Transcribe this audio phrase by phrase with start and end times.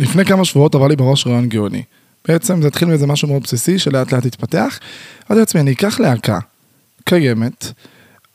[0.00, 1.82] לפני כמה שבועות עבר לי בראש רעיון גאוני.
[2.28, 4.78] בעצם זה התחיל מאיזה משהו מאוד בסיסי שלאט לאט התפתח.
[5.30, 6.38] אמרתי לעצמי, אני אקח להקה
[7.04, 7.72] קיימת,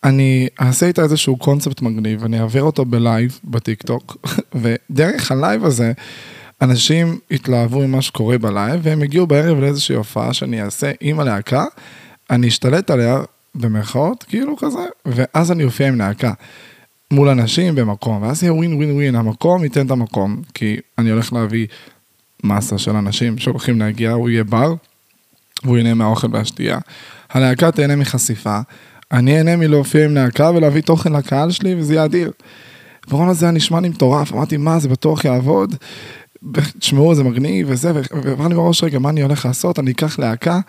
[0.03, 4.17] אני אעשה איתה איזשהו קונספט מגניב, אני אעביר אותו בלייב בטיקטוק,
[4.61, 5.91] ודרך הלייב הזה,
[6.61, 11.65] אנשים יתלהבו ממה שקורה בלייב, והם הגיעו בערב לאיזושהי הופעה שאני אעשה עם הלהקה,
[12.29, 13.21] אני אשתלט עליה,
[13.55, 16.33] במרכאות, כאילו כזה, ואז אני אופיע עם להקה.
[17.13, 21.33] מול אנשים במקום, ואז יהיה ווין ווין ווין, המקום ייתן את המקום, כי אני הולך
[21.33, 21.67] להביא
[22.43, 24.73] מסה של אנשים שהולכים להגיע, הוא יהיה בר,
[25.63, 26.79] והוא ייהנה מהאוכל והשתייה.
[27.29, 28.59] הלהקה תהנה מחשיפה,
[29.11, 32.31] אני אהנה מלהופיע עם להקה ולהביא תוכן לקהל שלי, וזה יהיה אדיר.
[33.09, 35.75] ורון הזה היה נשמע לי מטורף, אמרתי, מה, זה בטוח יעבוד?
[36.79, 37.91] תשמעו, זה מגניב וזה,
[38.23, 39.79] ועבר בראש רגע, מה אני הולך לעשות?
[39.79, 40.59] אני אקח להקה,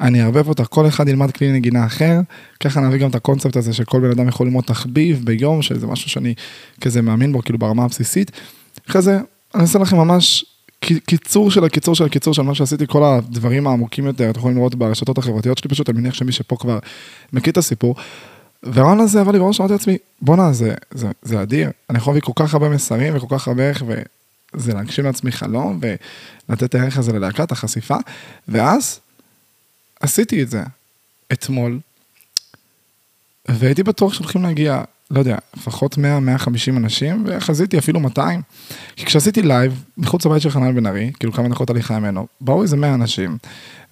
[0.00, 2.20] אני אערבב אותה, כל אחד ילמד כלי נגינה אחר,
[2.60, 6.10] ככה נביא גם את הקונספט הזה שכל בן אדם יכול ללמוד תחביב ביום, שזה משהו
[6.10, 6.34] שאני
[6.80, 8.30] כזה מאמין בו, כאילו ברמה הבסיסית.
[8.90, 9.18] אחרי זה,
[9.54, 10.44] אני אעשה לכם ממש
[10.80, 14.74] קיצור של הקיצור של הקיצור של מה שעשיתי, כל הדברים העמוקים יותר, אתם יכולים לראות
[14.74, 16.78] ברשתות החברתיות שלי פשוט, אני מניח שמי שפה כבר
[17.32, 17.94] מכיר את הסיפור.
[18.62, 22.22] והרעיון הזה עבר לי בראש, אמרתי לעצמי, בואנה, זה, זה, זה אדיר, אני יכול להביא
[22.22, 23.82] כל כך הרבה מסרים וכל כך הרבה ערך,
[24.54, 25.80] וזה להגשים לעצמי חלום,
[26.48, 27.96] ולתת את הערך הזה ללהקת החשיפה,
[28.48, 29.00] ואז
[30.00, 30.62] עשיתי את זה
[31.32, 31.80] אתמול,
[33.48, 35.98] והייתי בטוח שהולכים להגיע לא יודע, לפחות 100-150
[36.76, 38.42] אנשים, וחזיתי אפילו 200.
[38.96, 42.62] כי כשעשיתי לייב, מחוץ לבית של חנן בן ארי, כאילו כמה דקות הליכה ממנו, באו
[42.62, 43.38] איזה 100 אנשים,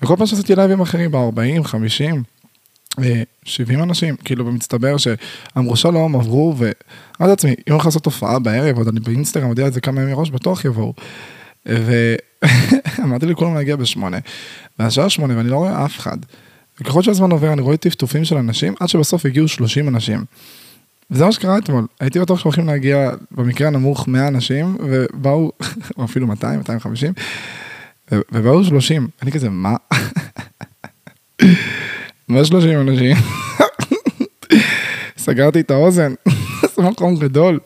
[0.03, 2.23] וכל פעם שעשיתי לייבים אחרים, באו 40, 50,
[3.45, 8.89] 70 אנשים, כאילו במצטבר שאמרו שלום, עברו, ואמרתי לעצמי, אם הולך לעשות הופעה בערב, עוד
[8.89, 10.95] אני באינסטגרם יודע את זה כמה ימים מראש, בטוח יבואו.
[11.67, 14.19] ואמרתי לכולם להגיע בשמונה,
[14.79, 16.17] והשעה שמונה ואני לא רואה אף אחד.
[16.81, 20.25] וככל שהזמן עובר אני רואה טפטופים של אנשים, עד שבסוף הגיעו 30 אנשים.
[21.11, 25.53] וזה מה שקרה אתמול, הייתי בטוח שהולכים להגיע במקרה הנמוך 100 אנשים, ובאו,
[25.99, 27.13] או אפילו 200, 250,
[28.13, 29.77] ובאו 30, אני כזה, מה?
[32.31, 33.17] מה 30 אנשים?
[35.17, 36.15] סגרתי את האוזן,
[36.77, 37.61] זה מקום גדול.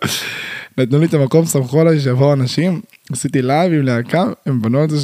[0.79, 2.81] נתנו לי את המקום, סמכו עליי שיבואו אנשים,
[3.13, 4.97] עשיתי לייב עם להקה, הם בנו את זה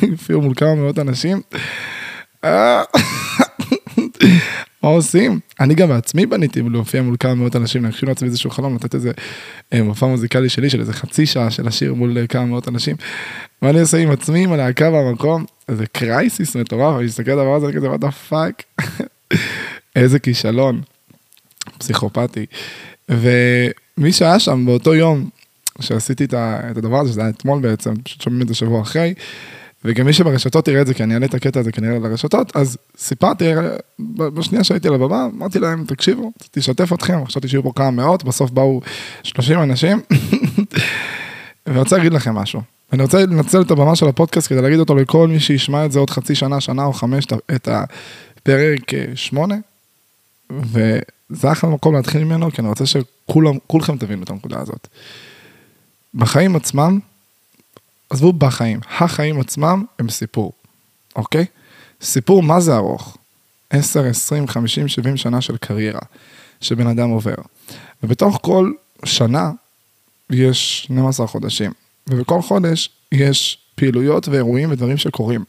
[0.00, 1.40] שהופיעו מול כמה מאות אנשים.
[4.82, 5.40] מה עושים?
[5.60, 9.10] אני גם בעצמי בניתי להופיע מול כמה מאות אנשים, להגשים לעצמי איזשהו חלום, לתת איזה
[9.72, 12.96] אה, מופע מוזיקלי שלי של איזה חצי שעה של השיר מול אה, כמה מאות אנשים.
[13.62, 15.44] מה אני עושה עם עצמי, עם הלהקה במקום?
[15.68, 18.84] איזה crisis מטורף, אני מסתכל על הדבר הזה, כזה, the fuck.
[19.96, 20.80] איזה כישלון.
[21.78, 22.46] פסיכופתי.
[23.08, 25.28] ומי שהיה שם באותו יום
[25.80, 26.34] שעשיתי את
[26.76, 29.14] הדבר הזה, שזה היה אתמול בעצם, פשוט שומעים את זה שבוע אחרי,
[29.84, 32.76] וגם מי שברשתות יראה את זה, כי אני אעלה את הקטע הזה כנראה לרשתות, אז
[32.96, 33.44] סיפרתי,
[34.16, 38.50] בשנייה שהייתי על הבמה, אמרתי להם, תקשיבו, תשתף אתכם, חשבתי שיהיו פה כמה מאות, בסוף
[38.50, 38.80] באו
[39.22, 40.00] 30 אנשים,
[41.66, 42.62] ואני רוצה להגיד לכם משהו.
[42.92, 45.98] אני רוצה לנצל את הבמה של הפודקאסט כדי להגיד אותו לכל מי שישמע את זה
[45.98, 49.54] עוד חצי שנה, שנה או חמש, את הפרק שמונה,
[50.50, 54.88] וזה אחלה מקום להתחיל ממנו, כי אני רוצה שכולכם תבינו את הנקודה הזאת.
[56.14, 56.98] בחיים עצמם,
[58.10, 60.52] עזבו בחיים, החיים עצמם הם סיפור,
[61.16, 61.44] אוקיי?
[62.02, 63.16] סיפור מה זה ארוך?
[63.70, 66.00] 10, 20, 50, 70 שנה של קריירה
[66.60, 67.34] שבן אדם עובר.
[68.02, 68.72] ובתוך כל
[69.04, 69.50] שנה
[70.30, 71.72] יש 12 חודשים,
[72.10, 75.44] ובכל חודש יש פעילויות ואירועים ודברים שקורים.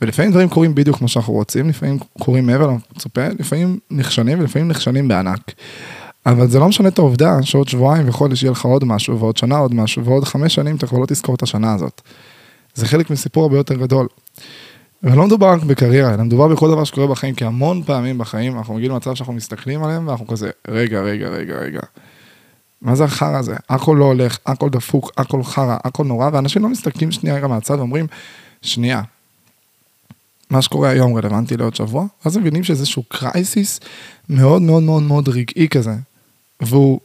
[0.00, 5.08] ולפעמים דברים קורים בדיוק כמו שאנחנו רוצים, לפעמים קורים מעבר למצופה, לפעמים נכשלים ולפעמים נכשלים
[5.08, 5.52] בענק.
[6.26, 9.58] אבל זה לא משנה את העובדה שעוד שבועיים וחודש יהיה לך עוד משהו, ועוד שנה
[9.58, 12.00] עוד משהו, ועוד חמש שנים אתה כבר לא תזכור את השנה הזאת.
[12.74, 14.06] זה חלק מסיפור הרבה יותר גדול.
[15.02, 18.74] ולא מדובר רק בקריירה, אלא מדובר בכל דבר שקורה בחיים, כי המון פעמים בחיים אנחנו
[18.74, 21.80] מגיעים למצב שאנחנו מסתכלים עליהם, ואנחנו כזה, רגע, רגע, רגע, רגע.
[22.82, 23.56] מה זה החרא הזה?
[23.68, 27.78] הכל לא הולך, הכל דפוק, הכל חרא, הכל נורא, ואנשים לא מסתכלים שנייה רגע מהצד
[27.78, 28.06] ואומרים,
[28.62, 29.02] שנייה,
[30.50, 33.80] מה שקורה היום רלוונטי לעוד שבוע, ואז מבינים שזה איזשהו קרייסיס
[34.28, 35.94] מאוד מאוד מאוד מאוד רגעי כזה,
[36.60, 37.00] והוא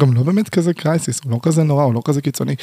[0.00, 2.54] גם לא באמת כזה קרייסיס, הוא לא כזה נורא, הוא לא כזה קיצוני.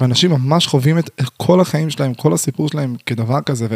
[0.00, 3.66] ואנשים ממש חווים את כל החיים שלהם, כל הסיפור שלהם כדבר כזה.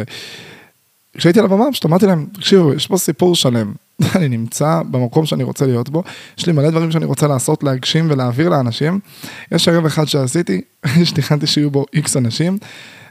[1.15, 3.73] וכשהייתי על הבמה, פשוט אמרתי להם, תקשיבו, יש פה סיפור שלם.
[4.15, 6.03] אני נמצא במקום שאני רוצה להיות בו,
[6.37, 8.99] יש לי מלא דברים שאני רוצה לעשות, להגשים ולהעביר לאנשים.
[9.51, 10.61] יש ערב אחד שעשיתי,
[11.03, 12.57] שתכננתי שיהיו בו איקס אנשים,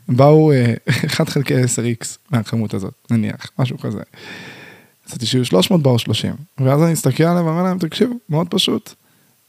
[0.09, 0.53] באו
[1.07, 4.01] 1 אה, חלקי 10x מהכמות הזאת, נניח, משהו כזה.
[5.09, 6.35] עשיתי שיהיו 300, באו 30.
[6.59, 8.95] ואז אני אסתכל עליהם ואומר להם, תקשיבו, מאוד פשוט,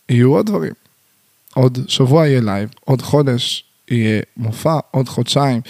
[0.10, 0.74] יהיו עוד דברים.
[1.54, 5.62] עוד שבוע יהיה לייב, עוד חודש יהיה מופע, עוד חודשיים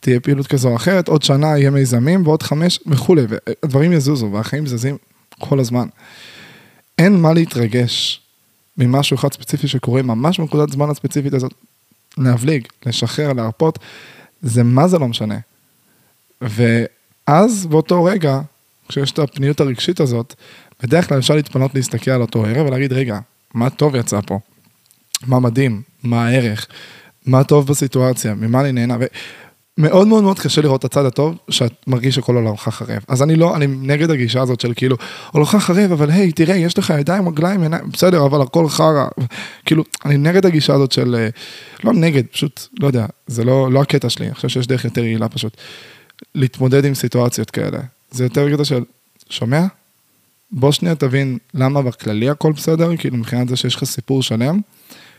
[0.00, 4.66] תהיה פעילות כזו או אחרת, עוד שנה יהיה מיזמים ועוד חמש וכולי, והדברים יזוזו והחיים
[4.66, 4.96] זזים
[5.38, 5.88] כל הזמן.
[6.98, 8.20] אין מה להתרגש
[8.76, 11.54] ממשהו אחד ספציפי שקורה ממש בנקודת זמן הספציפית הזאת.
[12.18, 13.78] להבליג, לשחרר, להרפות,
[14.42, 15.38] זה מה זה לא משנה.
[16.40, 18.40] ואז באותו רגע,
[18.90, 20.34] כשיש את הפניות הרגשית הזאת,
[20.82, 23.18] בדרך כלל אפשר להתפנות להסתכל על אותו ערב ולהגיד, רגע,
[23.54, 24.38] מה טוב יצא פה?
[25.26, 25.82] מה מדהים?
[26.02, 26.66] מה הערך?
[27.26, 28.34] מה טוב בסיטואציה?
[28.34, 28.96] ממה אני נהנה?
[29.78, 32.98] מאוד מאוד מאוד קשה לראות את הצד הטוב, שאת מרגיש שכל עולמך חרב.
[33.08, 34.96] אז אני לא, אני נגד הגישה הזאת של כאילו,
[35.32, 39.06] עולמך חרב, אבל היי, תראה, יש לך ידיים, רגליים, עיניים, בסדר, אבל הכל חרא.
[39.66, 41.28] כאילו, אני נגד הגישה הזאת של, אה,
[41.84, 45.04] לא נגד, פשוט, לא יודע, זה לא, לא הקטע שלי, אני חושב שיש דרך יותר
[45.04, 45.56] יעילה פשוט.
[46.34, 47.78] להתמודד עם סיטואציות כאלה.
[48.10, 48.84] זה יותר קטע של,
[49.30, 49.66] שומע?
[50.52, 54.60] בוא שנייה תבין למה בכללי הכל בסדר, כאילו מבחינת זה שיש לך סיפור שלם.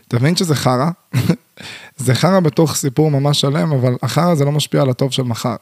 [0.07, 0.89] תבין שזה חרא,
[1.97, 5.55] זה חרא בתוך סיפור ממש שלם, אבל החרא זה לא משפיע על הטוב של מחר.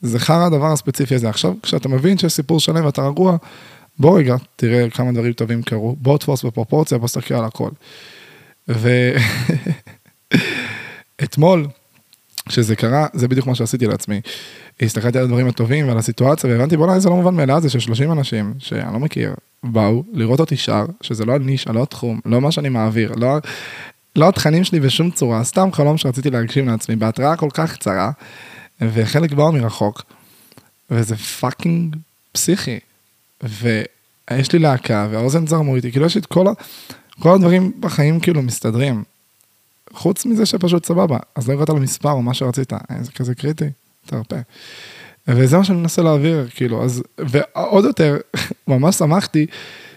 [0.00, 1.28] זה חרא הדבר הספציפי הזה.
[1.28, 3.36] עכשיו, כשאתה מבין שיש סיפור שלם ואתה רגוע,
[3.98, 7.70] בוא רגע, תראה כמה דברים טובים קרו, בוא תפוס בפרופורציה, בוא תסתכל על הכל.
[11.20, 11.66] ואתמול,
[12.48, 14.20] כשזה קרה, זה בדיוק מה שעשיתי לעצמי.
[14.82, 18.54] הסתכלתי על הדברים הטובים ועל הסיטואציה, והבנתי, בוא'נה, זה לא מובן מאליו, זה ש-30 אנשים,
[18.58, 19.34] שאני לא מכיר,
[19.64, 23.36] באו לראות אותי שר, שזה לא הנישה, לא התחום, לא מה שאני מעביר, לא,
[24.16, 28.10] לא התכנים שלי בשום צורה, סתם חלום שרציתי להגשים לעצמי, בהתראה כל כך קצרה,
[28.80, 30.02] וחלק באו מרחוק,
[30.90, 31.96] וזה fucking
[32.32, 32.78] פסיכי.
[33.42, 36.52] ויש לי להקה, והאוזן זרמו איתי, כאילו יש לי את כל, ה...
[37.20, 39.04] כל הדברים בחיים כאילו מסתדרים.
[39.92, 43.68] חוץ מזה שפשוט סבבה, אז לא הגעת למספר או מה שרצית, זה כזה קריטי,
[44.06, 44.36] תרפה.
[45.28, 48.16] וזה מה שאני מנסה להעביר, כאילו, אז, ועוד יותר,
[48.68, 49.46] ממש שמחתי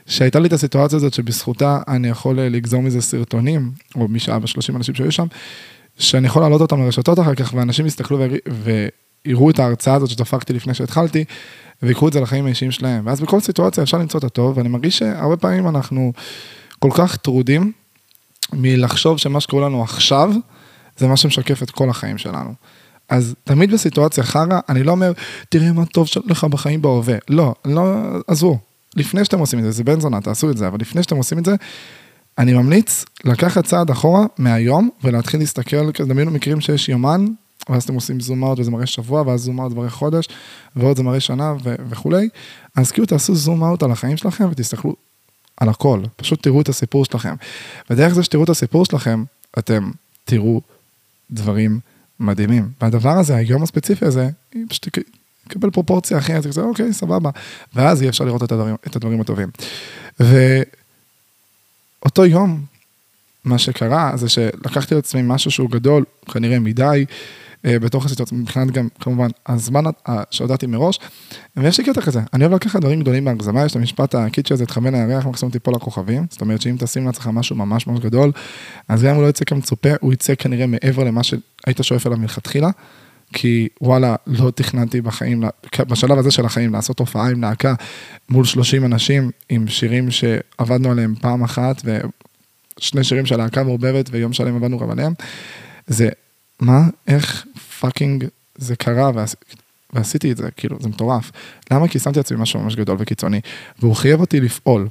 [0.06, 4.76] שהייתה לי את הסיטואציה הזאת שבזכותה אני יכול אה, לגזור מזה סרטונים, או משעה בשלושים
[4.76, 5.28] אנשים שהיו שם,
[5.98, 8.20] שאני יכול להעלות אותם לרשתות אחר כך, ואנשים יסתכלו
[9.26, 11.26] ויראו את ההרצאה הזאת שדפקתי לפני שהתחלתי,
[11.84, 13.08] ויקחו את זה לחיים האישיים שלהם.
[13.08, 16.14] ואז בכל סיטואציה אפשר למצוא את הטוב, ואני מרגיש שהרבה פעמים אנחנו
[16.80, 17.72] כל כך טרודים
[18.54, 20.32] מלחשוב שמה שקורה לנו עכשיו,
[20.98, 22.54] זה מה שמשקף את כל החיים שלנו.
[23.10, 25.12] אז תמיד בסיטואציה חרא, אני לא אומר,
[25.50, 27.16] תראה מה טוב לך בחיים בהווה.
[27.30, 27.84] לא, לא,
[28.28, 28.60] עזבו.
[28.96, 31.40] לפני שאתם עושים את זה, זה בן זונה, תעשו את זה, אבל לפני שאתם עושים
[31.40, 31.56] את זה,
[32.38, 37.26] אני ממליץ לקחת צעד אחורה מהיום ולהתחיל להסתכל, דמיינו מקרים שיש יומן,
[37.70, 40.28] ואז אתם עושים זום אאוט וזה מראה שבוע, ואז זום אאוט מראה חודש,
[40.76, 42.30] ועוד זה מראה שנה ו- וכולי,
[42.76, 44.96] אז כאילו תעשו זום אאוט על החיים שלכם ותסתכלו
[45.58, 47.36] על הכל, פשוט תראו את הסיפור שלכם.
[47.90, 49.24] ודרך זה שתראו את הסיפור שלכם,
[49.60, 49.92] אתם
[50.26, 50.62] תראו
[51.32, 51.80] דברים
[52.20, 52.70] מדהימים.
[52.82, 54.30] והדבר הזה, היום הספציפי הזה,
[54.70, 54.88] פשוט
[55.46, 57.30] יקבל פרופורציה אחרת, זה אוקיי, סבבה.
[57.76, 59.50] ואז יהיה אפשר לראות את הדברים, את הדברים הטובים.
[60.20, 60.66] ואותו
[62.26, 62.66] יום,
[63.44, 67.06] מה שקרה זה שלקחתי לעצמי משהו שהוא גדול, כנראה מדי,
[67.64, 69.84] בתוך הסיטואציה, מבחינת גם, כמובן, הזמן
[70.32, 71.00] שהודעתי מראש,
[71.58, 74.66] ויש לי קטע כזה, אני אוהב לקחת דברים גדולים בהגזמה, יש את המשפט הקיצ'י הזה,
[74.66, 78.32] תכוון לירח, מקסימום תיפול לכוכבים, זאת אומרת שאם תשים לעצמך משהו ממש ממש גדול,
[78.88, 82.18] אז גם אם הוא לא יצא כמצופה, הוא יצא כנראה מעבר למה שהיית שואף אליו
[82.18, 82.70] מלכתחילה.
[83.34, 85.44] כי וואלה, לא תכננתי בחיים,
[85.88, 87.74] בשלב הזה של החיים, לעשות הופעה עם להקה
[88.30, 94.34] מול 30 אנשים, עם שירים שעבדנו עליהם פעם אחת, ושני שירים של להקה מעורבבת, ויום
[94.34, 95.14] שלם עבדנו גם עליהם.
[95.88, 96.10] זה
[96.60, 97.46] מה, איך
[97.80, 98.26] פאקינג
[98.56, 99.36] זה קרה ועש...
[99.94, 101.32] ועשיתי את זה, כאילו, זה מטורף.
[101.72, 101.88] למה?
[101.88, 103.42] כי שמתי לעצמי משהו ממש גדול וקיצוני,
[103.80, 104.88] והוא חייב אותי לפעול.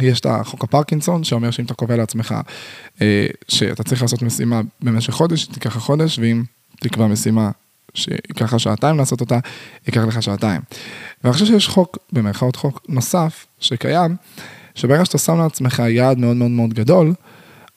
[0.00, 2.34] יש את החוק הפרקינסון, שאומר שאם אתה קובע לעצמך
[3.02, 6.42] אה, שאתה צריך לעשות משימה במשך חודש, תיקח חודש, ואם
[6.80, 7.50] תקבע משימה
[7.94, 9.38] שייקח לך שעתיים לעשות אותה,
[9.86, 10.60] ייקח לך שעתיים.
[11.24, 14.16] ואני חושב שיש חוק, במרכאות חוק נוסף, שקיים,
[14.74, 17.14] שברגע שאתה שם לעצמך יעד מאוד מאוד מאוד גדול,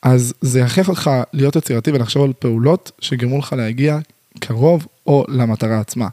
[0.04, 4.00] אז זה יכריח אותך להיות יצירתי ולחשוב על פעולות שגרמו לך להגיע
[4.40, 6.08] קרוב או למטרה עצמה.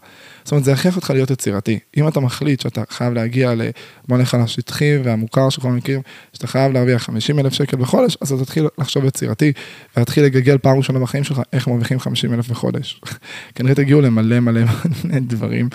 [0.44, 1.78] זאת אומרת, זה יכריח אותך להיות יצירתי.
[1.96, 3.62] אם אתה מחליט שאתה חייב להגיע ל...
[4.08, 6.00] נלך על השטחי והמוכר שכל מכיר,
[6.32, 9.52] שאתה חייב להרוויח 50 אלף שקל בחודש, אז אתה תתחיל לחשוב יצירתי,
[9.96, 13.00] ולהתחיל לגגל פעם ראשונה בחיים שלך, איך מרוויחים 50 אלף בחודש.
[13.54, 14.60] כנראה תגיעו למלא מלא
[15.04, 15.68] מלא דברים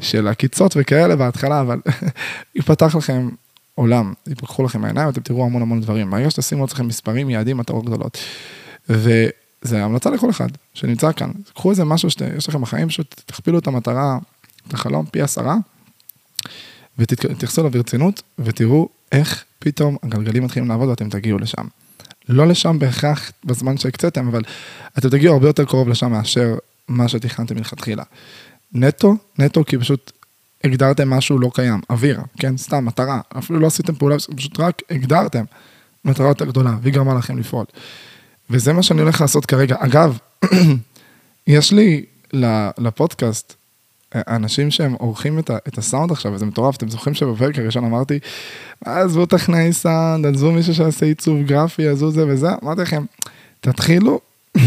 [0.00, 1.80] של עקיצות וכאלה בהתחלה, אבל
[2.54, 3.28] יפתח לכם
[3.74, 6.10] עולם, יפקחו לכם העיניים, אתם תראו המון המון דברים.
[6.10, 8.18] ברגע שתשימו לעצמכם מספרים, יעדים, מטרות גדולות.
[8.88, 11.30] וזה המלצה לכל אחד שנמצא כאן.
[11.54, 14.18] קחו איזה משהו שיש לכם בחיים, פשוט תכפילו את המטרה,
[14.68, 15.56] את החלום, פי עשרה,
[16.98, 21.66] ותתייחסו אליו ברצינות, ותראו איך פתאום הגלגלים מתחילים לעבוד ואתם תגיעו לשם.
[22.28, 24.42] לא לשם בהכרח בזמן שהקציתם, אבל
[24.98, 26.54] אתם תגיעו הרבה יותר קרוב לשם מאשר
[26.88, 28.02] מה שתכננתם מלכתחילה.
[28.72, 30.12] נטו, נטו כי פשוט
[30.64, 35.44] הגדרתם משהו לא קיים, אוויר, כן, סתם, מטרה, אפילו לא עשיתם פעולה, פשוט רק הגדרתם
[36.04, 37.64] מטרה יותר גדולה, והיא גרמה לכם לפעול.
[38.50, 39.76] וזה מה שאני הולך לעשות כרגע.
[39.78, 40.18] אגב,
[41.46, 42.04] יש לי
[42.78, 43.54] לפודקאסט
[44.14, 48.18] אנשים שהם עורכים את, את הסאונד עכשיו, וזה מטורף, אתם זוכרים שבפרק הראשון אמרתי,
[48.84, 53.04] עזבו טכנאי סאונד, עזבו מישהו שעושה עיצוב גרפי, עזבו זה וזה, אמרתי לכם,
[53.60, 54.20] תתחילו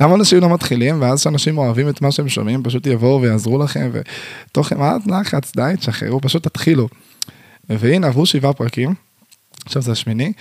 [0.00, 3.90] למה אנשים לא מתחילים, ואז כשאנשים אוהבים את מה שהם שומעים, פשוט יבואו ויעזרו לכם,
[3.92, 6.88] ותוך מעט לחץ, די, תשחררו, פשוט תתחילו.
[7.70, 8.94] והנה, עברו שבעה פרקים,
[9.66, 10.32] עכשיו זה השמיני,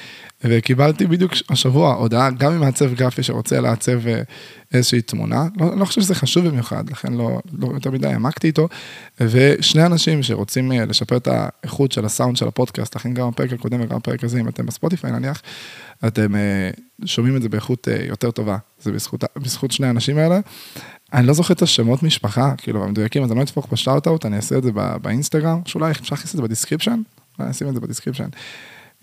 [0.44, 4.22] וקיבלתי בדיוק השבוע הודעה, גם ממעצב גרפי שרוצה לעצב אה,
[4.74, 8.68] איזושהי תמונה, לא, לא חושב שזה חשוב במיוחד, לכן לא, לא יותר מדי העמקתי איתו,
[9.20, 13.82] ושני אנשים שרוצים אה, לשפר את האיכות של הסאונד של הפודקאסט, לכן גם הפרק הקודם
[13.82, 15.42] וגם הפרק הזה, אם אתם בספוטיפיי נניח,
[16.08, 16.70] אתם אה,
[17.06, 20.40] שומעים את זה באיכות יותר טובה, זה בזכות, בזכות שני האנשים האלה.
[21.14, 24.36] אני לא זוכר את השמות משפחה, כאילו, המדויקים, אז אני לא אדפוק ב shout-out, אני
[24.36, 24.72] אעשה את זה
[25.02, 27.02] באינסטגרם, שאולי אפשר להכניס את זה ב description,
[27.40, 28.30] אולי אשים את זה ב description.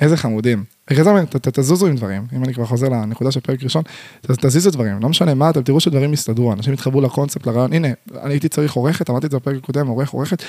[0.01, 0.65] איזה חמודים.
[0.91, 3.83] בגלל זה אומר, תזוזו עם דברים, אם אני כבר חוזר לנקודה של פרק ראשון,
[4.23, 7.89] תזיזו דברים, לא משנה מה, אתם תראו שדברים יסתדרו, אנשים יתחברו לקונספט, לרעיון, הנה,
[8.23, 10.43] אני הייתי צריך עורכת, אמרתי את זה בפרק הקודם, עורך, עורכת,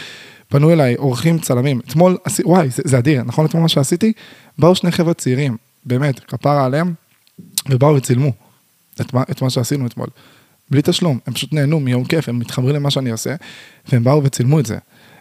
[0.47, 4.13] פנו אליי עורכים, צלמים, אתמול, וואי, זה, זה אדיר, נכון אתמול מה שעשיתי?
[4.57, 6.93] באו שני חבר'ה צעירים, באמת, כפרה עליהם,
[7.69, 8.31] ובאו וצילמו
[9.01, 10.07] את מה, את מה שעשינו אתמול.
[10.71, 13.35] בלי תשלום, הם פשוט נהנו מיום כיף, הם מתחברים למה שאני עושה,
[13.91, 14.77] והם באו וצילמו את זה.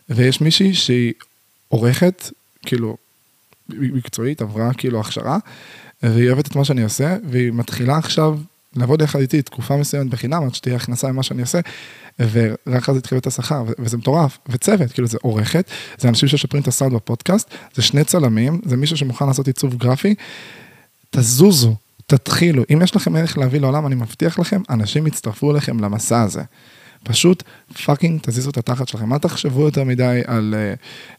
[0.09, 1.13] ויש מישהי שהיא
[1.69, 2.31] עורכת,
[2.67, 2.97] כאילו,
[3.69, 5.39] מקצועית, עברה כאילו הכשרה,
[6.03, 8.39] והיא אוהבת את מה שאני עושה, והיא מתחילה עכשיו
[8.77, 11.61] לעבוד יחד איתי תקופה מסוימת בחינם, עד שתהיה הכנסה ממה שאני עושה,
[12.19, 16.69] ורק אז התחיל את השכר, וזה מטורף, וצוות, כאילו זה עורכת, זה אנשים ששפרים את
[16.69, 20.15] הסאונד בפודקאסט, זה שני צלמים, זה מישהו שמוכן לעשות עיצוב גרפי,
[21.11, 26.23] תזוזו, תתחילו, אם יש לכם ערך להביא לעולם, אני מבטיח לכם, אנשים יצטרפו אליכם למסע
[26.23, 26.43] הזה.
[27.07, 27.43] פשוט
[27.85, 30.75] fucking תזיזו את התחת שלכם, אל תחשבו יותר מדי על, אה,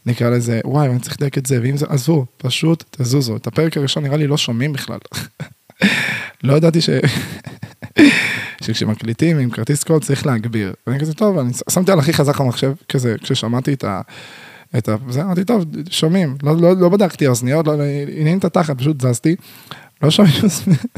[0.06, 3.36] נקרא לזה, וואי, אני צריך לדייק את זה, ואם זה, עזבו, פשוט תזוזו.
[3.36, 4.98] את הפרק הראשון נראה לי לא שומעים בכלל.
[6.44, 6.90] לא ידעתי ש...
[8.64, 10.74] שכשמקליטים עם כרטיס קול צריך להגביר.
[10.88, 14.02] ואני כזה, טוב, אני שמתי על הכי חזק המחשב, כזה, כששמעתי את ה...
[14.78, 14.96] את ה...
[15.10, 17.74] זה, אמרתי, טוב, שומעים, לא, לא, לא בדקתי אוזניות, לא,
[18.08, 19.36] עניין לי את התחת, פשוט זזתי.
[20.04, 20.36] לא שומעים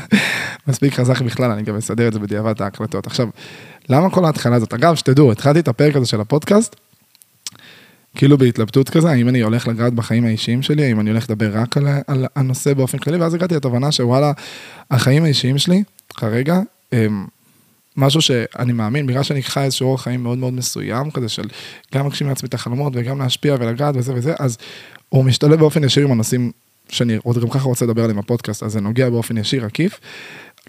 [0.68, 3.08] מספיק חזק בכלל, אני גם אסדר את זה בדיעבד ההקלטות.
[3.08, 3.28] עכשיו,
[3.90, 4.74] למה כל ההתחלה הזאת?
[4.74, 6.76] אגב, שתדעו, התחלתי את הפרק הזה של הפודקאסט,
[8.16, 11.78] כאילו בהתלבטות כזה, האם אני הולך לגעת בחיים האישיים שלי, האם אני הולך לדבר רק
[11.78, 14.32] על, על הנושא באופן כללי, ואז הגעתי לתובנה שוואלה,
[14.92, 16.60] החיים האישיים שלי, כרגע,
[16.92, 17.26] הם
[17.98, 21.48] משהו שאני מאמין, בגלל שאני חי איזשהו אורח חיים מאוד מאוד מסוים, כזה של
[21.96, 24.58] גם להגשים לעצמי את החלומות וגם להשפיע ולגעת וזה וזה, אז
[25.10, 26.52] הוא משתלב באופן ישיר עם הנושאים
[26.90, 30.00] שאני עוד גם ככה רוצה לדבר עליהם בפודקאסט, אז זה נוגע באופן ישיר עקיף.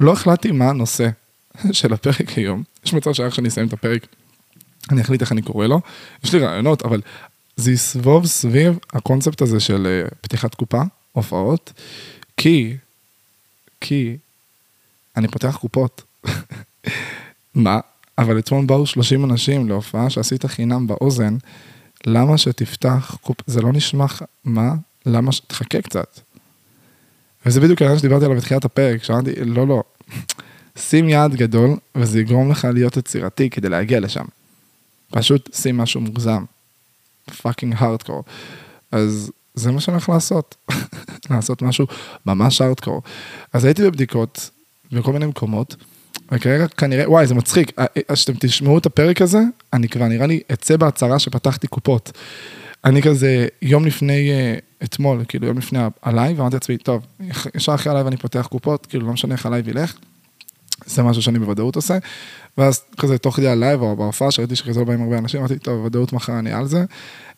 [0.00, 1.08] לא החלטתי מה הנושא
[1.72, 2.62] של הפרק היום.
[2.84, 4.06] יש מצב שאיך שאני אסיים את הפרק,
[4.90, 5.80] אני אחליט איך אני קורא לו.
[6.24, 7.00] יש לי רעיונות, אבל
[7.56, 11.72] זה יסבוב סביב הקונספט הזה של אה, פתיחת קופה, הופעות,
[12.36, 12.76] כי,
[13.80, 14.16] כי
[15.16, 16.02] אני פותח קופות.
[17.54, 17.80] מה?
[18.18, 21.36] אבל אתמול באו 30 אנשים להופעה שעשית חינם באוזן,
[22.06, 24.06] למה שתפתח קופה, זה לא נשמע,
[24.44, 24.72] מה?
[25.06, 25.40] למה ש...
[25.40, 26.20] תחכה קצת.
[27.46, 29.82] וזה בדיוק העניין שדיברתי עליו בתחילת הפרק, שאמרתי, לא, לא,
[30.80, 34.24] שים יעד גדול, וזה יגרום לך להיות יצירתי כדי להגיע לשם.
[35.10, 36.44] פשוט שים משהו מוגזם.
[37.42, 38.24] פאקינג הארדקור.
[38.92, 40.54] אז זה מה שאני הולך לעשות.
[41.30, 41.86] לעשות משהו
[42.26, 43.02] ממש הארדקור.
[43.52, 44.50] אז הייתי בבדיקות
[44.92, 45.76] בכל מיני מקומות,
[46.32, 49.40] וכרגע כנראה, וואי, זה מצחיק, אז אה, אה, שאתם תשמעו את הפרק הזה,
[49.72, 52.12] אני כבר נראה לי אצא בהצהרה שפתחתי קופות.
[52.84, 57.06] אני כזה יום לפני, אה, אתמול, כאילו יום לפני הלייב, אמרתי לעצמי, טוב,
[57.54, 59.94] ישר אחרי הלייב אני פותח קופות, כאילו לא משנה איך הלייב ילך.
[60.86, 61.98] זה משהו שאני בוודאות עושה.
[62.58, 65.76] ואז כזה תוך כדי הלייב או בהופעה שראיתי שכזה לא באים הרבה אנשים, אמרתי, טוב,
[65.78, 66.84] בוודאות מחר אני על זה.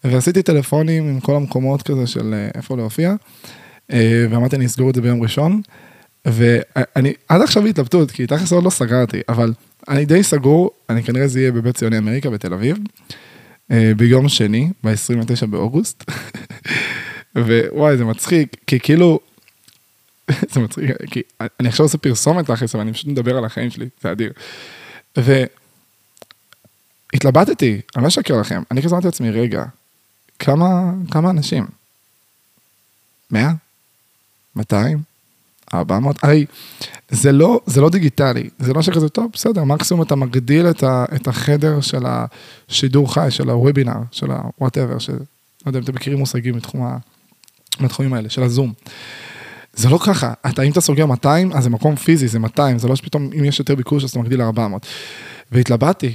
[0.05, 3.15] ועשיתי טלפונים עם כל המקומות כזה של אה, איפה להופיע,
[3.93, 5.61] אה, ואמרתי, אני אסגור את זה ביום ראשון.
[6.25, 9.53] ואני עד עכשיו בהתלבטות, כי תכלס עוד לא סגרתי, אבל
[9.89, 12.77] אני די סגור, אני כנראה זה יהיה בבית ציוני אמריקה בתל אביב,
[13.71, 16.05] אה, ביום שני, ב-29 באוגוסט.
[17.37, 19.21] ווואי, זה מצחיק, כי כאילו,
[20.53, 21.23] זה מצחיק, כי
[21.61, 24.33] אני עכשיו עושה פרסומת תכלס, אבל אני פשוט מדבר על החיים שלי, זה אדיר.
[27.13, 29.65] והתלבטתי, אני לא אשקר לכם, אני כזה אמרתי לעצמי, רגע,
[30.39, 31.67] כמה, כמה אנשים?
[33.31, 33.51] 100?
[34.57, 35.03] 200?
[35.75, 36.25] 400?
[36.25, 36.47] הרי
[37.09, 41.05] זה לא, זה לא דיגיטלי, זה לא שכזה, טוב, בסדר, מקסימום אתה מגדיל את, ה,
[41.17, 45.13] את החדר של השידור חי, של הוובינר, של ה-whatever,
[45.67, 46.97] לא יודע אם אתם מכירים מושגים מתחום ה...
[47.81, 48.73] מהתחומים האלה, של הזום.
[49.75, 52.89] זה לא ככה, אתה, אם אתה סוגר 200, אז זה מקום פיזי, זה 200, זה
[52.89, 54.87] לא שפתאום, אם יש יותר ביקוש, אז אתה מגדיל ל-400.
[55.53, 56.15] והתלבטתי,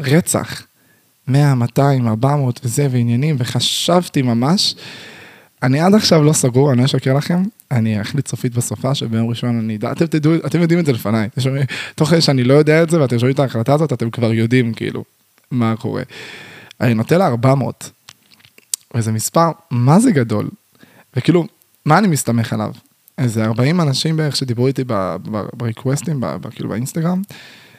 [0.00, 0.62] רצח,
[1.28, 4.74] 100, 200, 400 וזה, ועניינים, וחשבתי ממש,
[5.62, 9.58] אני עד עכשיו לא סגור, אני לא אשקר לכם, אני אחליט סופית בסופה, שביום ראשון
[9.58, 11.28] אני אדע, אתם תדעו, אתם יודעים את זה לפניי,
[11.94, 14.74] תוך כדי שאני לא יודע את זה, ואתם שומעים את ההחלטה הזאת, אתם כבר יודעים,
[14.74, 15.04] כאילו,
[15.50, 16.02] מה קורה.
[16.80, 17.90] אני נוטה ל-400,
[18.94, 20.48] וזה מספר, מה זה גדול?
[21.16, 21.46] וכאילו,
[21.84, 22.72] מה אני מסתמך עליו?
[23.18, 24.84] איזה 40 אנשים בערך שדיברו איתי
[25.52, 27.22] בריקווסטים, כאילו באינסטגרם,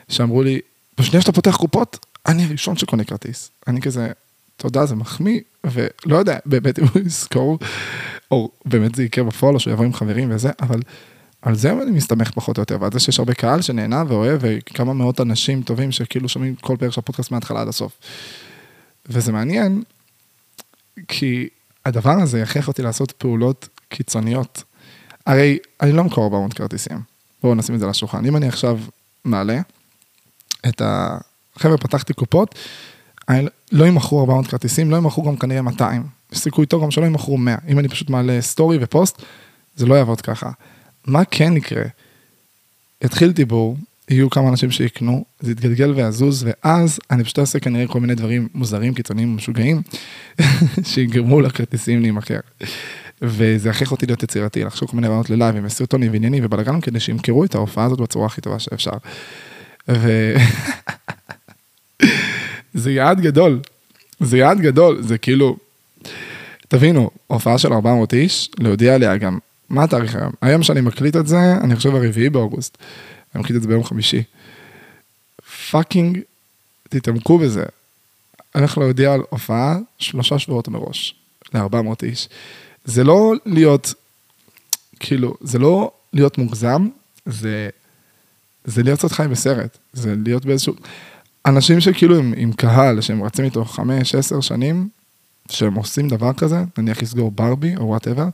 [0.10, 0.60] שאמרו לי,
[0.98, 3.52] בשנייה שאתה פותח קופות, אני הראשון שקונה כרטיס.
[3.68, 4.12] אני כזה,
[4.58, 7.60] תודה, זה מחמיא, ולא יודע, באמת אם הוא יזכור,
[8.32, 10.80] או באמת זה יקרה בפועל, או שהוא יבוא עם חברים וזה, אבל
[11.42, 14.94] על זה אני מסתמך פחות או יותר, ועל זה שיש הרבה קהל שנהנה ואוהב, וכמה
[14.94, 18.00] מאות אנשים טובים שכאילו שומעים כל פרק של הפודקאסט מההתחלה עד הסוף.
[19.06, 19.84] וזה מעניין,
[21.08, 21.50] כי
[21.86, 24.64] הדבר הזה יכריח אותי לעשות פעולות קיצוניות.
[25.30, 26.98] הרי אני לא מקור 400 כרטיסים.
[27.44, 28.26] בואו נשים את זה על השולחן.
[28.26, 28.80] אם אני עכשיו
[29.26, 29.62] מעלה
[30.68, 31.18] את ה...
[31.56, 32.56] חבר'ה, פתחתי קופות,
[33.72, 36.04] לא ימכרו 400 כרטיסים, לא ימכרו גם כנראה 200.
[36.32, 37.56] יש סיכוי טוב גם שלא ימכרו 100.
[37.68, 39.22] אם אני פשוט מעלה סטורי ופוסט,
[39.76, 40.52] זה לא יעבוד ככה.
[41.06, 41.84] מה כן יקרה?
[43.04, 43.78] יתחיל דיבור,
[44.10, 48.48] יהיו כמה אנשים שיקנו, זה יתגלגל ויזוז, ואז אני פשוט אעשה כנראה כל מיני דברים
[48.54, 49.82] מוזרים, קיצוניים, משוגעים,
[50.84, 52.40] שיגרמו לכרטיסים להימכר.
[53.22, 57.00] וזה יכריח אותי להיות יצירתי, לחשוב כל מיני רעיונות ללייב עם סרטונים ועניינים ובלאגנים כדי
[57.00, 58.92] שימכרו את ההופעה הזאת בצורה הכי טובה שאפשר.
[59.90, 60.34] ו...
[62.74, 63.60] זה יעד גדול,
[64.20, 65.58] זה יעד גדול, זה כאילו,
[66.68, 69.38] תבינו, הופעה של 400 איש, להודיע עליה גם,
[69.70, 70.32] מה התאריך היום?
[70.42, 72.78] היום שאני מקליט את זה, אני חושב הרביעי באוגוסט.
[73.36, 74.24] אני מקליט את זה ביום חמישי.
[75.72, 76.20] Fucking,
[76.90, 77.64] תתעמקו בזה.
[78.56, 81.16] אני הולך להודיע על הופעה שלושה שבועות מראש,
[81.54, 82.30] ל-400 איש.
[82.86, 83.94] זה לא להיות,
[85.00, 86.88] כאילו, זה לא להיות מוגזם,
[87.26, 87.70] זה,
[88.66, 89.78] זה להיות קצת חי בסרט.
[89.94, 90.74] זה להיות באיזשהו...
[91.46, 94.90] אנשים שכאילו עם, עם קהל, שהם רצים איתו חמש, עשר שנים,
[95.52, 98.28] שהם עושים דבר כזה, נניח לסגור ברבי או וואטאבר,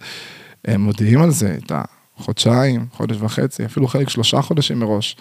[0.65, 1.71] הם מודיעים על זה את
[2.17, 5.17] החודשיים, חודש וחצי, אפילו חלק שלושה חודשים מראש.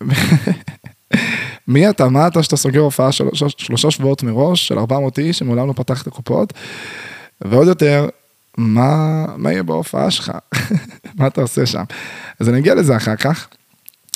[1.68, 3.24] מי אתה, מה אתה שאתה סוגר הופעה של,
[3.56, 6.52] שלושה שבועות מראש של 400 איש שמעולם לא פתח את הקופות?
[7.44, 8.08] ועוד יותר,
[8.58, 10.32] מה, מה יהיה בהופעה שלך?
[11.18, 11.84] מה אתה עושה שם?
[12.40, 13.48] אז אני אגיע לזה אחר כך,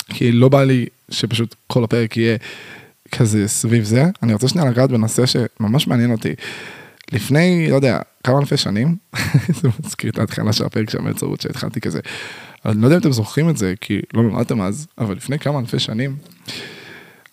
[0.07, 2.37] כי לא בא לי שפשוט כל הפרק יהיה
[3.11, 4.05] כזה סביב זה.
[4.23, 6.33] אני רוצה שנייה לגעת בנושא שממש מעניין אותי.
[7.11, 8.95] לפני, לא יודע, כמה אלפי שנים,
[9.61, 11.99] זה מזכיר את ההתחלה של הפרק של המלצרות שהתחלתי כזה.
[12.65, 15.59] אני לא יודע אם אתם זוכרים את זה, כי לא נולדתם אז, אבל לפני כמה
[15.59, 16.15] אלפי שנים,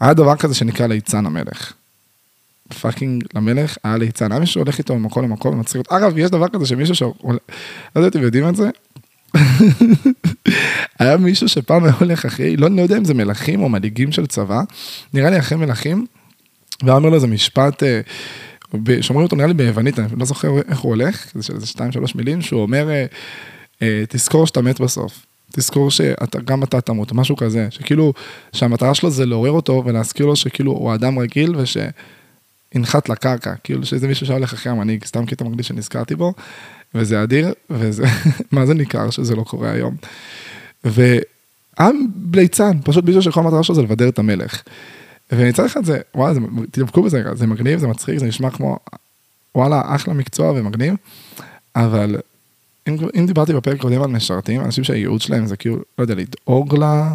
[0.01, 1.73] היה דבר כזה שנקרא ליצן המלך.
[2.81, 5.96] פאקינג למלך היה ליצן, היה מישהו שהולך איתו ממקום למקום ומצחיק אותו.
[5.96, 7.38] אגב, יש דבר כזה שמישהו שעולה,
[7.96, 8.70] לא יודע אם יודעים את זה,
[10.98, 14.26] היה מישהו שפעם היה הולך אחרי, לא, לא יודע אם זה מלכים או מנהיגים של
[14.26, 14.61] צבא,
[15.14, 16.07] נראה לי אחרי מלכים,
[16.83, 18.00] והיה אומר לו איזה משפט, אה,
[19.00, 21.92] שומרים אותו נראה לי ביוונית, אני לא זוכר איך הוא הולך, זה של איזה שתיים
[21.92, 23.07] שלוש מילים, שהוא אומר, אה,
[23.83, 25.26] אה, תזכור שאתה מת בסוף.
[25.52, 28.12] תזכור שגם אתה תמות, משהו כזה, שכאילו,
[28.52, 31.55] שהמטרה שלו זה לעורר אותו ולהזכיר לו שכאילו הוא אדם רגיל
[32.77, 36.33] ושינחת לקרקע, כאילו שזה מישהו שהולך אחרי המנהיג, סתם קטע מקדיש שנזכרתי בו,
[36.95, 38.05] וזה אדיר, וזה,
[38.53, 39.97] מה זה ניכר שזה לא קורה היום.
[40.85, 44.62] ועם ליצן, פשוט מישהו שכל המטרה שלו זה לבדר את המלך.
[45.33, 48.79] ומצד אחד זה, וואלה, זה, תדבקו בזה, זה מגניב, זה מצחיק, זה נשמע כמו,
[49.55, 50.95] וואלה, אחלה מקצוע ומגניב,
[51.77, 52.17] אבל
[52.89, 56.75] אם, אם דיברתי בפרק קודם על משרתים, אנשים שהייעוד שלהם זה כאילו, לא יודע, לדאוג
[56.75, 57.15] לה,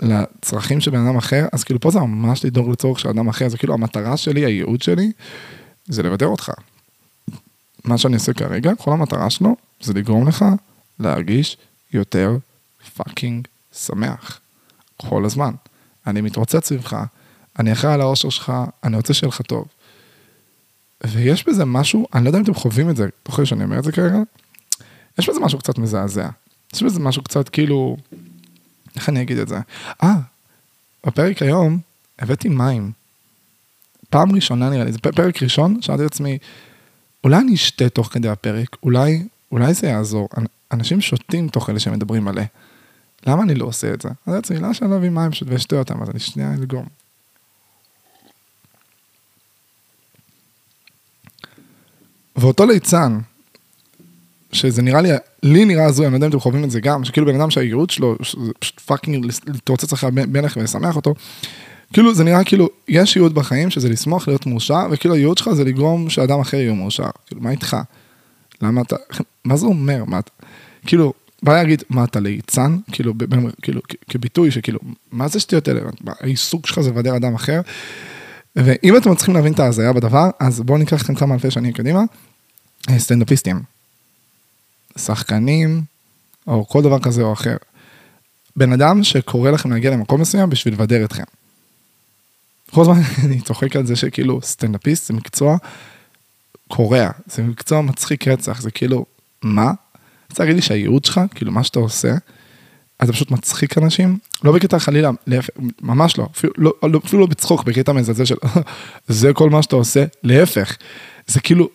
[0.00, 3.48] לצרכים של בן אדם אחר, אז כאילו פה זה ממש לדאוג לצורך של אדם אחר,
[3.48, 5.12] זה כאילו המטרה שלי, הייעוד שלי,
[5.86, 6.50] זה לבדר אותך.
[7.84, 10.44] מה שאני עושה כרגע, כל המטרה שלו זה לגרום לך
[10.98, 11.56] להרגיש
[11.92, 12.36] יותר
[12.96, 14.40] פאקינג שמח.
[14.96, 15.54] כל הזמן.
[16.06, 16.96] אני מתרוצץ סביבך,
[17.58, 18.52] אני אחראי על האושר שלך,
[18.84, 19.66] אני רוצה שיהיה לך טוב.
[21.06, 23.84] ויש בזה משהו, אני לא יודע אם אתם חווים את זה, תוכל שאני אומר את
[23.84, 24.18] זה כרגע,
[25.18, 26.28] יש בזה משהו קצת מזעזע.
[26.74, 27.96] יש בזה משהו קצת כאילו,
[28.96, 29.58] איך אני אגיד את זה?
[30.02, 30.14] אה,
[31.06, 31.78] בפרק היום
[32.18, 32.92] הבאתי מים.
[34.10, 36.38] פעם ראשונה נראה לי, זה פרק ראשון, שאלתי את עצמי,
[37.24, 40.28] אולי אני אשתה תוך כדי הפרק, אולי, אולי זה יעזור.
[40.72, 42.42] אנשים שותים תוך כדי שהם מדברים מלא.
[43.26, 44.08] למה אני לא עושה את זה?
[44.26, 46.86] אז עצמי, למה שאני לא אביא מים פשוט ואשתה אותם, אז אני שנייה אדגום.
[52.36, 53.18] ואותו ליצן,
[54.52, 55.08] שזה נראה לי,
[55.42, 57.50] לי נראה הזוי, אני לא יודע אם אתם חווים את זה גם, שכאילו בן אדם
[57.50, 61.14] שהייעוד שלו, זה פשוט fucking להתרוצץ אחרי המלך ולשמח אותו,
[61.92, 65.64] כאילו זה נראה כאילו, יש ייעוד בחיים שזה לשמוח, להיות מאושר, וכאילו הייעוד שלך זה
[65.64, 67.10] לגרום שאדם אחר יהיה מאושר.
[67.26, 67.76] כאילו, מה איתך?
[68.62, 68.96] למה אתה,
[69.44, 70.04] מה זה אומר?
[70.04, 70.30] מה אתה,
[70.86, 72.76] כאילו, בא להגיד, מה אתה ליצן?
[72.92, 73.24] כאילו, ב,
[73.62, 73.80] כאילו,
[74.10, 74.78] כביטוי שכאילו,
[75.12, 75.80] מה זה שטויות האלה?
[76.20, 77.60] העיסוק שלך זה לבדר אדם אחר.
[78.56, 82.02] ואם אתם צריכים להבין את ההזיה בדבר, אז בואו ניקח אתכם כמה אלפי שנים קדימה.
[82.98, 83.60] סטנדאפיסטים,
[84.96, 85.82] שחקנים,
[86.46, 87.56] או כל דבר כזה או אחר.
[88.56, 91.22] בן אדם שקורא לכם להגיע למקום מסוים בשביל לבדר אתכם.
[92.70, 95.56] כל הזמן אני צוחק על זה שכאילו סטנדאפיסט זה מקצוע
[96.68, 99.06] קורע, זה מקצוע מצחיק רצח, זה כאילו,
[99.42, 99.72] מה?
[100.30, 102.14] רוצה להגיד לי שהייעוד שלך, כאילו מה שאתה עושה,
[103.02, 107.26] אתה פשוט מצחיק אנשים, לא בקטע חלילה, להפך, ממש לא, אפילו לא, לא, אפילו לא
[107.26, 108.34] בצחוק, בקטע מזלזל של
[109.08, 110.76] זה כל מה שאתה עושה, להפך,
[111.26, 111.68] זה כאילו,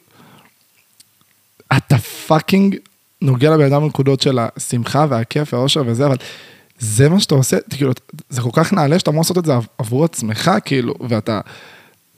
[1.78, 2.76] אתה פאקינג
[3.22, 6.16] נוגע לבן אדם בנקודות של השמחה והכיף והאושר וזה, אבל
[6.80, 7.92] זה מה שאתה עושה, כאילו,
[8.30, 11.42] זה כל כך נעלה שאתה אמור לעשות את זה עבור עצמך, כאילו, ואתה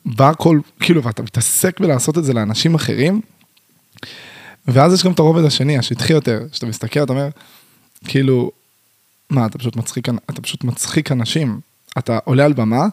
[0.06, 3.22] בא כל, כאילו, ואתה מתעסק בלעשות את זה לאנשים אחרים,
[4.68, 7.28] ואז יש גם את הרובד השני, השטחי יותר, שאתה מסתכל, אתה אומר,
[8.06, 8.52] כאילו,
[9.30, 11.60] מה, אתה פשוט מצחיק, אתה פשוט מצחיק אנשים.
[11.98, 12.88] אתה עולה על במה,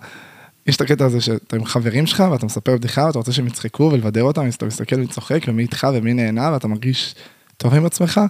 [0.67, 3.91] יש את הקטע הזה שאתה עם חברים שלך ואתה מספר בדיחה ואתה רוצה שהם יצחקו
[3.93, 7.15] ולבדר אותם, אז אתה מסתכל מי צוחק ומי איתך ומי נהנה ואתה מרגיש
[7.61, 8.21] טוב עם עצמך,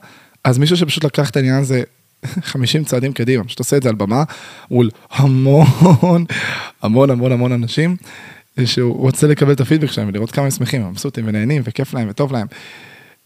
[0.45, 1.83] אז מישהו שפשוט לקח את העניין הזה
[2.43, 4.25] 50 צעדים קדימה, פשוט עושה את זה על במה
[4.71, 6.25] מול המון,
[6.83, 7.97] המון המון המון אנשים,
[8.65, 12.33] שהוא רוצה לקבל את הפידבק שלהם ולראות כמה הם שמחים, מבסוטים ונהנים וכיף להם וטוב
[12.33, 12.47] להם.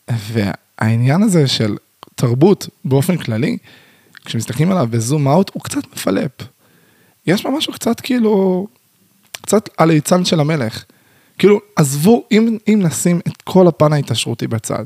[0.09, 1.77] והעניין הזה של
[2.15, 3.57] תרבות באופן כללי,
[4.25, 6.31] כשמסתכלים עליו בזום אאוט, הוא קצת מפלפ.
[7.27, 8.67] יש פה משהו קצת כאילו,
[9.33, 10.85] קצת הליצן של המלך.
[11.39, 14.85] כאילו, עזבו, אם, אם נשים את כל הפן ההתעשרותי בצד,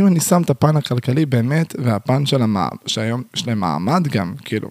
[0.00, 4.34] אם אני שם את הפן הכלכלי באמת, והפן של המעמד, שהיום יש להם מעמד גם,
[4.44, 4.68] כאילו,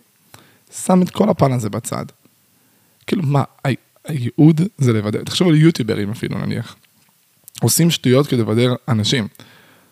[0.85, 2.05] שם את כל הפן הזה בצד.
[3.07, 3.43] כאילו, מה,
[4.05, 6.75] הייעוד זה לבדר, תחשבו על יוטיוברים אפילו נניח.
[7.61, 9.27] עושים שטויות כדי לבדר אנשים.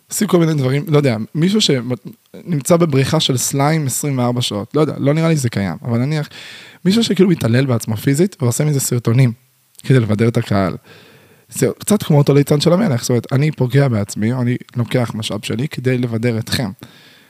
[0.10, 4.94] עושים כל מיני דברים, לא יודע, מישהו שנמצא בבריחה של סליים 24 שעות, לא יודע,
[4.98, 6.30] לא נראה לי שזה קיים, אבל נניח,
[6.86, 9.32] מישהו שכאילו מתעלל בעצמו פיזית ועושה מזה סרטונים
[9.84, 10.76] כדי לבדר את הקהל.
[11.52, 15.40] זה קצת כמו אותו ליצן של המלך, זאת אומרת, אני פוגע בעצמי, אני לוקח משאב
[15.44, 16.72] שלי כדי לבדר אתכם.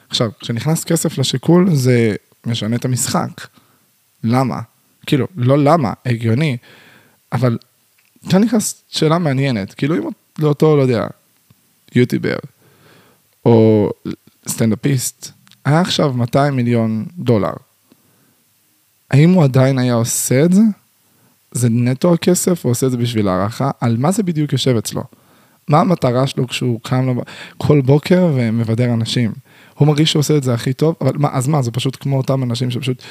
[0.09, 3.47] עכשיו, כשנכנס כסף לשיקול, זה משנה את המשחק.
[4.23, 4.59] למה?
[5.05, 6.57] כאילו, לא למה, הגיוני,
[7.31, 7.57] אבל
[8.29, 10.03] כאן נכנס שאלה מעניינת, כאילו אם
[10.39, 11.07] לאותו, לא יודע,
[11.95, 12.37] יוטיובר,
[13.45, 13.89] או
[14.47, 15.31] סטנדאפיסט,
[15.65, 17.53] היה עכשיו 200 מיליון דולר.
[19.11, 20.61] האם הוא עדיין היה עושה את זה?
[21.51, 23.71] זה נטו הכסף, הוא עושה את זה בשביל הערכה?
[23.81, 25.03] על מה זה בדיוק יושב אצלו?
[25.67, 27.21] מה המטרה שלו כשהוא קם לו
[27.57, 29.31] כל בוקר ומבדר אנשים?
[29.75, 32.17] הוא מרגיש שהוא עושה את זה הכי טוב, אבל מה, אז מה, זה פשוט כמו
[32.17, 33.03] אותם אנשים שפשוט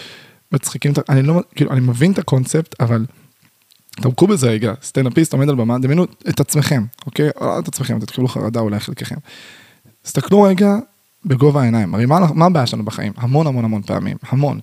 [0.52, 3.06] מצחיקים, אני לא, כאילו, אני מבין את הקונספט, אבל
[3.90, 7.30] תעמקו בזה רגע, סטנדאפיסט עומד על במה, דמיינו את עצמכם, אוקיי?
[7.40, 9.16] או לא את עצמכם, תתקבלו חרדה אולי חלקכם.
[10.02, 10.76] תסתכלו רגע
[11.24, 13.12] בגובה העיניים, הרי מה, מה הבעיה שלנו בחיים?
[13.16, 14.60] המון המון המון פעמים, המון.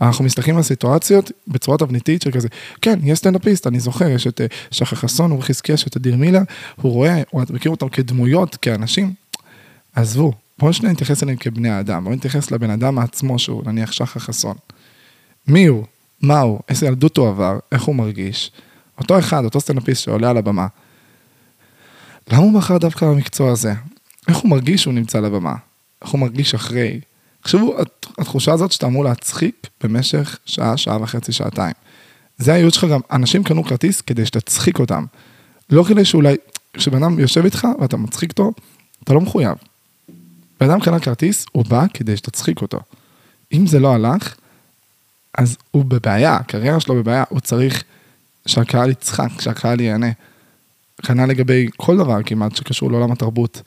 [0.00, 2.48] אנחנו מסתכלים על סיטואציות בצורה תבניתית של כזה,
[2.82, 6.16] כן, יש סטנדאפיסט, אני זוכר, יש את אה, שחר חסון, אורי חזקיה, יש את אדיר
[6.16, 6.42] מילר,
[6.80, 9.12] הוא רואה, הוא מכיר אותם כדמויות, כאנשים,
[9.94, 14.20] עזבו, בואו שניה נתייחס אליהם כבני אדם, בואו נתייחס לבן אדם עצמו שהוא נניח שחר
[14.20, 14.56] חסון.
[15.48, 15.84] מי הוא?
[16.22, 16.60] מה הוא?
[16.68, 17.58] איזה ילדות הוא עבר?
[17.72, 18.50] איך הוא מרגיש?
[18.98, 20.66] אותו אחד, אותו סטנדאפיסט שעולה על הבמה.
[22.32, 23.74] למה הוא בחר דווקא במקצוע הזה?
[24.28, 25.54] איך הוא מרגיש שהוא נמצא על הבמה?
[26.04, 27.00] איך הוא מרגיש אחרי?
[27.42, 27.76] תחשבו,
[28.18, 31.74] התחושה הזאת שאתה אמור להצחיק במשך שעה, שעה וחצי, שעתיים.
[32.38, 35.04] זה הייעוד שלך גם, אנשים קנו כרטיס כדי שתצחיק אותם.
[35.70, 36.36] לא כדי שאולי,
[36.72, 38.52] כשבן אדם יושב איתך ואתה מצחיק אותו,
[39.04, 39.54] אתה לא מחויב.
[40.60, 42.80] בן אדם קנה כרטיס, הוא בא כדי שתצחיק אותו.
[43.52, 44.34] אם זה לא הלך,
[45.38, 47.84] אז הוא בבעיה, הקריירה שלו בבעיה, הוא צריך
[48.46, 50.10] שהקהל יצחק, שהקהל ייהנה.
[51.02, 53.62] כנ"ל לגבי כל דבר כמעט שקשור לעולם התרבות.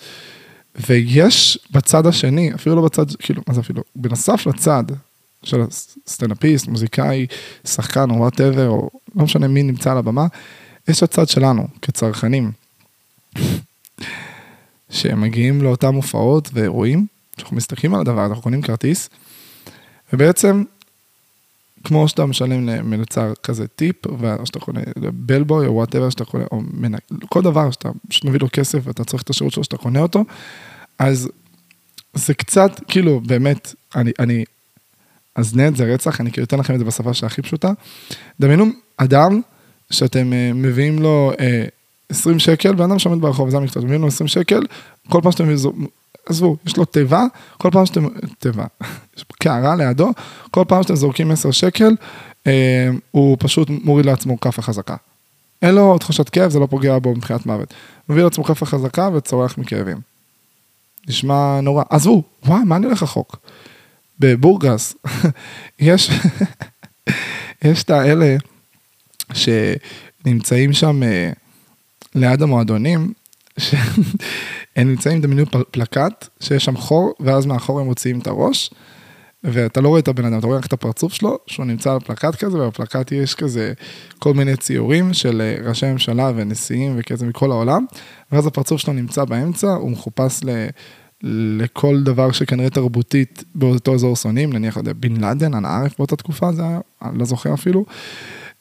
[0.78, 4.84] ויש בצד השני, אפילו לא בצד, כאילו, מה זה אפילו, בנוסף לצד
[5.44, 5.62] של
[6.08, 7.28] סטנדאפיסט, מוזיקאי,
[7.68, 10.28] שחקן או whatever, או לא משנה מי נמצא על הבמה,
[10.88, 12.52] יש הצד שלנו כצרכנים,
[14.90, 17.06] שמגיעים לאותן הופעות ואירועים,
[17.40, 19.10] אנחנו מסתכלים על הדבר, אנחנו קונים כרטיס,
[20.13, 20.63] ובעצם,
[21.84, 24.82] כמו שאתה משלם למלצר כזה טיפ, או שאתה קונה
[25.13, 27.90] bellboy או whatever שאתה קונה, או מנקה, כל דבר שאתה
[28.24, 30.26] מביא לו כסף ואתה צריך את השירות שלו שאתה קונה אותו,
[31.00, 31.30] אז
[32.13, 34.46] זה קצת, כאילו, באמת, אני, אני
[35.36, 37.72] אזנה את זה רצח, אני כאילו אתן לכם את זה בשפה שהכי פשוטה.
[38.40, 38.66] דמיינו
[38.98, 39.42] אדם
[39.92, 41.66] שאתם uh, מביאים לו uh, אה,
[42.10, 44.62] 20 שקל, בן אדם שעומד ברחוב, זה המקצוע, מביאים לו 20 שקל,
[45.10, 45.88] כל פעם שאתם מביאים,
[46.30, 47.24] עזבו, יש לו תיבה,
[47.58, 48.08] כל פעם שאתם,
[48.40, 48.66] תיבה,
[49.18, 50.12] יש קערה לידו,
[50.52, 51.96] כל פעם שאתם זורקים 10 שקל,
[52.44, 52.48] uh,
[53.12, 54.96] הוא פשוט מוריד לעצמו כאפה חזקה.
[55.62, 57.74] אין לו תחושת כאב, זה לא פוגע בו מבחינת מוות.
[58.10, 59.98] מביא לעצמו כאפה חזקה וצורח מכאבים.
[61.08, 61.84] נשמע נורא.
[61.90, 63.38] עזבו, וואי, מה אני הולך רחוק?
[64.20, 64.94] בבורגס,
[65.80, 66.10] יש,
[67.63, 68.36] יש את האלה
[69.34, 71.32] שנמצאים שם אה,
[72.16, 73.13] ליד המועדונים,
[73.58, 78.70] שהם נמצאים, דמיינו פלקט, שיש שם חור, ואז מאחור הם מוציאים את הראש,
[79.43, 82.00] ואתה לא רואה את הבן אדם, אתה רואה רק את הפרצוף שלו, שהוא נמצא על
[82.00, 83.74] פלקט כזה, ובפלקט יש כזה
[84.20, 87.86] כל מיני ציורים של אה, ראשי ממשלה ונשיאים וכזה מכל העולם,
[88.32, 90.67] ואז הפרצוף שלו נמצא באמצע, הוא מחופש ל...
[91.24, 96.52] לכל דבר שכנראה תרבותית באותו אזור שונאים, נניח, לא בן לאדן, אנא ערף באותה תקופה,
[96.52, 97.86] זה היה, אני לא זוכר אפילו,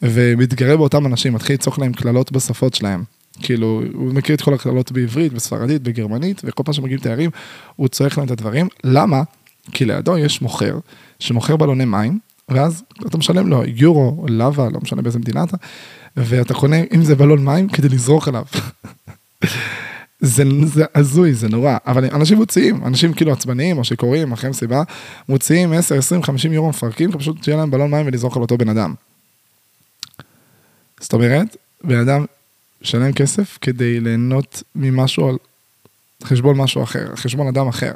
[0.03, 3.05] ומתגרה באותם אנשים, מתחיל לצעוק להם קללות בשפות שלהם.
[3.42, 7.31] כאילו, הוא מכיר את כל הקללות בעברית, בספרדית, בגרמנית, וכל פעם שמגיעים תיירים,
[7.77, 8.68] הוא צועק להם את הדברים.
[8.85, 9.22] למה?
[9.72, 10.79] כי לידו יש מוכר,
[11.18, 12.18] שמוכר בלוני מים,
[12.49, 15.57] ואז אתה משלם לו יורו, לאווה, לא משנה באיזה מדינה אתה,
[16.16, 18.44] ואתה קונה, אם זה בלון מים, כדי לזרוק עליו.
[20.20, 24.83] זה, זה הזוי, זה נורא, אבל אנשים מוציאים, אנשים כאילו עצבניים או שיכורים, אחרי מסיבה,
[25.29, 28.68] מוציאים 10, 20, 50 יורו מפרקים, פשוט שיהיה להם בלון מים ולזרוק על אותו בן
[28.68, 28.94] אדם.
[31.01, 32.25] זאת אומרת, בן אדם
[32.83, 35.37] שלם כסף כדי ליהנות ממשהו על
[36.25, 37.93] חשבון משהו אחר, חשבון אדם אחר.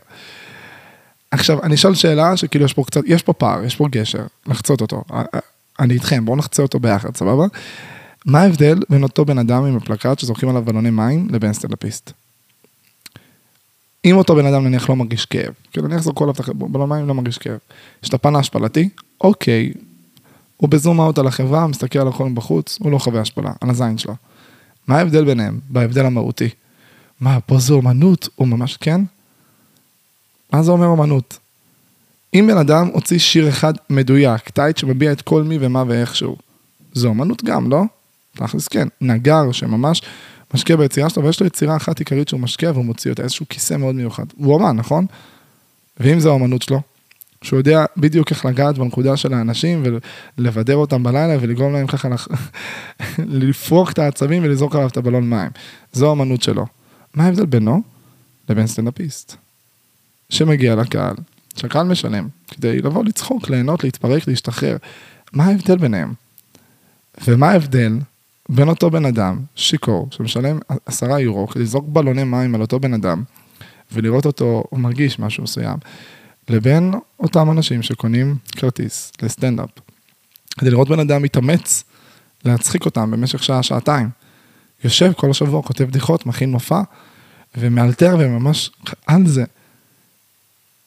[1.31, 4.81] עכשיו, אני אשאל שאלה שכאילו יש פה קצת, יש פה פער, יש פה גשר, לחצות
[4.81, 5.05] אותו.
[5.81, 7.47] אני איתכם, בואו נחצה אותו ביחד, סבבה?
[8.27, 12.13] מה ההבדל בין אותו בן אדם עם הפלקט שזורקים עליו בלוני מים לבין סטנדאפיסט?
[14.05, 17.09] אם אותו בן אדם נניח לא מרגיש כאב, כאילו נניח זרקו עליו את בלון מים
[17.09, 17.59] לא מרגיש כאב,
[18.03, 18.89] יש את הפן ההשפלתי,
[19.21, 19.73] אוקיי,
[20.57, 23.99] הוא בזום אאוט על החברה, מסתכל על החולים בחוץ, הוא לא חווה השפלה, על הזין
[23.99, 24.15] שלו.
[24.91, 25.61] מה ההבדל ביניהם?
[25.69, 26.49] בהבדל המהותי.
[27.21, 28.29] מה, פה זה אומנות?
[28.35, 29.01] הוא ממש כן?
[30.53, 31.39] מה זה אומר אומנות?
[32.35, 36.37] אם בן אדם הוציא שיר אחד מדויק, טייט שמביע את כל מי ומה ואיכשהו,
[36.93, 37.83] זה אומנות גם, לא?
[38.35, 40.03] תכלס כן, נגר שממש
[40.55, 43.75] משקיע ביצירה שלו, ויש לו יצירה אחת עיקרית שהוא משקיע והוא מוציא אותה, איזשהו כיסא
[43.75, 44.25] מאוד מיוחד.
[44.37, 45.07] הוא אומן, נכון?
[46.01, 46.81] ואם זו האומנות שלו,
[47.45, 49.83] שהוא יודע בדיוק איך לגעת בנקודה של האנשים
[50.39, 52.29] ולבדר אותם בלילה ולגרום להם ככה לח...
[53.19, 55.51] לפרוק את העצבים ולזרוק עליו את הבלון מים.
[55.93, 56.67] זו האמנות שלו.
[57.15, 57.83] מה ההבדל בינו
[58.49, 59.37] לבין סטנדאפיסט?
[60.31, 61.15] שמגיע לקהל,
[61.57, 64.77] שהקהל משלם, כדי לבוא לצחוק, ליהנות, להתפרק, להשתחרר.
[65.33, 66.13] מה ההבדל ביניהם?
[67.25, 67.99] ומה ההבדל
[68.49, 72.95] בין אותו בן אדם, שיכור, שמשלם עשרה יורו, כדי לזרוק בלוני מים על אותו בן
[72.95, 73.23] אדם,
[73.93, 75.77] ולראות אותו, הוא מרגיש משהו מסוים,
[76.51, 79.71] לבין אותם אנשים שקונים כרטיס לסטנדאפ.
[80.59, 81.85] כדי לראות בן אדם מתאמץ
[82.45, 84.09] להצחיק אותם במשך שעה, שעתיים.
[84.85, 86.83] יושב כל השבוע, כותב בדיחות, מכין מופע,
[87.57, 88.71] ומאלתר וממש
[89.07, 89.45] על זה.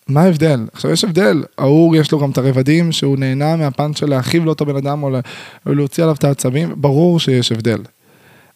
[0.07, 0.67] מה ההבדל?
[0.73, 4.65] עכשיו יש הבדל, ההוא יש לו גם את הרבדים שהוא נהנה מהפן של להכאיב לאותו
[4.65, 5.09] בן אדם או
[5.65, 7.81] להוציא עליו את העצבים, ברור שיש הבדל.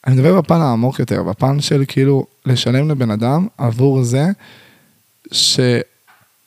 [0.08, 4.26] אני מדבר בפן העמוק יותר, בפן של כאילו לשלם לבן אדם עבור זה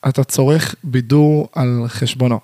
[0.06, 2.40] שאתה צורך בידור על חשבונו.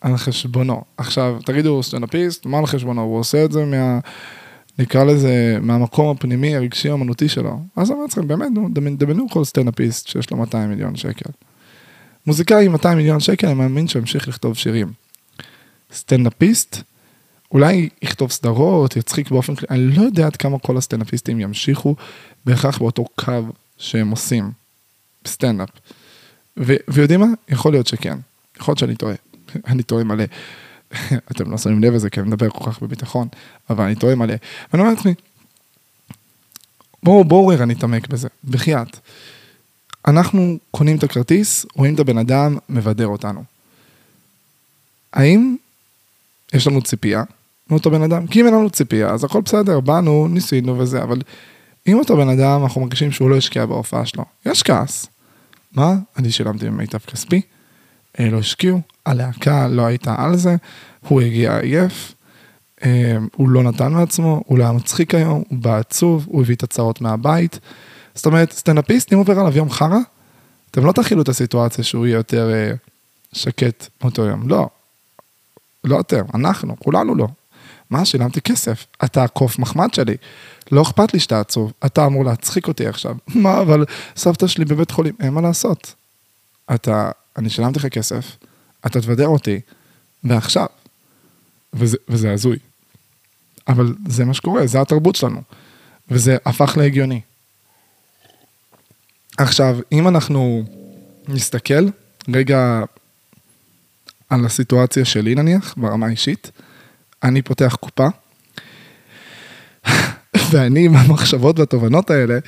[0.00, 0.84] על חשבונו.
[0.96, 3.02] עכשיו, תגידו, הוא סטנדאפיסט, מה על חשבונו?
[3.02, 3.98] הוא עושה את זה מה...
[4.78, 7.60] נקרא לזה, מהמקום הפנימי, הרגשי, האמנותי שלו.
[7.76, 11.30] אז אני אומר לכם, באמת, דמיינו כל סטנדאפיסט שיש לו 200 מיליון שקל.
[12.26, 14.92] מוזיקאי עם 200 מיליון שקל, אני מאמין שהוא ימשיך לכתוב שירים.
[15.92, 16.82] סטנדאפיסט,
[17.52, 21.94] אולי יכתוב סדרות, יצחיק באופן כללי, אני לא יודע עד כמה כל הסטנדאפיסטים ימשיכו
[22.44, 23.42] בהכרח באותו קו
[23.78, 24.50] שהם עושים,
[25.24, 25.68] בסטנדאפ.
[26.56, 27.26] ויודעים מה?
[27.48, 28.18] יכול להיות שכן.
[28.60, 29.14] יכול להיות שאני טועה.
[29.66, 30.24] אני טועה מלא.
[31.30, 33.28] אתם לא שמים לב לזה כי אני מדבר כל כך בביטחון,
[33.70, 34.34] אבל אני טועה מלא.
[34.72, 35.14] ואני אומר לעצמי,
[37.02, 38.98] בואו, בואו רגע נתעמק בזה, בחייאת.
[40.06, 43.44] אנחנו קונים את הכרטיס, רואים את הבן אדם, מבדר אותנו.
[45.12, 45.56] האם
[46.54, 47.22] יש לנו ציפייה
[47.70, 48.26] מאותו בן אדם?
[48.26, 51.18] כי אם אין לנו ציפייה, אז הכל בסדר, באנו, ניסינו וזה, אבל
[51.86, 55.06] אם אותו בן אדם, אנחנו מרגישים שהוא לא השקיע בהופעה שלו, יש כעס.
[55.74, 55.94] מה?
[56.16, 57.40] אני שילמתי במיטב כספי,
[58.20, 60.56] אה, לא השקיעו, הלהקה לא הייתה על זה,
[61.08, 62.14] הוא הגיע עייף,
[62.84, 66.56] אה, הוא לא נתן מעצמו, הוא לא היה מצחיק היום, הוא בא עצוב, הוא הביא
[66.56, 67.58] את הצעות מהבית.
[68.14, 69.98] זאת אומרת, סטנדאפיסט, אם עובר עליו יום חרא,
[70.70, 72.72] אתם לא תכילו את הסיטואציה שהוא יהיה יותר אה,
[73.32, 74.48] שקט מאותו יום.
[74.48, 74.68] לא.
[75.84, 77.28] לא אתם, אנחנו, כולנו לא.
[77.90, 80.16] מה, שילמתי כסף, אתה הקוף מחמד שלי,
[80.72, 83.16] לא אכפת לי שאתה עצוב, אתה אמור להצחיק אותי עכשיו.
[83.34, 83.84] מה, אבל
[84.16, 85.94] סבתא שלי בבית חולים, אין מה לעשות.
[86.74, 88.36] אתה, אני שילמתי לך כסף,
[88.86, 89.60] אתה תבדר אותי,
[90.24, 90.66] ועכשיו.
[91.72, 92.58] וזה, וזה הזוי.
[93.68, 95.42] אבל זה מה שקורה, זה התרבות שלנו.
[96.10, 97.20] וזה הפך להגיוני.
[99.38, 100.64] עכשיו, אם אנחנו
[101.28, 101.88] נסתכל
[102.34, 102.82] רגע
[104.30, 106.50] על הסיטואציה שלי נניח, ברמה האישית,
[107.24, 108.08] אני פותח קופה,
[110.50, 112.38] ואני עם המחשבות והתובנות האלה,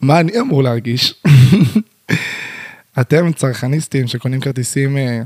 [0.00, 1.14] מה אני אמור להרגיש?
[3.00, 5.22] אתם צרכניסטים שקונים כרטיסים אה,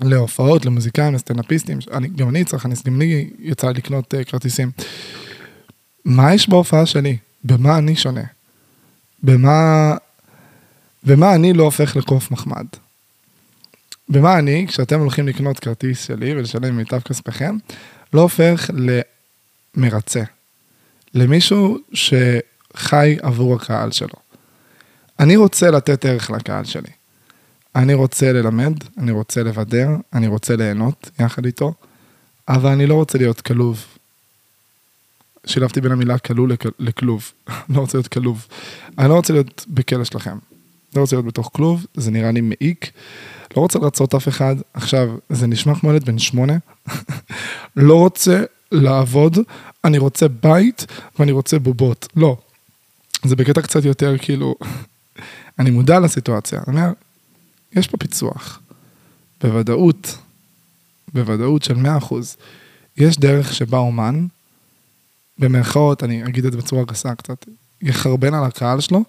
[0.00, 4.70] להופעות, למוזיקאים, לסטנאפיסטים, אני, גם אני צרכניסט, גם לי יצא לקנות uh, כרטיסים.
[6.04, 7.16] מה יש בהופעה שלי?
[7.44, 8.24] במה אני שונה?
[9.22, 9.94] במה...
[11.04, 12.66] במה אני לא הופך לקוף מחמד?
[14.10, 17.56] במה אני, כשאתם הולכים לקנות כרטיס שלי ולשלם מיטב כספיכם,
[18.12, 18.70] לא הופך
[19.76, 20.22] למרצה.
[21.14, 24.14] למישהו שחי עבור הקהל שלו.
[25.20, 26.90] אני רוצה לתת ערך לקהל שלי.
[27.76, 31.74] אני רוצה ללמד, אני רוצה לבדר, אני רוצה ליהנות יחד איתו,
[32.48, 33.86] אבל אני לא רוצה להיות כלוב.
[35.46, 37.32] שילבתי בין המילה כלוא לכלוב.
[37.68, 38.46] לא רוצה להיות כלוב.
[38.98, 40.38] אני לא רוצה להיות בכלא שלכם.
[40.96, 42.90] לא רוצה להיות בתוך כלוב, זה נראה לי מעיק.
[43.56, 44.56] לא רוצה לרצות אף אחד.
[44.74, 46.56] עכשיו, זה נשמע כמו ילד בן שמונה.
[47.76, 49.38] לא רוצה לעבוד,
[49.84, 50.86] אני רוצה בית
[51.18, 52.08] ואני רוצה בובות.
[52.16, 52.36] לא.
[53.24, 54.54] זה בקטע קצת יותר כאילו,
[55.58, 56.60] אני מודע לסיטואציה.
[56.68, 56.92] אני אומר,
[57.72, 58.60] יש פה פיצוח.
[59.42, 60.18] בוודאות,
[61.14, 62.14] בוודאות של 100%,
[62.96, 64.26] יש דרך שבה אומן,
[65.38, 67.46] במרכאות, אני אגיד את זה בצורה גסה קצת,
[67.82, 69.04] יחרבן על הקהל שלו,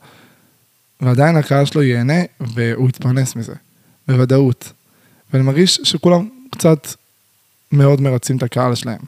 [1.01, 3.53] ועדיין הקהל שלו ייהנה והוא יתפרנס מזה,
[4.07, 4.71] בוודאות.
[5.33, 6.87] ואני מרגיש שכולם קצת
[7.71, 9.01] מאוד מרצים את הקהל שלהם.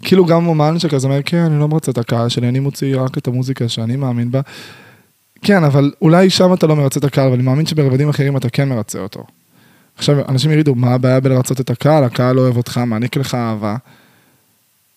[0.00, 3.18] וכאילו גם אומן שכזה אומר, כן, אני לא מרצה את הקהל שלי, אני מוציא רק
[3.18, 4.40] את המוזיקה שאני מאמין בה.
[5.42, 8.50] כן, אבל אולי שם אתה לא מרצה את הקהל, אבל אני מאמין שברבדים אחרים אתה
[8.50, 9.24] כן מרצה אותו.
[9.96, 12.04] עכשיו, אנשים יגידו, מה הבעיה בלרצות את הקהל?
[12.04, 13.76] הקהל אוהב אותך, מעניק לך אהבה.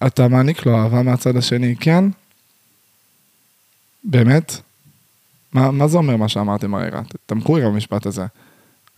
[0.08, 2.04] אתה מעניק לו אהבה מהצד השני, כן?
[4.04, 4.58] באמת?
[5.56, 7.02] מה, מה זה אומר מה שאמרתם הרגע?
[7.26, 8.26] תמכו רגע במשפט הזה.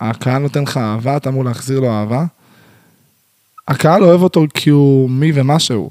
[0.00, 2.24] הקהל נותן לך אהבה, אתה אמור להחזיר לו אהבה?
[3.68, 5.90] הקהל אוהב אותו כי הוא מי ומה שהוא.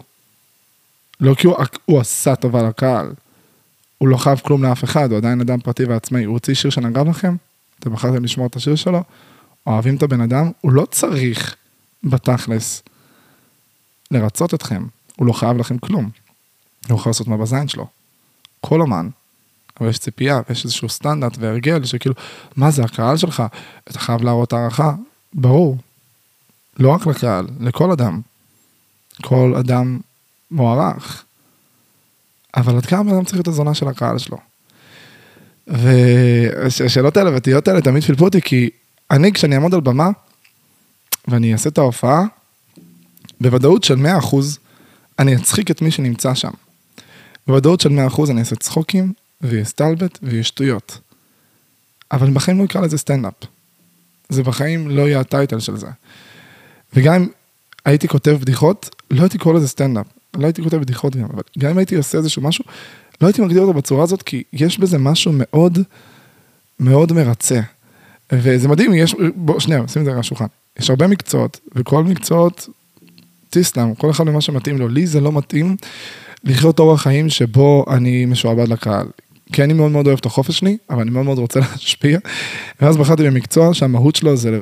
[1.20, 3.14] לא כי הוא, הוא עשה טובה לקהל.
[3.98, 6.24] הוא לא חייב כלום לאף אחד, הוא עדיין אדם פרטי ועצמאי.
[6.24, 7.36] הוא הוציא שיר שנגע לכם?
[7.80, 9.04] אתם בחרתם לשמוע את השיר שלו?
[9.68, 10.52] אוהבים את הבן אדם?
[10.62, 11.56] הוא לא צריך,
[12.04, 12.84] בתכלס,
[14.12, 14.86] לרצות אתכם.
[15.16, 16.10] הוא לא חייב לכם כלום.
[16.90, 17.88] הוא יכול לעשות מה בזין שלו.
[18.62, 19.10] כל אומן,
[19.82, 22.16] אבל יש ציפייה ויש איזשהו סטנדרט והרגל שכאילו,
[22.56, 23.44] מה זה הקהל שלך?
[23.90, 24.94] אתה חייב להראות הערכה?
[25.34, 25.78] ברור.
[26.80, 28.22] לא רק לקהל, לכל אדם.
[29.22, 30.00] כל אדם
[30.52, 31.24] מוערך.
[32.56, 34.38] אבל עד כמה אדם צריך את הזונה של הקהל שלו?
[35.68, 38.70] והשאלות האלה והתהיות האלה תמיד פילפו אותי, כי
[39.12, 40.10] אני, כשאני אעמוד על במה,
[41.28, 42.26] ואני אעשה את ההופעה,
[43.42, 44.36] בוודאות של 100%,
[45.20, 46.52] אני אצחיק את מי שנמצא שם.
[47.48, 51.00] בוודאות של 100% אני אעשה צחוקים, ויהיה סטלבט, ויהיה שטויות.
[52.12, 53.34] אבל בחיים לא אקרא לזה סטנדאפ.
[54.30, 55.88] זה בחיים לא יהיה ה title של זה.
[56.94, 57.28] וגם אם
[57.86, 60.06] הייתי כותב בדיחות, לא הייתי קורא לזה סטנדאפ.
[60.38, 62.66] לא הייתי כותב בדיחות גם, אבל גם אם הייתי עושה איזשהו משהו,
[63.22, 65.80] לא הייתי מגדיר אותו בצורה הזאת, כי יש בזה משהו מאוד,
[66.80, 67.60] מאוד מרצה.
[68.32, 70.46] וזה מדהים, יש, בוא, שנייה, שים את זה על השולחן.
[70.80, 72.70] יש הרבה מקצועות, וכל מקצועות,
[73.50, 74.88] תיסלאם, כל אחד ממה שמתאים לו.
[74.88, 75.76] לי זה לא מתאים
[76.44, 79.08] לחיות אורח חיים שבו אני משועבד לקהל.
[79.54, 82.20] כי אני מאוד מאוד אוהב את החופש שלי, אבל אני מאוד מאוד רוצה להשפיע.
[82.82, 84.60] ואז בחרתי במקצוע שהמהות שלו זה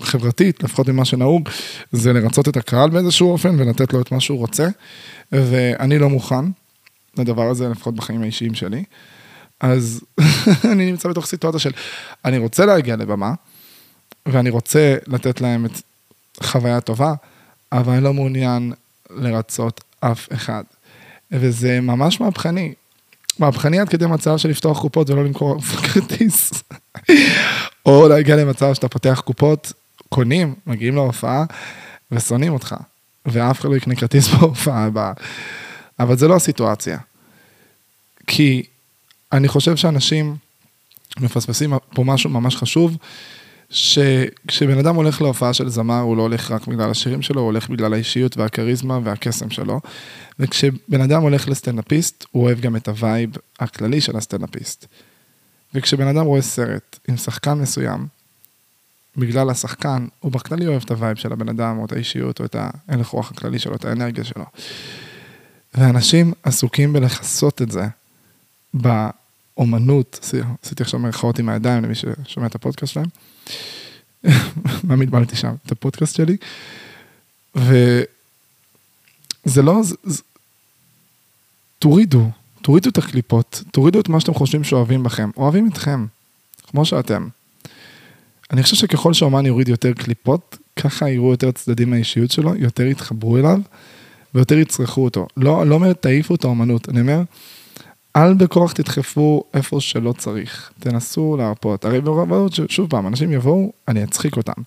[0.00, 1.48] חברתית, לפחות ממה שנהוג,
[1.92, 4.68] זה לרצות את הקהל באיזשהו אופן ולתת לו את מה שהוא רוצה.
[5.32, 6.44] ואני לא מוכן
[7.18, 8.84] לדבר הזה, לפחות בחיים האישיים שלי.
[9.60, 10.00] אז
[10.72, 11.70] אני נמצא בתוך סיטואציה של,
[12.24, 13.32] אני רוצה להגיע לבמה,
[14.26, 15.72] ואני רוצה לתת להם את
[16.42, 17.14] חוויה טובה,
[17.72, 18.72] אבל אני לא מעוניין
[19.10, 20.64] לרצות אף אחד.
[21.32, 22.74] וזה ממש מהפכני.
[23.40, 26.62] מהפכני עד כדי מצב של לפתוח קופות ולא למכור כרטיס.
[27.86, 29.72] או להגיע למצב שאתה פותח קופות,
[30.08, 31.44] קונים, מגיעים להופעה
[32.12, 32.74] ושונאים אותך.
[33.26, 35.12] ואף אחד לא יקנה כרטיס בהופעה הבאה.
[36.00, 36.98] אבל זה לא הסיטואציה.
[38.26, 38.62] כי
[39.32, 40.36] אני חושב שאנשים
[41.20, 42.96] מפספסים פה משהו ממש חשוב,
[43.70, 47.68] שכשבן אדם הולך להופעה של זמר, הוא לא הולך רק בגלל השירים שלו, הוא הולך
[47.68, 49.80] בגלל האישיות והכריזמה והקסם שלו.
[50.38, 54.86] וכשבן אדם הולך לסטנדאפיסט, הוא אוהב גם את ה vibe הכללי של הסטנדאפיסט.
[55.74, 58.06] וכשבן אדם רואה סרט עם שחקן מסוים,
[59.16, 62.44] בגלל השחקן, הוא בכללי אוהב את ה vibe של הבן אדם, או את האישיות, או
[62.44, 62.56] את
[62.88, 64.44] ההלך רוח הכללי שלו, את האנרגיה שלו.
[65.74, 67.86] ואנשים עסוקים בלכסות את זה
[68.74, 73.06] באומנות, עשיתי עכשיו מרכאות עם הידיים למי ששומע את הפודקאסט שלהם.
[74.88, 75.54] מה התבלבלתי שם?
[75.66, 76.36] את הפודקאסט שלי.
[77.54, 78.02] וזה
[79.62, 80.22] לא, זה...
[81.78, 82.30] תורידו,
[82.62, 86.06] תורידו את הקליפות, תורידו את מה שאתם חושבים שאוהבים בכם, אוהבים אתכם,
[86.66, 87.28] כמו שאתם.
[88.50, 93.36] אני חושב שככל שאומן יוריד יותר קליפות, ככה יראו יותר צדדים מהאישיות שלו, יותר יתחברו
[93.36, 93.60] אליו,
[94.34, 95.26] ויותר יצרכו אותו.
[95.36, 97.22] לא, לא אומר תעיפו את האומנות, אני אומר,
[98.16, 101.84] אל בכוח תדחפו איפה שלא צריך, תנסו להרפות.
[101.84, 104.62] הרי ברבות, שוב פעם, אנשים יבואו, אני אצחיק אותם.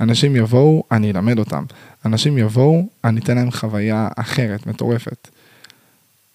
[0.00, 1.64] אנשים יבואו, אני אלמד אותם.
[2.04, 5.28] אנשים יבואו, אני אתן להם חוויה אחרת, מטורפת.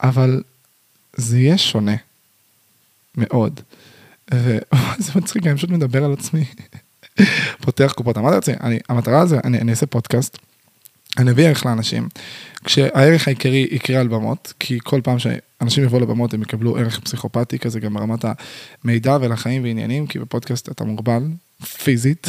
[0.03, 0.41] אבל
[1.15, 1.95] זה יהיה שונה.
[3.17, 3.59] מאוד.
[4.33, 6.45] וזה מצחיק, אני פשוט מדבר על עצמי.
[7.65, 8.17] פותח קופות.
[8.17, 10.37] אמרתי לעצמי, המטרה זה, אני, אני אעשה פודקאסט,
[11.17, 12.09] אני אביא ערך לאנשים,
[12.63, 15.17] כשהערך העיקרי יקרה על במות, כי כל פעם
[15.61, 18.25] אנשים יבואו לבמות, הם יקבלו ערך פסיכופתי כזה, גם ברמת
[18.83, 21.23] המידע ולחיים ועניינים, כי בפודקאסט אתה מוגבל,
[21.83, 22.27] פיזית,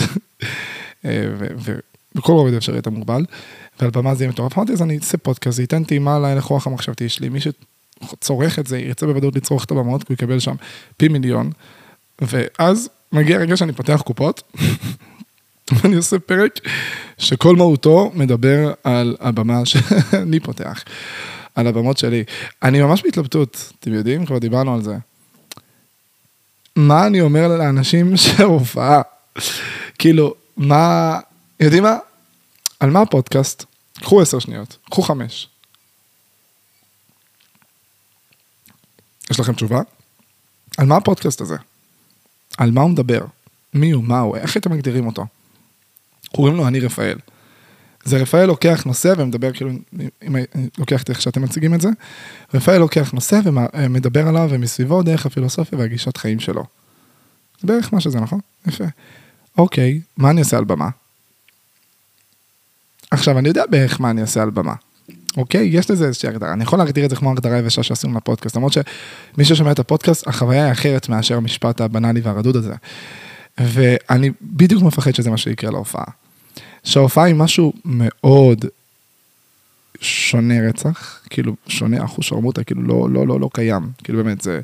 [1.05, 3.25] ובכל רובד אפשרי אתה מוגבל,
[3.81, 4.59] ועל במה זה יהיה מטורף.
[4.59, 8.67] אמרתי, אז אני אעשה פודקאסט, זה ייתן טעימה להלך רוח המחשבתי שלי, מי שצורך את
[8.67, 10.55] זה, ירצה בוודאות לצרוך את הבמות, כי הוא יקבל שם
[10.97, 11.51] פי מיליון,
[12.21, 14.43] ואז מגיע רגע שאני פותח קופות,
[15.73, 16.61] ואני עושה פרק
[17.19, 20.85] שכל מהותו מדבר על הבמה שאני פותח,
[21.59, 22.25] על הבמות שלי.
[22.63, 24.27] אני ממש בהתלבטות, אתם יודעים?
[24.27, 24.97] כבר דיברנו על זה.
[26.77, 29.03] מה אני אומר לאנשים שהופעה?
[29.99, 31.19] כאילו, מה,
[31.61, 31.97] יודעים מה?
[32.81, 33.65] על מה הפודקאסט?
[33.95, 35.49] קחו עשר שניות, קחו חמש.
[39.31, 39.81] יש לכם תשובה?
[40.79, 41.57] על מה הפודקאסט הזה?
[42.59, 43.21] על מה הוא מדבר?
[43.75, 45.27] מי הוא, מה הוא, איך אתם מגדירים אותו?
[46.33, 47.19] קוראים לו אני רפאל.
[48.09, 49.71] זה רפאל לוקח נושא ומדבר, כאילו,
[50.23, 50.45] אם אני
[50.79, 51.89] לוקח את איך שאתם מציגים את זה,
[52.55, 56.65] רפאל לוקח נושא ומדבר עליו ומסביבו דרך הפילוסופיה והגישת חיים שלו.
[57.61, 58.41] זה בערך מה שזה, נכון?
[58.67, 58.85] יפה.
[59.59, 60.89] אוקיי, מה אני אעשה על במה?
[63.11, 64.75] עכשיו, אני יודע בערך מה אני אעשה על במה.
[65.37, 65.67] אוקיי?
[65.67, 66.53] יש לזה איזושהי הגדרה.
[66.53, 70.29] אני יכול להגדיר את זה כמו הגדרה יבשה שעשינו לפודקאסט, למרות שמי ששומע את הפודקאסט,
[70.29, 72.75] החוויה היא אחרת מאשר המשפט הבנאלי והרדוד הזה.
[73.59, 76.05] ואני בדיוק מפחד שזה מה שיקרה להופעה.
[76.85, 78.65] שההופעה היא משהו מאוד
[80.01, 84.61] שונה רצח, כאילו שונה אחוז שרמוטה, כאילו לא, לא, לא, לא קיים, כאילו באמת זה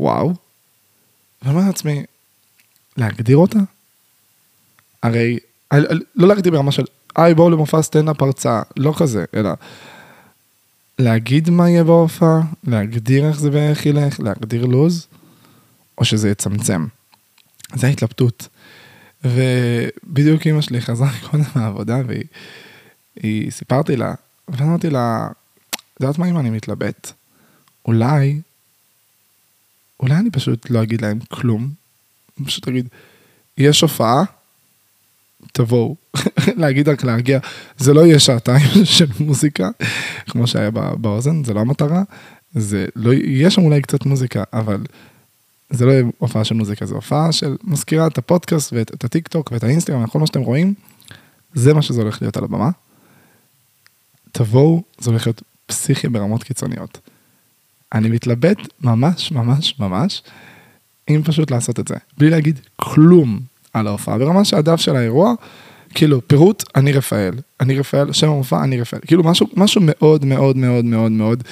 [0.00, 0.34] וואו.
[1.42, 2.04] ואני אומר לעצמי,
[2.96, 3.58] להגדיר אותה?
[5.02, 5.38] הרי,
[6.14, 6.84] לא להגדיר ברמה של,
[7.16, 9.50] היי בואו למופע סטנדאפ הרצאה, לא כזה, אלא
[10.98, 15.06] להגיד מה יהיה בהופעה, להגדיר איך זה ואיך ילך, להגדיר לו"ז,
[15.98, 16.86] או שזה יצמצם.
[17.74, 18.48] זה ההתלבטות.
[19.34, 24.14] ובדיוק אמא שלי חזרה קודם מהעבודה, והיא, סיפרתי לה,
[24.48, 25.28] ואמרתי לה,
[25.70, 27.12] את יודעת מה אם אני מתלבט?
[27.86, 28.40] אולי,
[30.00, 31.70] אולי אני פשוט לא אגיד להם כלום,
[32.44, 32.88] פשוט אגיד,
[33.58, 34.24] יש הופעה,
[35.52, 35.96] תבואו.
[36.60, 37.38] להגיד רק להגיע,
[37.78, 39.68] זה לא יהיה שעתיים של מוזיקה,
[40.26, 42.02] כמו שהיה באוזן, זה לא המטרה,
[42.54, 44.80] זה לא, יהיה שם אולי קצת מוזיקה, אבל
[45.70, 49.64] זה לא הופעה של מוזיקה, זה הופעה של מזכירה את הפודקאסט ואת הטיק טוק ואת
[49.64, 50.74] האינסטגרם וכל מה שאתם רואים,
[51.54, 52.70] זה מה שזה הולך להיות על הבמה.
[54.32, 57.00] תבואו, זה הולך להיות פסיכי ברמות קיצוניות.
[57.92, 60.22] אני מתלבט ממש ממש ממש,
[61.10, 63.40] אם פשוט לעשות את זה, בלי להגיד כלום
[63.72, 65.34] על ההופעה, ברמה שהדף של האירוע,
[65.94, 70.56] כאילו פירוט, אני רפאל, אני רפאל, שם המופע, אני רפאל, כאילו משהו, משהו מאוד מאוד
[70.56, 71.44] מאוד מאוד מאוד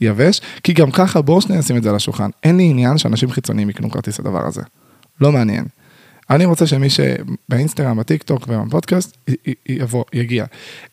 [0.00, 2.30] יבש, כי גם ככה בואו שנייה נשים את זה על השולחן.
[2.44, 4.62] אין לי עניין שאנשים חיצוניים יקנו כרטיס לדבר הזה.
[5.20, 5.64] לא מעניין.
[6.30, 9.16] אני רוצה שמי שבאינסטגרם, בטיק טוק ובפודקאסט
[9.68, 10.44] יבוא, יגיע.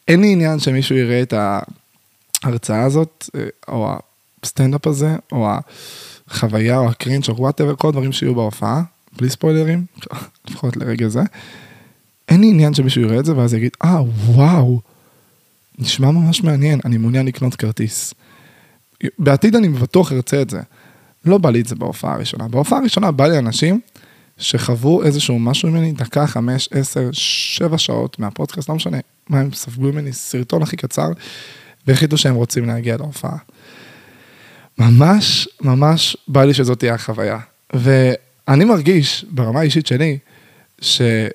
[0.08, 1.34] אין לי עניין שמישהו יראה את
[2.44, 3.96] ההרצאה הזאת, אה, או
[4.44, 5.50] הסטנדאפ הזה, או
[6.28, 8.82] החוויה, או ה cringe, או whatever, כל הדברים שיהיו בהופעה,
[9.18, 9.86] בלי ספוילרים,
[10.48, 11.22] לפחות לרגע זה.
[12.30, 14.80] אין לי עניין שמישהו יראה את זה ואז יגיד, אה, וואו,
[15.80, 18.14] נשמע ממש מעניין, אני מעוניין לקנות כרטיס.
[19.20, 20.62] בעתיד אני בטוח ארצה את זה.
[21.26, 22.48] לא בא לי את זה בהופעה הראשונה.
[22.48, 23.80] בהופעה הראשונה בא לי אנשים
[24.38, 28.98] שחוו איזשהו משהו ממני, דקה, חמש, עשר, שבע שעות מהפודקאסט, לא משנה
[29.30, 31.08] מה הם ספגו ממני, סרטון הכי קצר,
[31.88, 33.38] והחליטו שהם רוצים להגיע להופעה.
[34.78, 37.40] ממש, ממש בא לי שזאת תהיה החוויה.
[37.74, 40.18] ואני מרגיש, ברמה האישית שלי,
[40.82, 41.30] שזה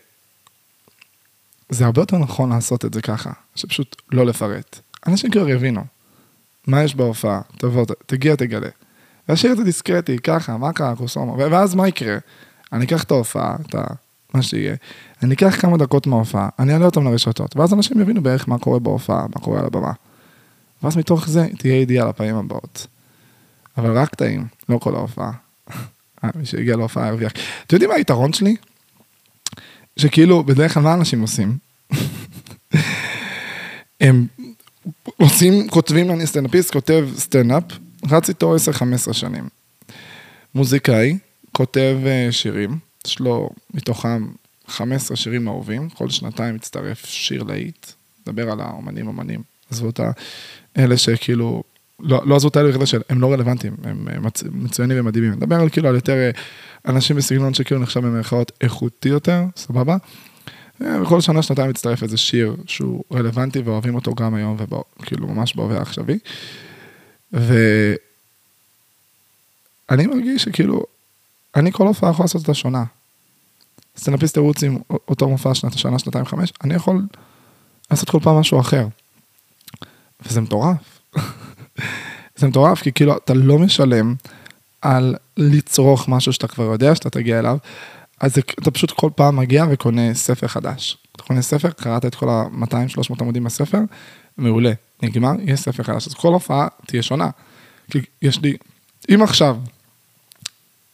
[1.81, 4.81] הרבה יותר נכון לעשות את זה ככה, שפשוט לא לפרט.
[5.07, 5.85] אנשים כבר יבינו.
[6.67, 7.41] מה יש בהופעה?
[7.59, 8.69] תבוא, תגיע, תגלה.
[9.29, 12.19] להשאיר את זה דיסקרטי, ככה, מה קרה, קוסומה, ואז מה יקרה?
[12.73, 13.85] אני אקח את ההופעה, את ה...
[14.35, 14.75] מה שיהיה,
[15.23, 18.79] אני אקח כמה דקות מההופעה, אני אעלה אותם לרשתות, ואז אנשים יבינו בערך מה קורה
[18.79, 19.93] בהופעה, מה קורה על הבמה.
[20.83, 22.87] ואז מתוך זה תהיה ידיעה לפעמים הבאות.
[23.77, 25.33] אבל רק קטעים, לא כל ההופעה.
[26.25, 27.33] אה, מי שהגיע להופעה ירוויח.
[27.67, 28.57] אתם יודעים מה היתרון שלי?
[29.97, 31.59] שכאילו, בדרך כלל מה אנשים עושים?
[34.01, 34.27] הם
[35.17, 37.63] עושים, כותבים, אני סטנדאפיסט, כותב סטנדאפ,
[38.11, 39.49] רץ איתו 10-15 שנים.
[40.55, 41.19] מוזיקאי,
[41.53, 44.27] כותב אה, שירים, יש לו מתוכם
[44.67, 47.87] 15 שירים אהובים, כל שנתיים מצטרף שיר להיט,
[48.23, 50.11] מדבר על האומנים אומנים, עזבו אותה,
[50.79, 51.63] אלה שכאילו,
[52.01, 55.89] לא, לא עזבו את האלה שהם לא רלוונטיים, הם אה, מצוינים ומדהימים, מדבר על כאילו
[55.89, 56.31] על יותר אה,
[56.87, 59.97] אנשים בסגנון שכאילו נחשב במרכאות איכותי יותר, סבבה?
[60.83, 64.57] אה, שנה, שנתיים מצטרף איזה שיר שהוא רלוונטי ואוהבים אותו גם היום,
[65.01, 66.19] וכאילו ממש בהווה העכשווי.
[67.33, 67.57] ואני
[69.89, 70.85] מרגיש שכאילו,
[71.57, 72.85] אני כל הופעה יכול לעשות אותה שונה.
[73.97, 77.03] סטנדאפיסט תירוץ עם אותו מופע שנת, שנה, שנתיים, חמש, אני יכול
[77.91, 78.87] לעשות כל פעם משהו אחר.
[80.27, 81.01] וזה מטורף.
[82.37, 84.15] זה מטורף, כי כאילו אתה לא משלם
[84.83, 87.57] על לצרוך משהו שאתה כבר יודע שאתה תגיע אליו,
[88.21, 90.99] אז אתה פשוט כל פעם מגיע וקונה ספר חדש.
[91.17, 93.79] אתה קונה ספר, קראת את כל ה-200-300 עמודים בספר,
[94.39, 96.07] מעולה, נגמר, יש ספר חדש.
[96.07, 97.31] אז כל הופעה תהיה שונה.
[97.91, 98.57] כי יש לי,
[99.15, 99.57] אם עכשיו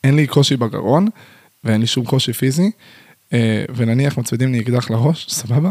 [0.05, 1.09] אין לי קושי בגרון,
[1.64, 2.70] ואין לי שום קושי פיזי,
[3.33, 5.70] אה, ונניח מצמידים לי אקדח לראש, סבבה,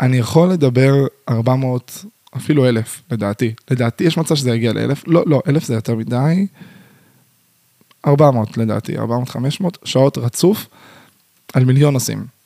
[0.00, 2.04] אני יכול לדבר 400,
[2.36, 3.52] אפילו 1,000, לדעתי.
[3.70, 6.46] לדעתי יש מצב שזה יגיע ל-1,000, לא, לא, 1,000 זה יותר מדי.
[8.06, 9.00] 400 לדעתי, 400-500
[9.84, 10.66] שעות רצוף
[11.54, 12.38] על מיליון נושאים.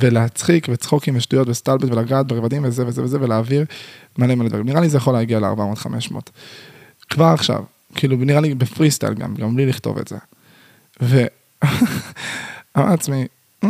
[0.00, 3.64] ולהצחיק וצחוקים ושטויות וסטלבט ולגעת ברבדים וזה וזה וזה ולהעביר
[4.18, 4.66] מלא מלא דברים.
[4.66, 6.14] נראה לי זה יכול להגיע ל-400-500.
[7.10, 7.62] כבר עכשיו,
[7.94, 10.16] כאילו נראה לי בפרי סטייל גם, גם בלי לכתוב את זה.
[11.00, 11.30] ואמרתי
[12.90, 13.26] לעצמי,
[13.64, 13.68] mm,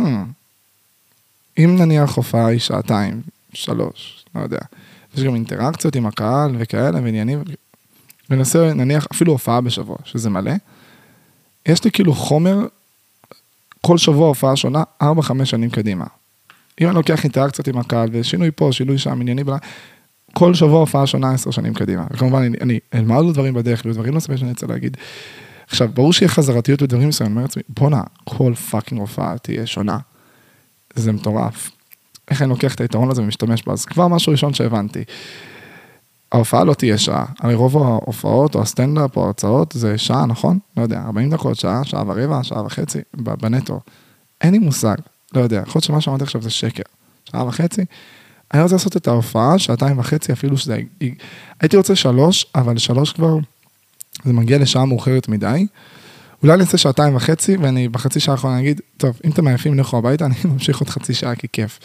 [1.57, 3.21] אם נניח הופעה היא שעתיים,
[3.53, 4.59] שלוש, לא יודע,
[5.15, 7.43] יש גם אינטראקציות עם הקהל וכאלה ועניינים,
[8.29, 10.51] ונעשה נניח אפילו הופעה בשבוע, שזה מלא,
[11.67, 12.57] יש לי כאילו חומר,
[13.81, 15.05] כל שבוע הופעה שונה, 4-5
[15.43, 16.05] שנים קדימה.
[16.81, 19.57] אם אני לוקח אינטראקציות עם הקהל ושינוי פה, שינוי שם, ענייני בלה,
[20.33, 22.07] כל שבוע הופעה שונה 10 שנים קדימה.
[22.11, 24.97] וכמובן, אני, אני אלמד עוד דברים בדרך, ודברים נוספים שאני רוצה להגיד.
[25.69, 29.97] עכשיו, ברור שיהיה חזרתיות בדברים מסוימים, אני אומר לעצמי, בואנה, כל fucking הופעה תהיה שונה.
[30.95, 31.71] זה מטורף.
[32.31, 33.73] איך אני לוקח את היתרון הזה ומשתמש בו?
[33.73, 35.03] אז כבר משהו ראשון שהבנתי.
[36.31, 40.59] ההופעה לא תהיה שעה, הרי רוב ההופעות או הסטנדאפ או ההרצאות זה שעה, נכון?
[40.77, 43.79] לא יודע, 40 דקות, שעה, שעה ורבע, שעה וחצי, בנטו.
[44.41, 44.95] אין לי מושג,
[45.33, 46.83] לא יודע, יכול להיות שמה שאמרתי עכשיו זה שקר.
[47.31, 47.85] שעה וחצי,
[48.53, 50.77] אני רוצה לעשות את ההופעה, שעתיים וחצי, אפילו שזה...
[51.61, 53.37] הייתי רוצה שלוש, אבל שלוש כבר,
[54.23, 55.67] זה מגיע לשעה מאוחרת מדי.
[56.43, 59.97] אולי אני אעשה שעתיים וחצי, ואני בחצי שעה האחרונה אגיד, טוב, אם אתם עייפים, לכו
[59.97, 61.79] הביתה, אני ממשיך עוד חצי שעה, כי כיף.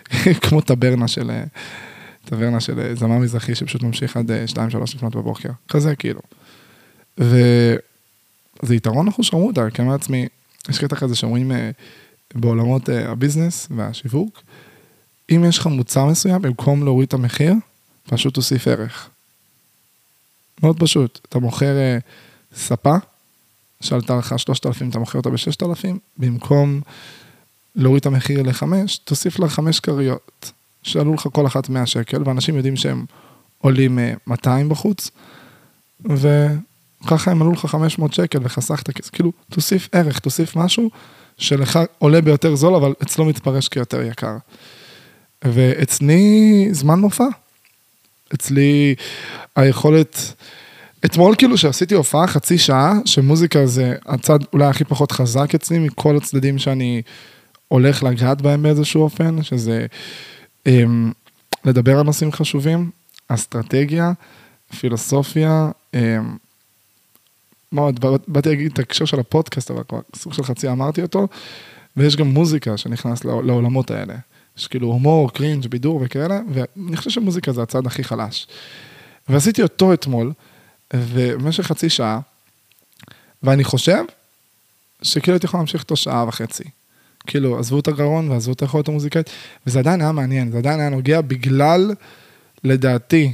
[0.42, 1.30] כמו טברנה של...
[2.26, 6.20] טברנה של אה, זמר מזרחי שפשוט ממשיך עד 2-3 אה, לפנות בבוקר, כזה כאילו.
[7.18, 10.26] וזה יתרון אחושרמוטה, כי אני אומר לעצמי,
[10.68, 11.70] יש קטע כזה שאומרים אה,
[12.34, 14.42] בעולמות הביזנס והשיווק,
[15.30, 17.54] אם יש לך מוצר מסוים, במקום להוריד את המחיר,
[18.08, 19.08] פשוט תוסיף ערך.
[20.62, 21.76] מאוד פשוט, אתה מוכר
[22.54, 22.96] ספה,
[23.80, 25.86] שעלתה לך 3,000, אתה מוכר אותה ב-6,000,
[26.18, 26.80] במקום
[27.76, 28.62] להוריד את המחיר ל-5,
[29.04, 30.52] תוסיף לה 5 כריות.
[30.86, 33.04] שעלו לך כל אחת 100 שקל, ואנשים יודעים שהם
[33.58, 35.10] עולים 200 אה, בחוץ,
[36.04, 40.90] וככה הם עלו לך 500 שקל וחסכת כסף, כאילו, תוסיף ערך, תוסיף משהו
[41.38, 44.36] שלך עולה ביותר זול, אבל אצלו מתפרש כיותר יקר.
[45.44, 47.26] ואצלי זמן מופע.
[48.34, 48.94] אצלי
[49.56, 50.34] היכולת,
[51.04, 56.16] אתמול כאילו שעשיתי הופעה חצי שעה, שמוזיקה זה הצד אולי הכי פחות חזק אצלי מכל
[56.16, 57.02] הצדדים שאני
[57.68, 59.86] הולך לגעת בהם באיזשהו אופן, שזה
[61.64, 62.90] לדבר על נושאים חשובים,
[63.28, 64.12] אסטרטגיה,
[64.78, 66.36] פילוסופיה, אמ,
[67.72, 71.28] מאוד, באתי להגיד את ההקשר של הפודקאסט, אבל כבר סוג של חצי אמרתי אותו,
[71.96, 74.14] ויש גם מוזיקה שנכנס לעולמות האלה.
[74.58, 78.46] יש כאילו הומור, קרינג', בידור וכאלה, ואני חושב שמוזיקה זה הצד הכי חלש.
[79.28, 80.32] ועשיתי אותו אתמול,
[80.94, 82.20] ובמשך חצי שעה,
[83.42, 84.04] ואני חושב
[85.02, 86.64] שכאילו הייתי יכול להמשיך אותו שעה וחצי.
[87.26, 89.30] כאילו, עזבו את הגרון ועזבו את היכולת המוזיקאית,
[89.66, 91.94] וזה עדיין היה מעניין, זה עדיין היה נוגע בגלל,
[92.64, 93.32] לדעתי,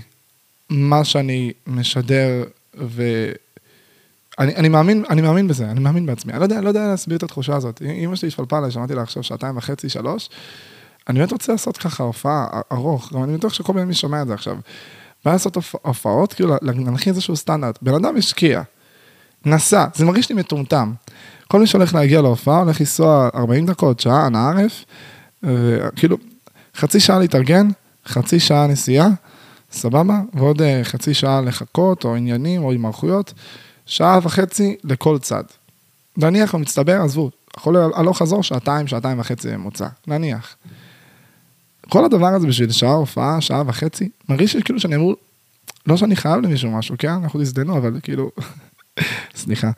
[0.71, 2.45] מה שאני משדר,
[2.79, 3.03] ו...
[4.39, 6.33] אני, אני מאמין, אני מאמין בזה, אני מאמין בעצמי.
[6.33, 7.83] אני לא יודע, לא יודע להסביר את התחושה הזאת.
[7.83, 10.29] אמא שלי התפלפה עליי, שמעתי לה עכשיו שעתיים וחצי, שלוש.
[11.09, 14.35] אני באמת רוצה לעשות ככה הופעה ארוך, גם אני בטוח שכל מי שומע את זה
[14.35, 14.57] עכשיו.
[15.25, 17.79] בא לעשות הופעות, כאילו להנחיל איזשהו סטנדרט.
[17.83, 18.63] בן אדם השקיע,
[19.47, 20.93] נסע, זה מרגיש לי מטומטם.
[21.53, 24.85] כל מי שהולך להגיע להופעה הולך לנסוע 40 דקות, שעה, אנא ערף,
[25.97, 26.17] כאילו,
[26.77, 27.69] חצי שעה להתארגן,
[28.07, 29.09] חצי שעה נסיעה,
[29.73, 33.33] סבבה, ועוד אה, חצי שעה לחכות, או עניינים, או הימרחויות,
[33.87, 35.43] שעה וחצי לכל צד.
[36.17, 40.57] נניח במצטבר, עזבו, יכול הלוך חזור, שעתיים, שעתיים וחצי ממוצע, נניח.
[41.89, 45.15] כל הדבר הזה בשביל שעה הופעה, שעה וחצי, מרגיש שכאילו שאני אמור,
[45.87, 47.13] לא שאני חייב למישהו משהו, כן?
[47.13, 48.31] אנחנו תזדנו, אבל כאילו,
[49.35, 49.71] סליחה.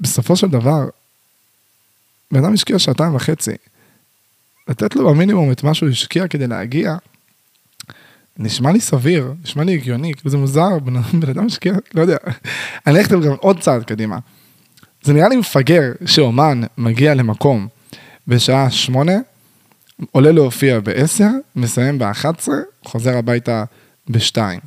[0.00, 0.88] בסופו של דבר,
[2.30, 3.54] בן אדם השקיע שעתיים וחצי.
[4.68, 6.96] לתת לו במינימום את מה שהוא השקיע כדי להגיע,
[8.38, 10.78] נשמע לי סביר, נשמע לי הגיוני, כאילו זה מוזר,
[11.12, 12.16] בן אדם השקיע, לא יודע.
[12.86, 14.18] אני אלך גם עוד צעד קדימה.
[15.02, 17.68] זה נראה לי מפגר שאומן מגיע למקום
[18.28, 19.12] בשעה שמונה,
[20.12, 23.64] עולה להופיע בעשר, מסיים באחת עשרה, חוזר הביתה
[24.08, 24.60] בשתיים.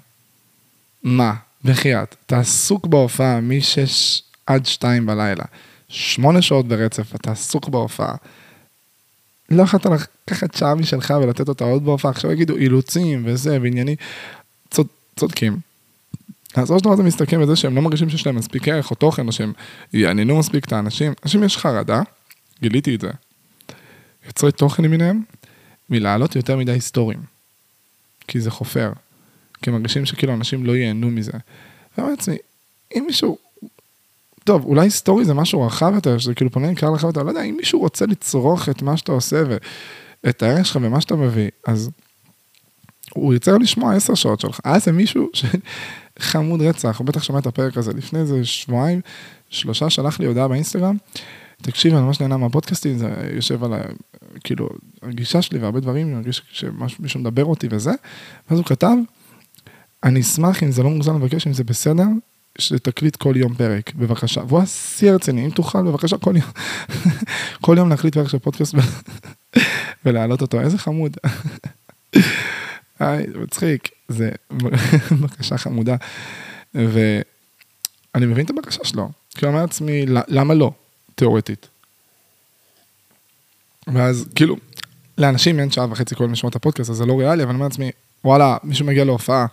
[1.03, 1.33] מה?
[1.63, 5.43] בחייאת, אתה עסוק בהופעה משש עד שתיים בלילה,
[5.89, 8.15] שמונה שעות ברצף, אתה עסוק בהופעה.
[9.49, 13.95] לא יכולת לקחת שעה משלך ולתת אותה עוד בהופעה, עכשיו יגידו אילוצים וזה וענייני,
[14.71, 15.57] צוד, צודקים.
[16.55, 19.27] אז או שדבר הזה מסתכם בזה שהם לא מרגישים שיש להם מספיק ערך או תוכן,
[19.27, 19.53] או שהם
[19.93, 21.13] יעניינו מספיק את האנשים.
[21.23, 22.01] אנשים יש חרדה,
[22.61, 23.09] גיליתי את זה,
[24.25, 25.23] יוצרי תוכן למיניהם,
[25.89, 27.19] מלהעלות יותר מדי היסטוריים.
[28.27, 28.91] כי זה חופר.
[29.61, 31.31] כי הם מרגישים שכאילו אנשים לא ייהנו מזה.
[31.97, 32.37] ואני לעצמי,
[32.95, 33.37] אם מישהו,
[34.43, 37.41] טוב, אולי היסטורי זה משהו רחב יותר, שזה כאילו פונה לקהל רחב יותר, לא יודע,
[37.41, 39.43] אם מישהו רוצה לצרוך את מה שאתה עושה
[40.23, 41.89] ואת הערך שלך ומה שאתה מביא, אז
[43.13, 44.59] הוא ירצה לשמוע עשר שעות שלך.
[44.63, 47.93] היה איזה מישהו שחמוד רצח, הוא בטח שמע את הפרק הזה.
[47.93, 49.01] לפני איזה שבועיים,
[49.49, 50.97] שלושה, שלח לי הודעה באינסטגרם,
[51.61, 53.81] תקשיב, אני ממש נהנה מהפודקאסטים, זה יושב על ה...
[54.43, 54.69] כאילו,
[55.01, 57.91] הגישה שלי והרבה דברים, אני מרגיש שמישהו מדבר אותי וזה,
[58.49, 58.95] ואז הוא כתב,
[60.03, 62.05] אני אשמח אם זה לא מוגזם לבקש אם זה בסדר,
[62.57, 64.41] שתקליט כל יום פרק, בבקשה.
[64.47, 66.51] והוא היה שיא הרציני, אם תוכל, בבקשה, כל יום,
[67.61, 68.75] כל יום להקליט פרק של פודקאסט
[70.05, 71.17] ולהעלות אותו, איזה חמוד.
[72.99, 74.31] היי, מצחיק, זה
[75.21, 75.95] בקשה חמודה.
[76.73, 80.71] ואני מבין את הבקשה שלו, כי אני אומר לעצמי, למה לא,
[81.15, 81.67] תיאורטית?
[83.87, 84.55] ואז כאילו,
[85.17, 87.91] לאנשים אין שעה וחצי כל משמעות הפודקאסט, אז זה לא ריאלי, אבל אני אומר לעצמי,
[88.25, 89.45] וואלה, מישהו מגיע להופעה,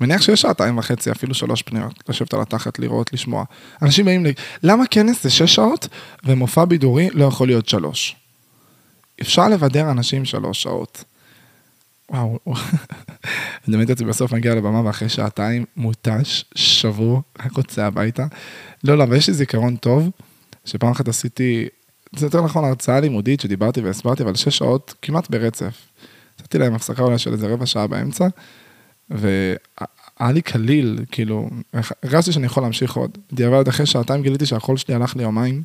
[0.00, 3.44] מניח שיש שעתיים וחצי, אפילו שלוש פניות, לשבת על התחת, לראות, לשמוע.
[3.82, 4.28] אנשים באים ל...
[4.62, 5.88] למה כנס זה שש שעות,
[6.24, 8.16] ומופע בידורי לא יכול להיות שלוש?
[9.20, 11.04] אפשר לבדר אנשים שלוש שעות.
[12.10, 12.56] וואו, אני
[13.68, 18.26] מדמיין את בסוף מגיע לבמה ואחרי שעתיים מותש, שבור, רק רוצה הביתה.
[18.84, 20.10] לא, לא, אבל יש לי זיכרון טוב,
[20.64, 21.68] שפעם אחת עשיתי,
[22.16, 25.74] זה יותר נכון הרצאה לימודית שדיברתי והסברתי, אבל שש שעות כמעט ברצף.
[26.40, 28.26] נתתי להם הפסקה אולי של איזה רבע שעה באמצע,
[29.10, 31.50] והיה לי קליל, כאילו,
[32.02, 33.18] הרגשתי שאני יכול להמשיך עוד.
[33.32, 35.62] בדיעבד אחרי שעתיים גיליתי שהקול שלי הלך לי יומיים.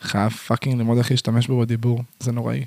[0.00, 2.64] חייב fucking ללמוד איך להשתמש בו בדיבור, זה נוראי.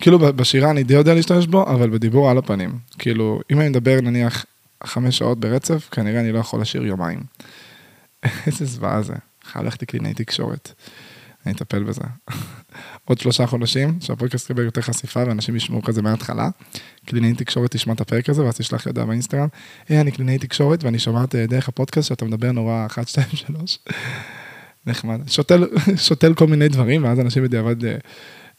[0.00, 2.78] כאילו בשירה אני די יודע להשתמש בו, אבל בדיבור על הפנים.
[2.98, 4.46] כאילו, אם אני מדבר נניח
[4.84, 7.20] חמש שעות ברצף, כנראה אני לא יכול לשיר יומיים.
[8.46, 9.14] איזה זוועה זה,
[9.44, 10.72] חייב ללכת לקלינאי תקשורת.
[11.48, 12.00] אני אטפל בזה.
[13.04, 16.48] עוד שלושה חודשים, שהפרקסט יקבל יותר חשיפה ואנשים ישמעו כזה מההתחלה.
[17.06, 19.48] קלינאי תקשורת תשמע את הפרק הזה ואז תשלח לי הודעה באינסטגרם.
[19.88, 23.78] היי, אני קלינאי תקשורת ואני שומעת אה, דרך הפודקאסט שאתה מדבר נורא 1, 2, 3.
[24.86, 25.28] נחמד.
[25.28, 25.64] שותל,
[26.06, 27.96] שותל כל מיני דברים ואז אנשים בדיעבד אה,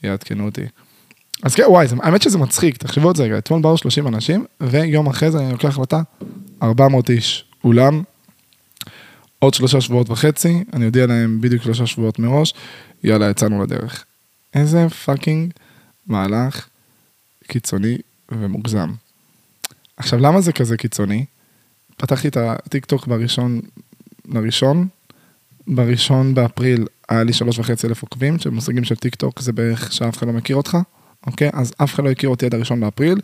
[0.03, 0.65] יעדכנו אותי.
[1.43, 5.07] אז כן, וואי, האמת שזה מצחיק, תחשבו על זה רגע, אתמול באו 30 אנשים, ויום
[5.07, 6.01] אחרי זה אני לוקח החלטה,
[6.63, 8.03] 400 איש, אולם,
[9.39, 12.53] עוד שלושה שבועות וחצי, אני אודיע להם בדיוק שלושה שבועות מראש,
[13.03, 14.05] יאללה, יצאנו לדרך.
[14.53, 15.53] איזה fucking
[16.07, 16.67] מהלך
[17.47, 17.97] קיצוני
[18.31, 18.89] ומוגזם.
[19.97, 21.25] עכשיו, למה זה כזה קיצוני?
[21.97, 23.61] פתחתי את הטיק טוק בראשון
[24.25, 24.87] לראשון,
[25.67, 30.17] בראשון באפריל היה לי שלוש וחצי אלף עוקבים, שבמושגים של טיק טוק זה בערך שאף
[30.17, 30.77] אחד לא מכיר אותך,
[31.27, 31.49] אוקיי?
[31.53, 33.19] אז אף אחד לא הכיר אותי עד הראשון באפריל.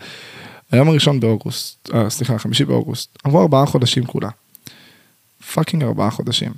[0.71, 3.17] היום הראשון באוגוסט, אה, סליחה, חמישי באוגוסט.
[3.23, 4.29] עברו ארבעה חודשים כולה.
[5.53, 6.51] fucking ארבעה חודשים.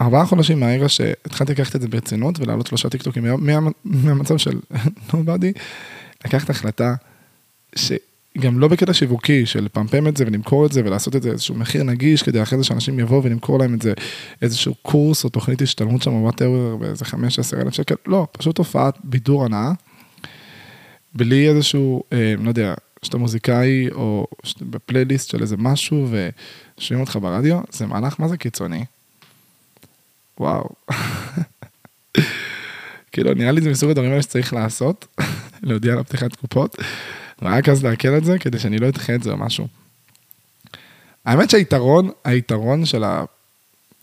[0.00, 3.24] ארבעה חודשים מהרגע שהתחלתי לקחת את זה ברצינות ולהעלות שלושה טיקטוקים
[3.84, 4.60] מהמצב של
[5.14, 5.52] nobody,
[6.24, 6.94] לקחת החלטה
[7.76, 11.54] שגם לא בקטע שיווקי של לפמפם את זה ולמכור את זה ולעשות את זה איזשהו
[11.54, 13.92] מחיר נגיש כדי אחרי זה שאנשים יבואו ולמכור להם את זה
[14.42, 18.98] איזשהו קורס או תוכנית השתלמות שם whatever באיזה חמש עשר אלף שקל, לא, פשוט הופעת
[19.04, 19.72] בידור הנאה,
[21.14, 27.18] בלי איזשהו, אה, לא יודע, שאתה מוזיקאי או שאתה בפלייליסט של איזה משהו ושומעים אותך
[27.22, 28.84] ברדיו, זה מהלך מה זה קיצוני.
[30.40, 30.68] וואו.
[33.12, 35.06] כאילו, נראה לי זה מסוג הדברים האלה שצריך לעשות,
[35.62, 36.76] להודיע על פתיחת קופות,
[37.42, 39.66] ורק אז לעכל את זה, כדי שאני לא אדחה את זה או משהו.
[41.24, 43.24] האמת שהיתרון, היתרון של ה...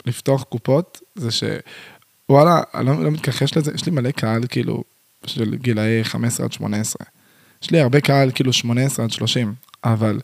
[0.06, 4.84] לפתוח קופות, זה שוואלה, אני לא, לא מתכחש לזה, יש לי מלא קהל, כאילו,
[5.26, 7.18] של גילאי 15 עד 18.
[7.62, 9.53] יש לי הרבה קהל, כאילו 18 עד 30,
[9.84, 10.20] אבל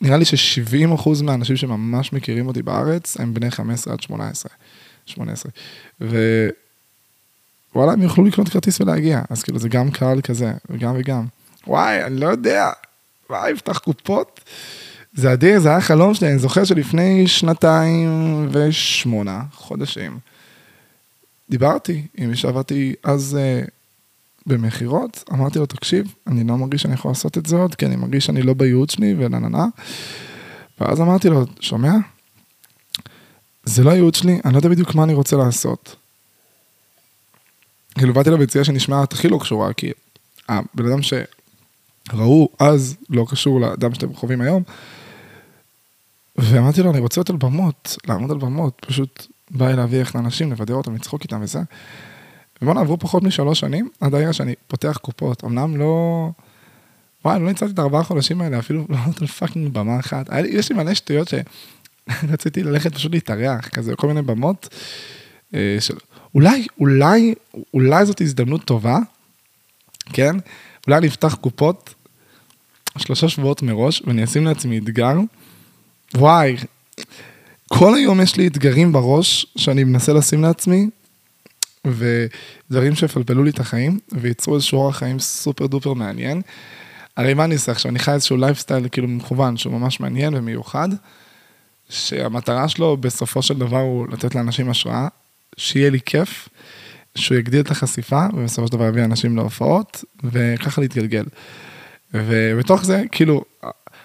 [0.00, 4.52] נראה לי ש-70% מהאנשים שממש מכירים אותי בארץ, הם בני 15 עד 18.
[5.06, 5.52] 18.
[7.74, 11.26] ווואלה, הם יוכלו לקנות כרטיס ולהגיע, אז כאילו זה גם קהל כזה, וגם וגם.
[11.66, 12.70] וואי, אני לא יודע,
[13.30, 14.40] וואי, יפתח קופות.
[15.14, 20.18] זה אדיר, זה היה חלום שלי, אני זוכר שלפני שנתיים ושמונה חודשים,
[21.50, 23.70] דיברתי עם מי שעבדתי אז uh,
[24.48, 27.96] במכירות, אמרתי לו, תקשיב, אני לא מרגיש שאני יכול לעשות את זה עוד, כי אני
[27.96, 29.66] מרגיש שאני לא בייעוד שלי ונה נה נה.
[30.80, 31.92] ואז אמרתי לו, שומע?
[33.64, 35.96] זה לא הייעוד שלי, אני לא יודע בדיוק מה אני רוצה לעשות.
[37.94, 39.92] כאילו באתי לביציאה שנשמעת הכי לא קשורה, כי
[40.48, 44.62] הבן אדם שראו אז לא קשור לאדם שאתם חווים היום.
[46.38, 50.14] ואמרתי לו, אני רוצה להיות על במות, לעמוד על במות, פשוט בא לי להביא איך
[50.16, 51.60] לאנשים, לבדר אותם, לצחוק איתם וזה.
[52.62, 55.44] ובואנה, עברו פחות משלוש שנים, עד הרגע שאני פותח קופות.
[55.44, 56.30] אמנם לא...
[57.24, 60.28] וואי, לא ניצלתי את הארבעה חודשים האלה, אפילו לא לעלות על פאקינג במה אחת.
[60.30, 64.68] לי- יש לי מלא שטויות שרציתי ללכת פשוט להתארח, כזה, כל מיני במות.
[65.54, 65.94] אה, של...
[66.34, 67.34] אולי, אולי,
[67.74, 68.98] אולי זאת הזדמנות טובה,
[70.12, 70.36] כן?
[70.86, 71.94] אולי אני אפתח קופות
[72.98, 75.16] שלושה שבועות מראש, ואני אשים לעצמי אתגר.
[76.14, 76.56] וואי,
[77.68, 80.88] כל היום יש לי אתגרים בראש שאני מנסה לשים לעצמי,
[81.86, 86.42] ודברים שיפלפלו לי את החיים, וייצרו איזשהו אורח חיים super duper מעניין.
[87.16, 87.90] הרי מה אני עושה עכשיו?
[87.90, 90.88] אני חי איזשהו לייפסטייל כאילו מכוון, שהוא ממש מעניין ומיוחד,
[91.88, 95.08] שהמטרה שלו בסופו של דבר הוא לתת לאנשים השראה,
[95.56, 96.48] שיהיה לי כיף,
[97.14, 101.24] שהוא יגדיל את החשיפה, ובסופו של דבר יביא אנשים להופעות, וככה להתגלגל.
[102.14, 103.44] ובתוך זה, כאילו,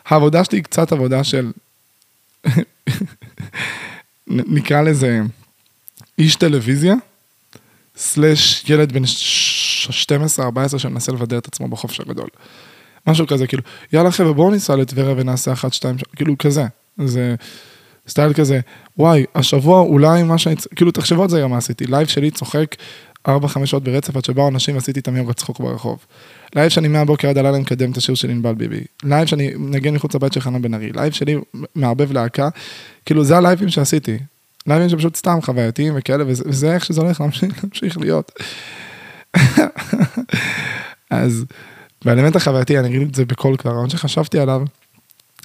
[0.05, 1.51] העבודה שלי היא קצת עבודה של,
[4.27, 5.21] נקרא לזה
[6.17, 6.95] איש טלוויזיה,
[7.97, 10.07] סלאש ילד בן ש-
[10.75, 12.27] 12-14 שמנסה לבדר את עצמו בחופש הגדול.
[13.07, 13.63] משהו כזה, כאילו,
[13.93, 16.65] יאללה חבר'ה, בואו ניסע לטבריה ונעשה אחת, שתיים, שלוש, כאילו כזה.
[16.97, 17.35] זה
[18.07, 18.59] סטייל כזה,
[18.97, 22.75] וואי, השבוע אולי מה שאני, כאילו, תחשבו על זה גם מה עשיתי, לייב שלי צוחק
[23.27, 23.31] 4-5
[23.65, 26.05] שעות ברצף עד שבאו אנשים ועשיתי איתם יום צחוק ברחוב.
[26.55, 28.81] לייב שאני מהבוקר עד הלילה מקדם את השיר של ענבל ביבי.
[29.03, 30.91] לייב שאני מנגן מחוץ לבית של חנן בן ארי.
[30.95, 31.35] לייב שלי
[31.75, 32.49] מערבב להקה.
[33.05, 34.17] כאילו, זה הלייבים שעשיתי.
[34.67, 38.31] לייבים שפשוט סתם חווייתיים וכאלה, וזה, וזה איך שזה הולך להמשיך, להמשיך להיות.
[41.09, 41.45] אז
[42.05, 44.61] באלמנט החווייתי, אני אגיד את זה בקול כבר, הרעיון שחשבתי עליו,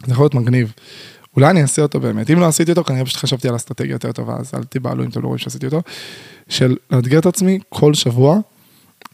[0.06, 0.72] זה יכול להיות מגניב.
[1.36, 2.30] אולי אני אעשה אותו באמת.
[2.30, 5.08] אם לא עשיתי אותו, כנראה פשוט חשבתי על אסטרטגיה יותר טובה, אז אל תיבהלו אם
[5.08, 5.82] אתם לא רואים שעשיתי אותו.
[6.48, 8.38] של לאתגר את עצמי כל שבוע,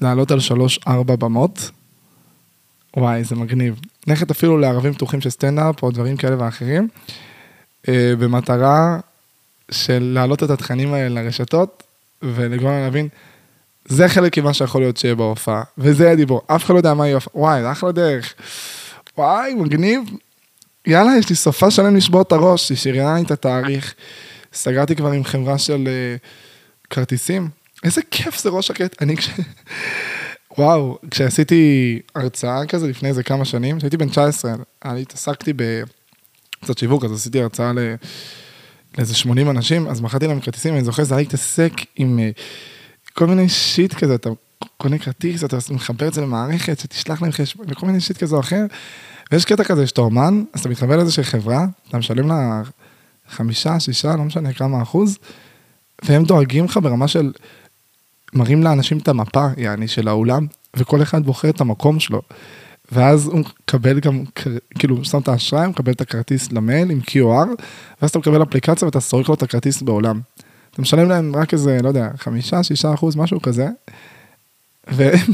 [0.01, 1.71] לעלות על שלוש-ארבע במות.
[2.97, 3.81] וואי, זה מגניב.
[4.07, 6.89] ללכת אפילו לערבים פתוחים של סטנדאפ או דברים כאלה ואחרים,
[7.89, 8.99] אה, במטרה
[9.71, 11.83] של להעלות את התכנים האלה לרשתות,
[12.23, 13.09] להם להבין,
[13.89, 16.43] זה חלק ממה שיכול להיות שיהיה בהופעה, וזה הדיבור.
[16.47, 17.41] אף אחד לא יודע מה יהיה ההופעה.
[17.41, 18.35] וואי, זה אחלה דרך.
[19.19, 20.01] וואי, מגניב.
[20.87, 23.95] יאללה, יש לי סופה שלם לשבור את הראש, היא שריינה לי את התאריך.
[24.53, 27.49] סגרתי כבר עם חברה של uh, כרטיסים.
[27.85, 29.03] איזה כיף זה ראש שקט.
[29.03, 29.31] אני כש...
[30.59, 34.55] וואו, כשעשיתי הרצאה כזה לפני איזה כמה שנים, כשהייתי בן 19,
[34.85, 37.79] אני התעסקתי בקצת שיווק, אז עשיתי הרצאה ל...
[38.99, 42.41] לאיזה 80 אנשים, אז מכרתי להם כרטיסים, אני זוכר, זה היה להתעסק עם uh,
[43.15, 44.31] כל מיני שיט כזה, אתה
[44.77, 48.41] קונה כרטיס, אתה מחבר את זה למערכת, שתשלח להם חשבון, וכל מיני שיט כזה או
[48.41, 48.65] אחר.
[49.33, 52.63] ויש קטע כזה שאתה אומן, אז אתה מתחבר לאיזושהי חברה, אתה משלם לה
[53.31, 55.19] חמישה, שישה, לא משנה כמה אחוז,
[56.03, 57.33] והם דואגים לך ברמה של,
[58.33, 62.23] מראים לאנשים את המפה, יעני, של האולם, וכל אחד בוחר את המקום שלו.
[62.93, 64.25] ואז הוא מקבל גם,
[64.79, 67.63] כאילו, שם את האשראי, הוא מקבל את הכרטיס למייל עם QR,
[68.03, 70.21] ואז אתה מקבל אפליקציה ואתה סורק לו את הכרטיס באולם.
[70.71, 73.69] אתה משלם להם רק איזה, לא יודע, חמישה, שישה אחוז, משהו כזה,
[74.87, 75.27] והם...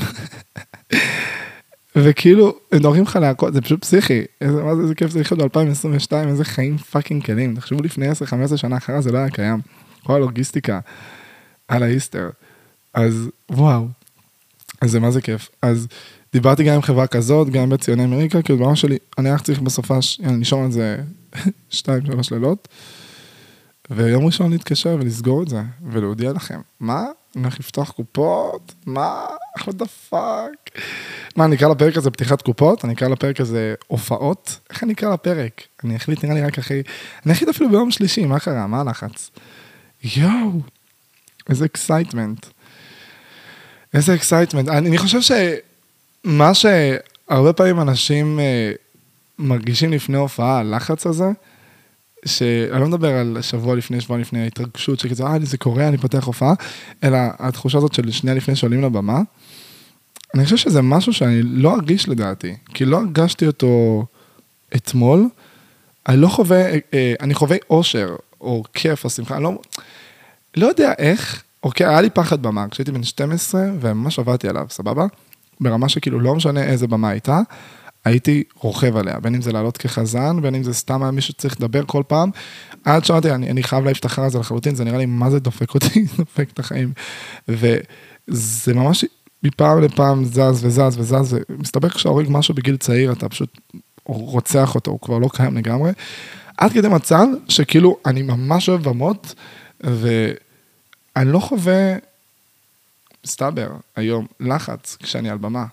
[1.97, 4.23] וכאילו, הם דואגים לך להכל, זה פשוט פסיכי.
[4.41, 7.57] איזה, מה זה, איזה כיף זה לחיות ב-2022, איזה חיים פאקינג כלים.
[7.57, 9.61] תחשבו לפני 10-15 שנה אחרי זה לא היה קיים.
[10.05, 10.81] כל הלוגיסטיקה
[11.69, 12.31] על האיסטר.
[12.95, 13.89] אז וואו,
[14.81, 15.49] אז זה מה זה כיף.
[15.63, 15.89] אז
[16.33, 20.21] דיברתי גם עם חברה כזאת, גם בציוני אמריקה, כאילו ברמה שלי, אני רק צריך בסופש,
[20.25, 20.97] אני נשאר על זה
[21.73, 21.81] 2-3
[22.31, 22.69] לילות.
[23.91, 25.63] ויום ראשון להתקשר ולסגור את זה,
[25.93, 27.05] ולהודיע לכם, מה?
[27.37, 28.75] אני הולך לפתוח קופות?
[28.87, 29.27] מה?
[29.59, 30.81] what the fuck?
[31.37, 32.85] מה, אני אקרא לפרק הזה פתיחת קופות?
[32.85, 34.59] אני אקרא לפרק הזה הופעות?
[34.71, 35.63] איך אני אקרא לפרק?
[35.85, 36.83] אני אחליט נראה לי רק אחרי...
[37.27, 38.67] אני אחליט אפילו ביום שלישי, מה קרה?
[38.67, 39.31] מה הלחץ?
[40.05, 40.61] יואו,
[41.49, 42.47] איזה excitement.
[43.95, 44.69] איזה excitement.
[44.69, 45.21] אני, חושב
[46.27, 48.73] שמה שהרבה פעמים אנשים אה,
[49.39, 51.31] מרגישים לפני הופעה, הלחץ הזה,
[52.27, 56.25] שאני לא מדבר על שבוע לפני, שבוע לפני ההתרגשות, שכזה, אה, זה קורה, אני פותח
[56.25, 56.55] הופעה,
[57.05, 59.21] אלא התחושה הזאת של שנייה לפני שעולים לבמה.
[60.35, 64.05] אני חושב שזה משהו שאני לא ארגיש לדעתי, כי לא הרגשתי אותו
[64.77, 65.29] אתמול.
[66.09, 69.59] אני לא חווה, אה, אני חווה אושר, או כיף, או שמחה, אני לא,
[70.57, 75.07] לא יודע איך, אוקיי, היה לי פחד במה, כשהייתי בן 12, וממש עבדתי עליו, סבבה?
[75.61, 77.41] ברמה שכאילו לא משנה איזה במה הייתה,
[78.05, 81.57] הייתי רוכב עליה, בין אם זה לעלות כחזן, בין אם זה סתם היה מישהו שצריך
[81.61, 82.31] לדבר כל פעם.
[82.85, 85.41] עד שאמרתי, אני, אני חייב להעיף את החרא הזה לחלוטין, זה נראה לי מה זה
[85.41, 86.93] דופק אותי, דופק את החיים.
[87.49, 89.05] וזה ממש
[89.43, 93.59] מפעם לפעם זז וזז וזז, ומסתבר כשאתה הורג משהו בגיל צעיר, אתה פשוט
[94.05, 95.93] רוצח אותו, הוא כבר לא קיים לגמרי.
[96.57, 99.35] עד כדי מצב שכאילו, אני ממש אוהב במות,
[99.81, 101.97] ואני לא חווה,
[103.25, 105.65] מסתבר, היום, לחץ כשאני על במה.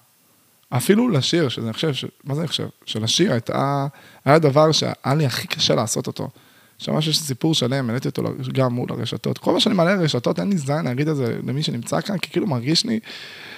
[0.69, 2.05] אפילו לשיר, שזה אני חושב, ש...
[2.23, 2.67] מה זה אני חושב?
[2.85, 3.87] שלשיר הייתה,
[4.25, 6.29] היה דבר שהיה לי הכי קשה לעשות אותו.
[6.77, 8.23] שממש יש סיפור שלם, העליתי אותו
[8.53, 9.37] גם מול הרשתות.
[9.37, 12.31] כל מה שאני מעלה לרשתות, אין לי זין להגיד את זה למי שנמצא כאן, כי
[12.31, 12.99] כאילו מרגיש לי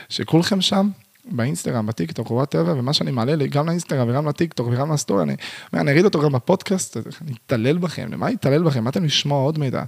[0.10, 0.90] שכולכם שם,
[1.26, 5.36] באינסטגרם, בטיקטוק whatever, ומה שאני מעלה לי, גם לאינסטגרם וגם לטיקטוק וגם לסטורי, אני,
[5.74, 8.84] אני אריד אותו גם בפודקאסט, אני אתעלל בכם, למה אתעלל בכם?
[8.84, 9.84] באתם לשמוע עוד מידע?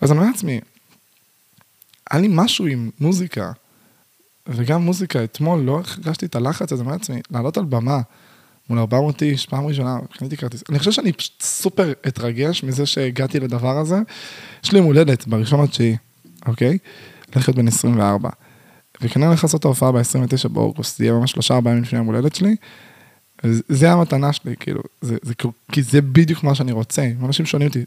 [0.00, 0.60] אז אני אומר לעצמי,
[2.10, 3.52] היה לי משהו עם מוזיקה,
[4.48, 8.00] וגם מוזיקה, אתמול לא הרגשתי את הלחץ הזה, לעצמי, לעלות על במה
[8.70, 10.62] מול 400 איש, פעם ראשונה, קניתי כרטיס.
[10.68, 13.98] אני חושב שאני פשוט סופר אתרגש מזה שהגעתי לדבר הזה.
[14.64, 15.96] יש לי יום הולדת בראשון לתשיעי,
[16.46, 16.78] אוקיי?
[17.34, 18.28] הולכת בן 24.
[19.00, 22.06] וכנראה הולך לעשות את ההופעה ב-29 באוגוסט, זה יהיה ממש שלושה ארבעה ימים לפני יום
[22.06, 22.56] הולדת שלי.
[23.68, 25.34] זה המתנה שלי, כאילו, זה, זה,
[25.72, 27.08] כי זה בדיוק מה שאני רוצה.
[27.24, 27.84] אנשים שואלים אותי,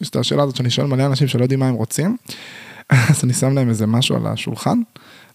[0.00, 2.16] יש את השאלה הזאת שאני שואל מלא אנשים שלא יודעים מה הם רוצים,
[3.10, 4.78] אז אני שם להם איזה משהו על השולחן,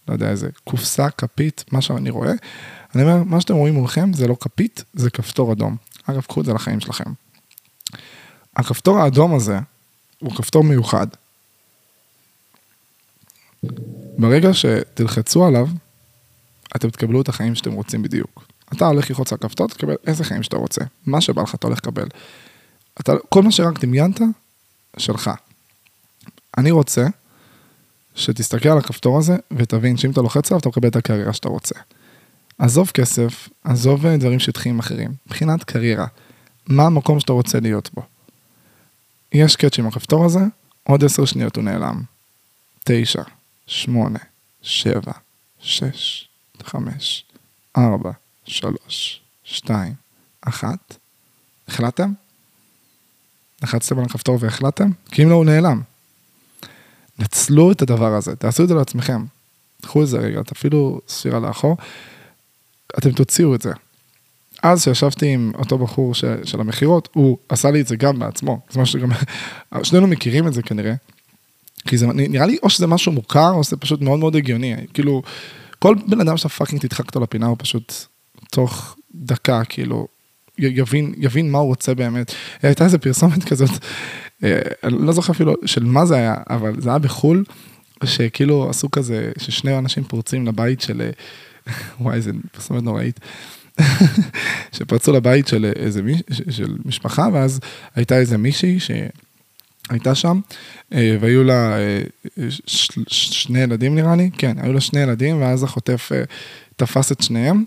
[0.08, 2.32] לא יודע, איזה קופסה, כפית, מה שאני רואה.
[2.94, 5.76] אני אומר, מה שאתם רואים מולכם זה לא כפית, זה כפתור אדום.
[6.06, 7.12] אגב, קחו את זה לחיים שלכם.
[8.56, 9.58] הכפתור האדום הזה
[10.18, 11.06] הוא כפתור מיוחד.
[14.18, 15.68] ברגע שתלחצו עליו,
[16.76, 18.44] אתם תקבלו את החיים שאתם רוצים בדיוק.
[18.72, 20.84] אתה הולך ללחוץ על הכפתור, תקבל איזה חיים שאתה רוצה.
[21.06, 22.08] מה שבא לך אתה הולך לקבל.
[23.00, 24.20] אתה, כל מה שרק דמיינת,
[24.98, 25.30] שלך.
[26.58, 27.06] אני רוצה
[28.14, 31.74] שתסתכל על הכפתור הזה ותבין שאם אתה לוחץ עליו אתה מקבל את הקריירה שאתה רוצה.
[32.58, 35.10] עזוב כסף, עזוב דברים שטחיים אחרים.
[35.26, 36.06] מבחינת קריירה,
[36.66, 38.02] מה המקום שאתה רוצה להיות בו?
[39.32, 40.40] יש קאץ' עם הכפתור הזה,
[40.82, 42.02] עוד עשר שניות הוא נעלם.
[42.84, 43.22] תשע,
[43.66, 44.18] שמונה,
[44.62, 45.12] שבע,
[45.60, 46.28] שש,
[46.62, 47.24] חמש,
[47.76, 48.10] ארבע,
[48.44, 49.94] שלוש, שתיים,
[50.40, 50.96] אחת.
[51.68, 52.12] החלטתם?
[53.62, 54.90] לחצתם על הכפתור והחלטתם?
[55.10, 55.82] כי אם לא, הוא נעלם.
[57.18, 59.24] נצלו את הדבר הזה, תעשו את זה לעצמכם.
[59.82, 61.76] קחו את זה רגע, תפעילו ספירה לאחור,
[62.98, 63.72] אתם תוציאו את זה.
[64.62, 68.60] אז שישבתי עם אותו בחור ש, של המכירות, הוא עשה לי את זה גם בעצמו.
[68.70, 69.10] זה משהו שגם,
[69.82, 70.94] שנינו מכירים את זה כנראה.
[71.88, 74.74] כי זה נראה לי או שזה משהו מוכר או שזה פשוט מאוד מאוד הגיוני.
[74.94, 75.22] כאילו,
[75.78, 77.92] כל בן אדם שאתה פאקינג תדחק אותו לפינה הוא פשוט
[78.50, 80.06] תוך דקה, כאילו,
[80.58, 82.32] יבין, יבין מה הוא רוצה באמת.
[82.62, 83.70] הייתה איזה פרסומת כזאת,
[84.84, 87.44] אני לא זוכר אפילו של מה זה היה, אבל זה היה בחו"ל,
[88.04, 93.20] שכאילו עשו כזה, ששני אנשים פורצים לבית של, אה, וואי, איזה פרסומת נוראית.
[94.76, 96.20] שפרצו לבית של איזה מיש,
[96.50, 97.60] של משפחה, ואז
[97.94, 100.40] הייתה איזה מישהי שהייתה שם,
[100.92, 101.76] אה, והיו לה
[103.06, 106.10] שני ילדים נראה לי, כן, היו לה שני ילדים, ואז החוטף
[106.76, 107.64] תפס את שניהם,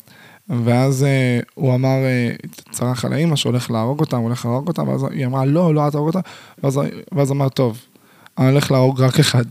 [0.49, 4.83] ואז uh, הוא אמר, uh, צרח על האימא שהולך להרוג אותה, הוא הולך להרוג אותה,
[4.83, 6.19] ואז היא אמרה, לא, לא, אל תהרוג אותה,
[6.63, 6.79] ואז,
[7.11, 7.81] ואז אמר, טוב,
[8.37, 9.45] אני הולך להרוג רק אחד.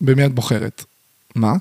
[0.00, 0.84] במי את בוחרת?
[1.34, 1.52] מה?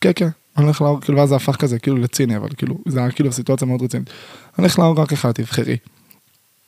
[0.00, 3.00] כן, כן, אני הולך להרוג, כאילו, ואז זה הפך כזה, כאילו לציני, אבל כאילו, זה
[3.00, 4.10] היה כאילו סיטואציה מאוד רצינית.
[4.10, 5.76] אני הולך להרוג רק אחד, תבחרי.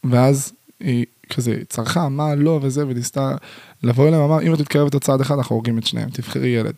[0.05, 3.37] ואז היא כזה צרחה, מה, לא, וזה, וניסתה
[3.83, 6.75] לבוא אליהם, אמר, אם את מתקרבת לצד אחד, אנחנו הורגים את שניהם, תבחרי ילד.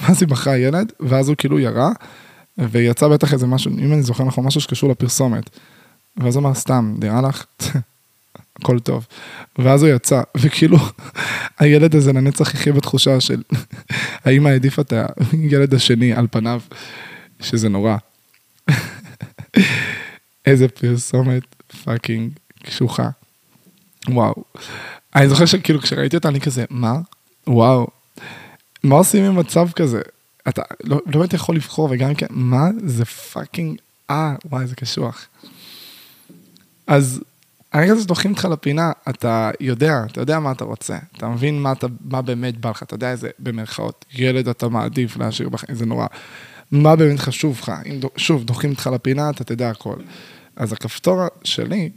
[0.00, 1.90] ואז היא בחרה ילד, ואז הוא כאילו ירה,
[2.60, 5.50] ויצא בטח איזה משהו, אם אני זוכר נכון, משהו שקשור לפרסומת.
[6.16, 7.44] ואז הוא אמר, סתם, נראה לך?
[8.56, 9.06] הכל טוב.
[9.58, 10.78] ואז הוא יצא, וכאילו,
[11.58, 13.42] הילד הזה לנצח יחיה בתחושה של
[14.24, 14.92] האמא העדיפה את
[15.32, 16.60] הילד השני על פניו,
[17.40, 17.96] שזה נורא.
[20.46, 21.42] איזה פרסומת
[21.84, 22.32] fucking
[22.62, 23.10] קשוחה.
[24.08, 24.44] וואו.
[25.14, 26.94] אני זוכר שכאילו כשראיתי אותה אני כזה, מה?
[27.46, 27.86] וואו.
[28.82, 30.00] מה עושים עם מצב כזה?
[30.48, 33.78] אתה לא, לא באמת יכול לבחור, וגם כן, מה זה fucking,
[34.10, 35.26] אה, וואי, זה קשוח.
[36.86, 37.20] אז
[37.72, 41.72] הרגע הזה שדוחים אותך לפינה, אתה יודע, אתה יודע מה אתה רוצה, אתה מבין מה,
[41.72, 45.86] אתה, מה באמת בא לך, אתה יודע איזה, במרכאות, ילד אתה מעדיף להשאיר בחיים, זה
[45.86, 46.06] נורא.
[46.70, 49.96] מה באמת חשוב לך, אם שוב, דוחים אותך לפינה, אתה תדע הכל.
[50.56, 51.90] אז הכפתור שלי,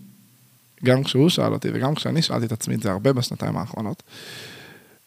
[0.86, 4.04] גם כשהוא שאל אותי וגם כשאני שאלתי את עצמי את זה הרבה בשנתיים האחרונות,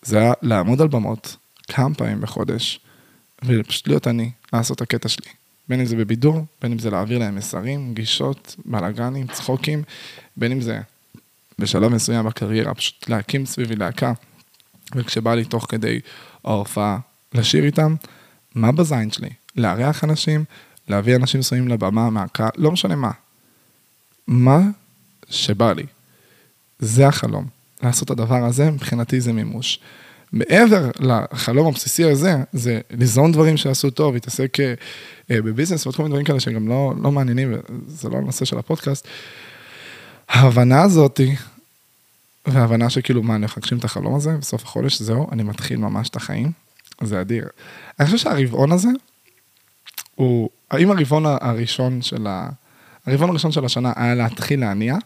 [0.03, 1.37] זה היה לעמוד על במות
[1.69, 2.81] כמה פעמים בחודש,
[3.45, 5.31] ופשוט להיות אני, לעשות את הקטע שלי.
[5.69, 9.83] בין אם זה בבידור, בין אם זה להעביר להם מסרים, גישות, בלאגנים, צחוקים,
[10.37, 10.81] בין אם זה
[11.59, 14.13] בשלב מסוים בקריירה, פשוט להקים סביבי להקה,
[14.95, 16.01] וכשבא לי תוך כדי
[16.45, 16.99] ההופעה
[17.35, 17.95] לשיר איתם,
[18.55, 19.31] מה בזין שלי?
[19.57, 20.45] לארח אנשים,
[20.89, 23.11] להביא אנשים מסוימים לבמה מהקהל, לא משנה מה.
[24.27, 24.61] מה
[25.31, 25.87] שבא לי.
[26.79, 27.47] זה החלום.
[27.83, 29.79] לעשות את הדבר הזה, מבחינתי זה מימוש.
[30.39, 34.75] מעבר לחלום הבסיסי הזה, זה ליזום דברים שעשו טוב, להתעסק אה,
[35.31, 37.55] בביזנס ועוד כל מיני דברים כאלה שגם לא, לא מעניינים,
[37.87, 39.09] זה לא הנושא של הפודקאסט.
[40.29, 41.37] ההבנה הזאתי,
[42.47, 46.17] וההבנה שכאילו, מה, אני להגשים את החלום הזה, בסוף החודש, זהו, אני מתחיל ממש את
[46.17, 46.53] החיים,
[47.03, 47.49] זה אדיר.
[48.01, 48.89] אני חושב שהרבעון הזה,
[50.15, 52.49] הוא, האם הרבעון הראשון של ה...
[53.07, 54.97] הרבעון הראשון של השנה היה להתחיל להניע,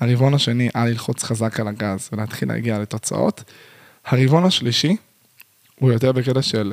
[0.00, 3.44] הרבעון השני היה ללחוץ חזק על הגז ולהתחיל להגיע לתוצאות.
[4.06, 4.96] הרבעון השלישי
[5.80, 6.72] הוא יותר בקטע של,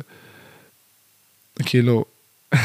[1.66, 2.06] כאילו,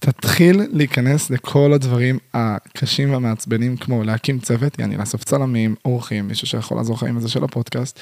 [0.00, 6.76] תתחיל להיכנס לכל הדברים הקשים והמעצבנים, כמו להקים צוות, יעני לאסוף צלמים, אורחים, מישהו שיכול
[6.76, 8.00] לעזור לך עם זה של הפודקאסט,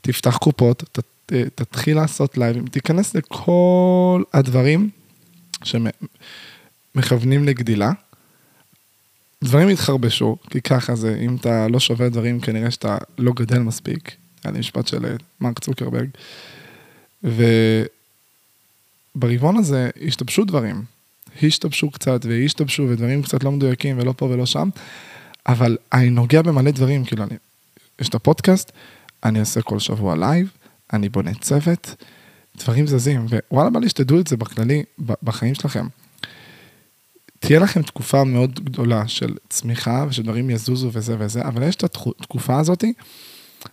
[0.00, 0.98] תפתח קופות, ת,
[1.32, 4.90] אה, תתחיל לעשות לייבים, תיכנס לכל הדברים
[5.64, 7.92] שמכוונים לגדילה,
[9.44, 14.16] דברים יתחרבשו, כי ככה זה, אם אתה לא שובר דברים, כנראה שאתה לא גדל מספיק.
[14.44, 16.08] היה לי משפט של אה, מרק צוקרברג.
[19.16, 20.82] וברבעון הזה השתבשו דברים.
[21.42, 24.68] השתבשו קצת והשתבשו ודברים קצת לא מדויקים ולא פה ולא שם,
[25.46, 27.34] אבל אני נוגע במלא דברים, כאילו אני,
[28.00, 28.72] יש את הפודקאסט,
[29.24, 30.50] אני עושה כל שבוע live,
[30.92, 31.94] אני בונה צוות,
[32.56, 34.82] דברים זזים, ווואלה בא לי שתדעו את זה בכללי,
[35.22, 35.86] בחיים שלכם.
[37.46, 42.58] תהיה לכם תקופה מאוד גדולה של צמיחה ושדברים יזוזו וזה וזה, אבל יש את התקופה
[42.58, 42.92] הזאתי,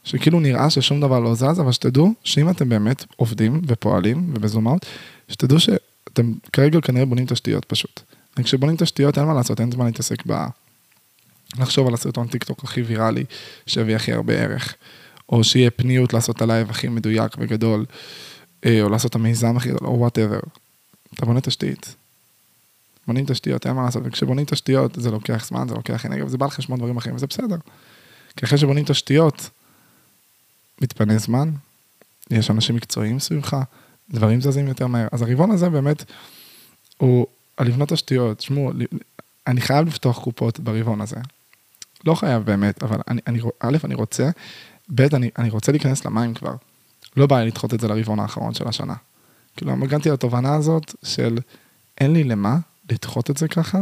[0.03, 4.85] שכאילו נראה ששום דבר לא זז, אבל שתדעו שאם אתם באמת עובדים ופועלים ובזומאות,
[5.27, 7.99] שתדעו שאתם כרגע כנראה בונים תשתיות פשוט.
[8.39, 10.45] וכשבונים תשתיות אין מה לעשות, אין זמן להתעסק ב...
[11.59, 13.23] לחשוב על הסרטון טיק טוק הכי ויראלי,
[13.67, 14.75] שיביא הכי הרבה ערך.
[15.29, 17.85] או שיהיה פניות לעשות את ה live הכי מדויק וגדול,
[18.65, 20.39] אה, או לעשות את המיזם הכי גדול, או whatever.
[21.13, 21.95] אתה בונה תשתית.
[23.07, 26.45] בונים תשתיות, אין מה לעשות, וכשבונים תשתיות זה לוקח זמן, זה לוקח אנרגיה, וזה בא
[26.45, 27.57] על חשבון דברים אחרים, וזה בסדר.
[28.37, 29.49] כי אחרי שבונים תשתיות,
[30.81, 31.51] מתפנה זמן,
[32.29, 33.57] יש אנשים מקצועיים סביבך,
[34.09, 35.07] דברים זזים יותר מהר.
[35.11, 36.03] אז הרבעון הזה באמת,
[36.97, 37.27] הוא
[37.57, 38.37] על לבנות תשתיות.
[38.37, 38.71] תשמעו,
[39.47, 41.15] אני חייב לפתוח קופות ברבעון הזה.
[42.05, 44.29] לא חייב באמת, אבל אני, אני, א', אני רוצה,
[44.95, 46.55] ב', אני, אני רוצה להיכנס למים כבר.
[47.17, 48.93] לא בא לי לדחות את זה לרבעון האחרון של השנה.
[49.57, 51.37] כאילו, הגעתי לתובנה הזאת של
[52.01, 52.57] אין לי למה
[52.91, 53.81] לדחות את זה ככה.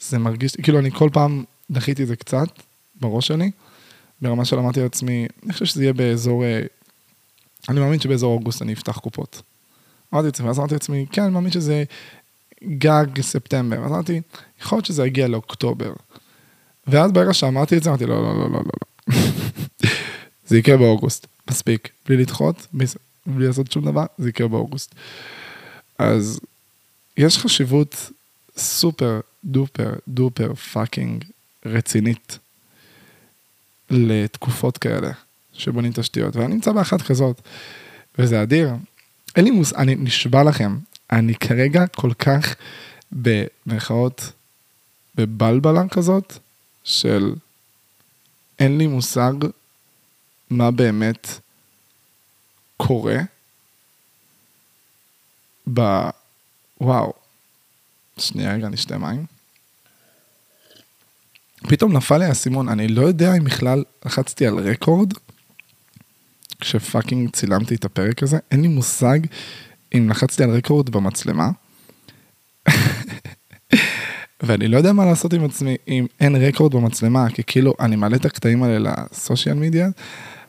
[0.00, 2.48] זה מרגיש, כאילו, אני כל פעם דחיתי את זה קצת
[3.00, 3.50] בראש שלי,
[4.22, 6.62] ברמה של אמרתי לעצמי, אני חושב שזה יהיה באזור, אה,
[7.68, 9.42] אני מאמין שבאזור אוגוסט אני אפתח קופות.
[10.14, 11.84] אמרתי לעצמי, ואז אמרתי לעצמי, כן, אני מאמין שזה
[12.64, 13.84] גג ספטמבר.
[13.84, 14.20] אז אמרתי,
[14.60, 15.92] יכול להיות שזה יגיע לאוקטובר.
[16.86, 19.14] ואז ברגע שאמרתי את זה, אמרתי, לא, לא, לא, לא, לא.
[20.48, 21.88] זה יקרה באוגוסט, מספיק.
[22.06, 22.86] בלי לדחות, בלי,
[23.26, 24.94] בלי לעשות שום דבר, זה יקרה באוגוסט.
[25.98, 26.40] אז
[27.16, 28.10] יש חשיבות
[28.58, 31.24] super duper duper fucking
[31.66, 32.38] רצינית
[33.90, 35.10] לתקופות כאלה
[35.52, 37.40] שבונים תשתיות, ואני נמצא באחת כזאת,
[38.18, 38.70] וזה אדיר.
[39.36, 39.72] אין לי מוס...
[39.72, 40.78] אני נשבע לכם,
[41.12, 42.54] אני כרגע כל כך
[43.12, 44.32] במרכאות
[45.14, 46.38] בבלבלה כזאת,
[46.84, 47.34] של
[48.58, 49.32] אין לי מושג
[50.50, 51.28] מה באמת
[52.76, 53.18] קורה
[55.74, 55.80] ב...
[56.80, 57.27] וואו.
[58.20, 59.24] שנייה רגע, נשתה מים.
[61.58, 65.12] פתאום נפל לי האסימון, אני לא יודע אם בכלל לחצתי על רקורד,
[66.60, 69.18] כשפאקינג צילמתי את הפרק הזה, אין לי מושג
[69.94, 71.50] אם לחצתי על רקורד במצלמה.
[74.42, 78.16] ואני לא יודע מה לעשות עם עצמי אם אין רקורד במצלמה, כי כאילו אני מעלה
[78.16, 79.88] את הקטעים האלה לסושיאל מדיה,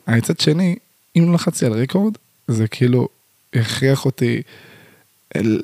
[0.08, 0.76] מצד שני,
[1.18, 2.14] אם לא לחצתי על רקורד,
[2.48, 3.08] זה כאילו
[3.54, 4.42] הכריח אותי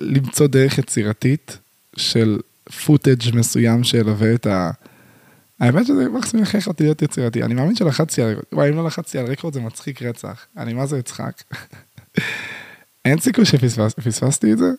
[0.00, 1.58] למצוא דרך יצירתית
[1.96, 2.38] של
[2.84, 4.70] פוטאג' מסוים שילווה את ה...
[5.60, 8.30] האמת שזה מקסימום הכריח אותי להיות יצירתי, אני מאמין שלחצתי על...
[8.30, 11.42] רקורד, וואי, אם לא לחצתי על רקורד זה מצחיק רצח, אני מה זה אצחק.
[13.04, 14.70] אין סיכוי שפספסתי את זה?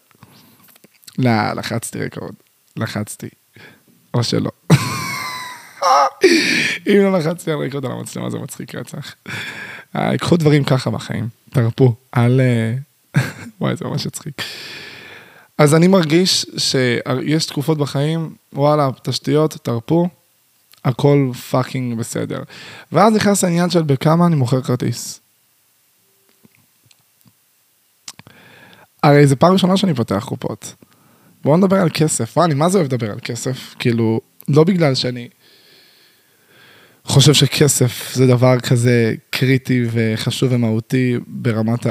[1.18, 2.34] לא, לחצתי רקורד,
[2.78, 3.30] לחצתי.
[4.14, 4.52] או שלא.
[6.88, 9.16] אם לא לחצתי על רקורד על המצלמה זה מצחיק רצח.
[9.96, 12.42] אה, קחו דברים ככה בחיים, תרפו, אל...
[12.42, 12.74] אה,
[13.62, 14.42] וואי, זה ממש הצחיק.
[15.58, 20.08] אז אני מרגיש שיש תקופות בחיים, וואלה, תשתיות, תרפו,
[20.86, 22.44] הכל fucking בסדר.
[22.92, 25.20] ואז נכנס העניין של בכמה אני מוכר כרטיס.
[29.04, 30.76] הרי זו פעם ראשונה שאני פותח קופות.
[31.44, 32.38] בואו נדבר על כסף.
[32.38, 33.76] וואי, אני מה זה אוהב לדבר על כסף?
[33.80, 35.28] כאילו, לא בגלל שאני
[37.06, 41.88] חושב שכסף זה דבר כזה קריטי וחשוב ומהותי ברמת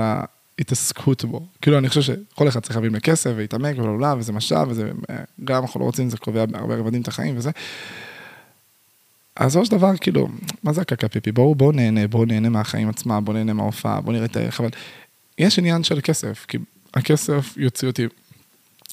[0.59, 1.47] ההתעסקות בו.
[1.63, 4.91] כאילו, אני חושב שכל אחד צריך להבין לכסף ולהתעמק ולעולה, וזה משאב, וזה
[5.45, 7.51] גם אנחנו לא רוצים, זה קובע בהרבה רבדים את החיים וזה.
[9.37, 10.29] אז של דבר, כאילו,
[10.63, 11.33] מה זה הקקה פיפי?
[11.33, 14.69] בואו בוא נהנה, בואו נהנה מהחיים עצמם, בואו נהנה מההופעה, בואו נראה את הערך, אבל
[15.39, 16.59] יש עניין של כסף, כי
[16.95, 18.07] הכסף יוציא אותי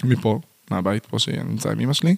[0.04, 0.40] מפה,
[0.74, 2.16] מהבית פה שנמצא עם אמא שלי,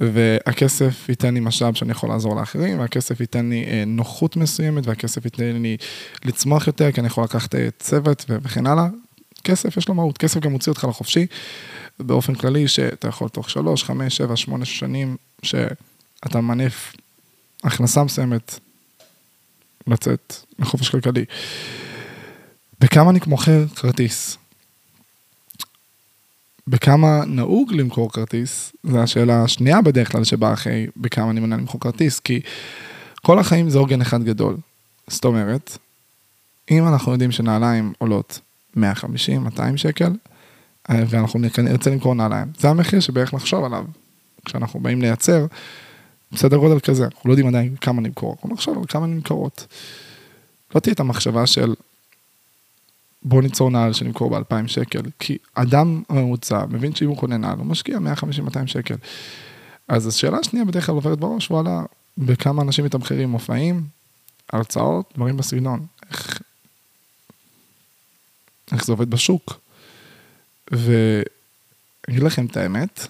[0.00, 5.24] והכסף ייתן לי משאב שאני יכול לעזור לאחרים, והכסף ייתן לי אה, נוחות מסוימת, והכסף
[5.24, 5.76] ייתן לי
[6.24, 8.86] לצמוח יותר, כי אני יכול לקחת אה, צוות וכן הלאה.
[9.44, 11.26] כסף יש לו מהות, כסף גם מוציא אותך לחופשי,
[11.98, 16.92] באופן כללי שאתה יכול תוך שלוש, חמש, שבע, שמונה שנים, שאתה מנף
[17.64, 18.58] הכנסה מסוימת,
[19.86, 21.24] לצאת לחופש כלכלי.
[22.80, 24.38] בכמה אני מוכר כרטיס?
[26.68, 31.80] בכמה נהוג למכור כרטיס, זו השאלה השנייה בדרך כלל שבאה אחרי בכמה אני מנהל למכור
[31.80, 32.40] כרטיס, כי
[33.22, 34.56] כל החיים זה עוגן אחד גדול.
[35.06, 35.78] זאת אומרת,
[36.70, 38.40] אם אנחנו יודעים שנעליים עולות
[38.76, 40.12] 150, 200 שקל,
[40.90, 43.84] אה, ואנחנו נרצה למכור נעליים, זה המחיר שבערך נחשוב עליו.
[44.44, 45.46] כשאנחנו באים לייצר,
[46.32, 49.66] בסדר גודל כזה, אנחנו לא יודעים עדיין כמה נמכור, אנחנו נחשוב על כמה נמכרות.
[50.74, 51.74] לא תהיה את המחשבה של
[53.22, 57.66] בוא ניצור נעל שנמכור ב-2,000 שקל, כי אדם ממוצע מבין שאם הוא קונה נעל, הוא
[57.66, 58.94] משקיע 150-200 שקל.
[59.88, 61.82] אז השאלה השנייה בדרך כלל עוברת בראש, וואלה,
[62.18, 63.86] בכמה אנשים מתמחרים מופעים,
[64.52, 65.86] הרצאות, דברים בסגנון.
[66.10, 66.42] איך,
[68.72, 69.60] איך זה עובד בשוק.
[70.70, 71.22] ואני
[72.10, 73.06] אגיד לכם את האמת,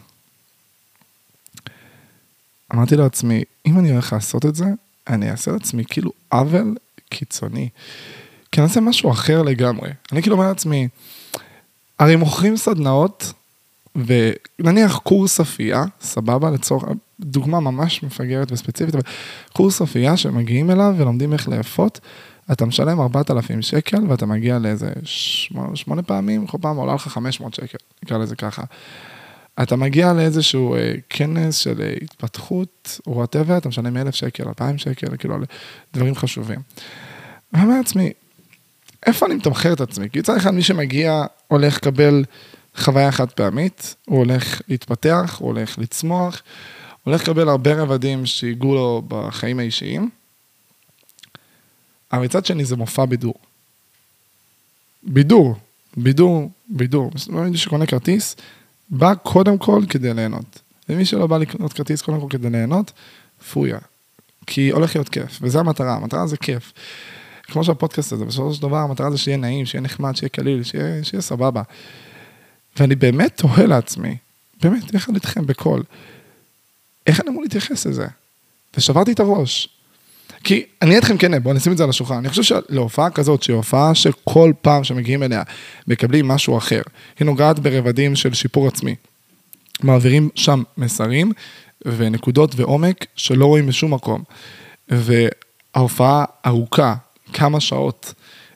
[2.74, 4.66] אמרתי לעצמי, אם אני הולך לעשות את זה,
[5.09, 6.76] אני אעשה לעצמי כאילו עוול
[7.09, 7.68] קיצוני.
[8.57, 9.90] כי אני אעשה משהו אחר לגמרי.
[10.12, 10.88] אני כאילו אומר לעצמי,
[11.98, 13.32] הרי מוכרים סדנאות,
[13.96, 16.84] ונניח קורס אפייה, סבבה, לצורך,
[17.20, 19.02] דוגמה ממש מפגרת וספציפית, אבל
[19.52, 22.00] קורס אפייה שמגיעים אליו ולומדים איך לאפות,
[22.52, 27.54] אתה משלם 4,000 שקל ואתה מגיע לאיזה שמונה, שמונה פעמים, כל פעם עולה לך 500
[27.54, 28.62] שקל, נקרא לזה ככה.
[29.62, 35.16] אתה מגיע לאיזשהו אה, כנס של אה, התפתחות, whatever, אתה משלם 1,000 שקל, 2,000 שקל,
[35.16, 35.36] כאילו,
[35.94, 36.61] דברים חשובים.
[37.52, 38.12] ואני אומר לעצמי,
[39.07, 40.11] איפה אני מתמחר את עצמי?
[40.11, 42.24] כי מצד אחד מי שמגיע הולך לקבל
[42.76, 46.42] חוויה חד פעמית, הוא הולך להתפתח, הוא הולך לצמוח,
[47.04, 50.11] הולך לקבל הרבה רבדים שיגעו לו בחיים האישיים,
[52.12, 53.34] אבל מצד שני זה מופע בידור.
[55.02, 55.54] בידור,
[55.96, 57.11] בידור, בידור.
[57.28, 58.36] מי שקונה כרטיס,
[58.88, 60.61] בא קודם כל כדי ליהנות.
[60.88, 62.92] ומי שלא בא לקנות כרטיס קודם כל כדי ליהנות,
[63.52, 63.78] פויה.
[64.46, 66.72] כי הולך להיות כיף, וזו המטרה, המטרה זה כיף.
[67.49, 71.05] כמו שהפודקאסט הזה, בסופו של דבר המטרה זה שיהיה נעים, שיהיה נחמד, שיהיה קליל, שיהיה,
[71.05, 71.62] שיהיה סבבה.
[72.78, 74.16] ואני באמת תוהה לעצמי,
[74.62, 75.82] באמת, יחד איתכם בקול,
[77.07, 78.07] איך אני אמור להתייחס לזה?
[78.76, 79.68] ושברתי את הראש.
[80.44, 82.14] כי אני אגיד לכם כן, בואו נשים את זה על השולחן.
[82.14, 85.42] אני חושב שלהופעה כזאת, שהיא הופעה שכל פעם שמגיעים אליה,
[85.88, 86.82] מקבלים משהו אחר.
[87.18, 88.94] היא נוגעת ברבדים של שיפור עצמי.
[89.82, 91.32] מעבירים שם מסרים
[91.86, 94.22] ונקודות ועומק שלא רואים בשום מקום.
[94.88, 96.94] וההופעה ארוכה,
[97.33, 98.14] כמה שעות,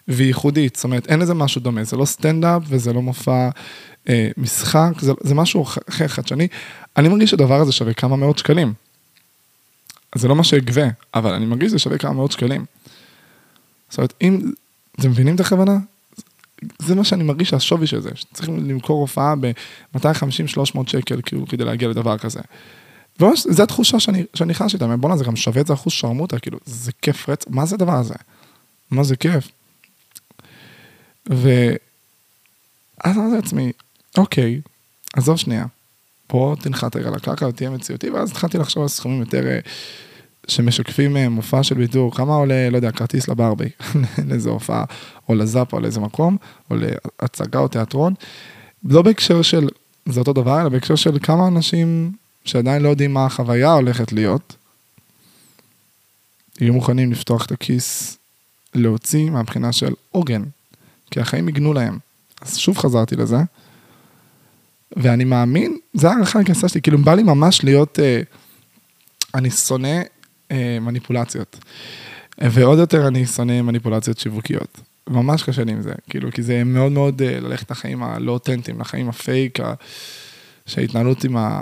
[0.08, 3.48] וייחודית, זאת אומרת, אין לזה משהו דומה, זה לא סטנדאפ וזה לא מופע
[4.08, 6.48] אה, משחק, זה, זה משהו אחר חדשני.
[6.96, 8.72] אני מרגיש שהדבר הזה שווה כמה מאות שקלים.
[10.14, 12.64] זה לא מה שאגבה, אבל אני מרגיש שזה שווה כמה מאות שקלים.
[13.88, 14.52] זאת אומרת, אם,
[15.00, 15.78] אתם מבינים את הכוונה?
[16.78, 21.88] זה מה שאני מרגיש שהשווי של זה, שצריכים למכור הופעה ב-250-300 שקל, כאילו, כדי להגיע
[21.88, 22.40] לדבר כזה.
[23.20, 26.58] וזו התחושה שאני, שאני חש איתה, בואנה, זה גם שווה את זה אחוז שרמוטה, כאילו,
[26.64, 28.14] זה כיף רץ, מה זה הדבר הזה?
[28.90, 29.48] מה זה כיף?
[31.26, 31.46] ואז
[33.06, 33.72] אמרתי לעצמי,
[34.18, 34.60] אוקיי,
[35.12, 35.66] עזוב שנייה,
[36.26, 39.58] פה תנחת רגע לקרקע ותהיה מציאותי, ואז התחלתי לחשוב על סכומים יותר אה,
[40.48, 43.68] שמשקפים אה, מופע של בידור, כמה עולה, לא יודע, כרטיס לברבי,
[44.28, 44.84] לאיזה הופעה,
[45.28, 46.36] או לזאפה, או לאיזה מקום,
[46.70, 46.76] או
[47.22, 48.14] להצגה או תיאטרון,
[48.84, 49.68] לא בהקשר של,
[50.06, 52.12] זה אותו דבר, אלא בהקשר של כמה אנשים
[52.44, 54.56] שעדיין לא יודעים מה החוויה הולכת להיות,
[56.60, 58.18] יהיו מוכנים לפתוח את הכיס,
[58.74, 60.42] להוציא מהבחינה של עוגן,
[61.10, 61.98] כי החיים יגנו להם.
[62.40, 63.38] אז שוב חזרתי לזה.
[64.96, 68.20] ואני מאמין, זה הערכה הכניסה שלי, כאילו בא לי ממש להיות, אה,
[69.34, 70.00] אני שונא
[70.50, 71.58] אה, מניפולציות.
[72.38, 74.80] ועוד יותר אני שונא מניפולציות שיווקיות.
[75.08, 78.80] ממש קשה לי עם זה, כאילו, כי זה מאוד מאוד אה, ללכת לחיים הלא אותנטיים,
[78.80, 79.74] לחיים הפייק, ה...
[80.66, 81.60] שההתנהלות עם ה...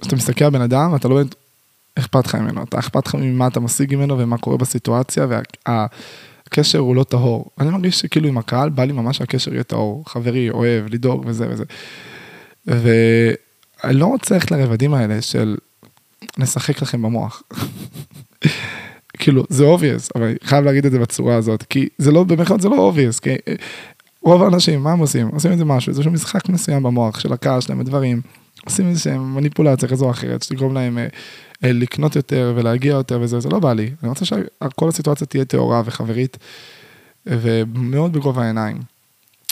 [0.00, 1.34] כשאתה מסתכל על בן אדם, אתה לא באמת
[1.94, 5.86] אכפת לך ממנו, אתה אכפת לך ממה אתה משיג ממנו ומה קורה בסיטואציה, וה...
[6.52, 7.50] הקשר הוא לא טהור.
[7.60, 11.46] אני מרגיש שכאילו עם הקהל בא לי ממש שהקשר יהיה טהור, חברי, אוהב, לדאוג וזה
[11.50, 11.64] וזה.
[12.66, 15.56] ואני לא רוצה ללכת לרבדים האלה של
[16.38, 17.42] נשחק לכם במוח.
[19.18, 22.60] כאילו, זה obvious, אבל אני חייב להגיד את זה בצורה הזאת, כי זה לא, במיוחד
[22.60, 23.30] זה לא obvious, כי
[24.22, 25.28] רוב האנשים, מה הם עושים?
[25.28, 28.20] עושים איזה משהו, איזשהו משחק מסוים במוח של הקהל שלהם, דברים,
[28.64, 31.08] עושים איזה שהם מניפולציה כזו או אחרת, שתגרום להם אה, אה,
[31.62, 33.90] לקנות יותר ולהגיע יותר וזה, זה לא בא לי.
[34.02, 36.38] אני רוצה שכל הסיטואציה תהיה טהורה וחברית
[37.26, 38.80] ומאוד בגובה העיניים.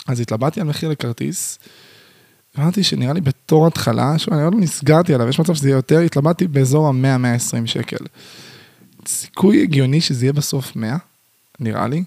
[0.08, 1.58] אז התלבטתי על מחיר לכרטיס,
[2.58, 5.76] אמרתי שנראה לי בתור התחלה, שוב, אני עוד לא נסגרתי עליו, יש מצב שזה יהיה
[5.76, 8.04] יותר, התלבטתי באזור ה-100-120 שקל.
[9.06, 10.96] סיכוי הגיוני שזה יהיה בסוף 100,
[11.60, 12.04] נראה לי.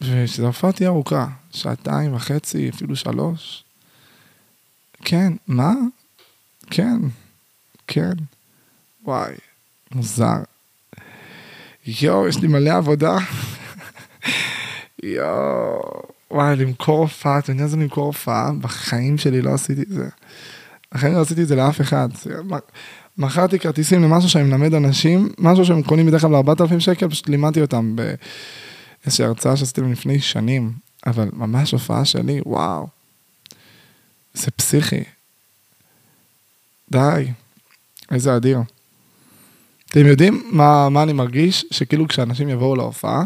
[0.00, 3.64] ושזו הופעה תהיה ארוכה, שעתיים וחצי, אפילו שלוש.
[5.04, 5.72] כן, מה?
[6.70, 7.00] כן,
[7.86, 8.12] כן.
[9.08, 9.34] וואי,
[9.94, 10.36] מוזר.
[11.86, 13.16] יואו, יש לי מלא עבודה.
[15.02, 16.02] יואו.
[16.30, 18.52] וואי, למכור הופעה, אתה יודע איזה למכור הופעה?
[18.60, 20.08] בחיים שלי לא עשיתי את זה.
[20.94, 22.08] בחיים לא עשיתי את זה לאף אחד.
[23.18, 27.60] מכרתי כרטיסים למשהו שאני מלמד אנשים, משהו שהם קונים בדרך כלל ב-4,000 שקל, פשוט לימדתי
[27.60, 30.72] אותם באיזושהי הרצאה שעשיתי להם לפני שנים,
[31.06, 32.88] אבל ממש הופעה שלי, וואו.
[34.34, 35.04] זה פסיכי.
[36.90, 37.32] די,
[38.10, 38.58] איזה אדיר.
[39.90, 41.64] אתם יודעים מה, מה אני מרגיש?
[41.70, 43.24] שכאילו כשאנשים יבואו להופעה,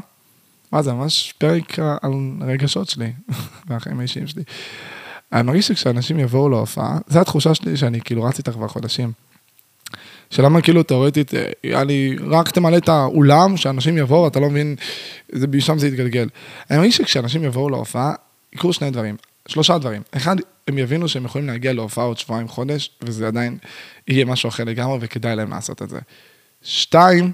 [0.72, 3.12] מה זה ממש פרק על רגשות שלי,
[3.66, 4.42] והחיים האישיים שלי.
[5.32, 9.12] אני מרגיש שכשאנשים יבואו להופעה, זו התחושה שלי שאני כאילו רץ איתה כבר חודשים.
[10.30, 11.30] שלמה כאילו תאורטית,
[11.62, 14.76] היה לי, רק תמלא את האולם, שאנשים יבואו, אתה לא מבין,
[15.32, 16.28] זה, משם זה יתגלגל.
[16.70, 18.12] אני מרגיש שכשאנשים יבואו להופעה,
[18.52, 19.16] יקרו שני דברים,
[19.48, 20.02] שלושה דברים.
[20.16, 20.36] אחד,
[20.68, 23.58] הם יבינו שהם יכולים להגיע להופעה עוד שבועיים, חודש, וזה עדיין
[24.08, 25.98] יהיה משהו אחר לגמרי, וכדאי להם לעשות את זה.
[26.62, 27.32] שתיים,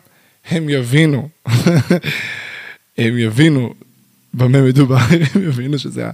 [0.51, 1.29] הם יבינו,
[2.99, 3.75] הם יבינו
[4.35, 4.97] במה מדובר,
[5.35, 6.11] הם יבינו שזה היה,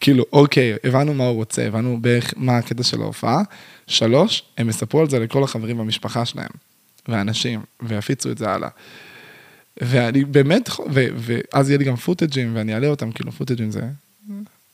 [0.00, 3.42] כאילו, אוקיי, הבנו מה הוא רוצה, הבנו בערך מה הקטע של ההופעה.
[3.86, 6.50] שלוש, הם יספרו על זה לכל החברים במשפחה שלהם,
[7.08, 8.68] ואנשים, ויפיצו את זה הלאה.
[9.80, 13.80] ואני באמת, ו, ואז יהיה לי גם פוטג'ים, ואני אעלה אותם, כאילו פוטג'ים זה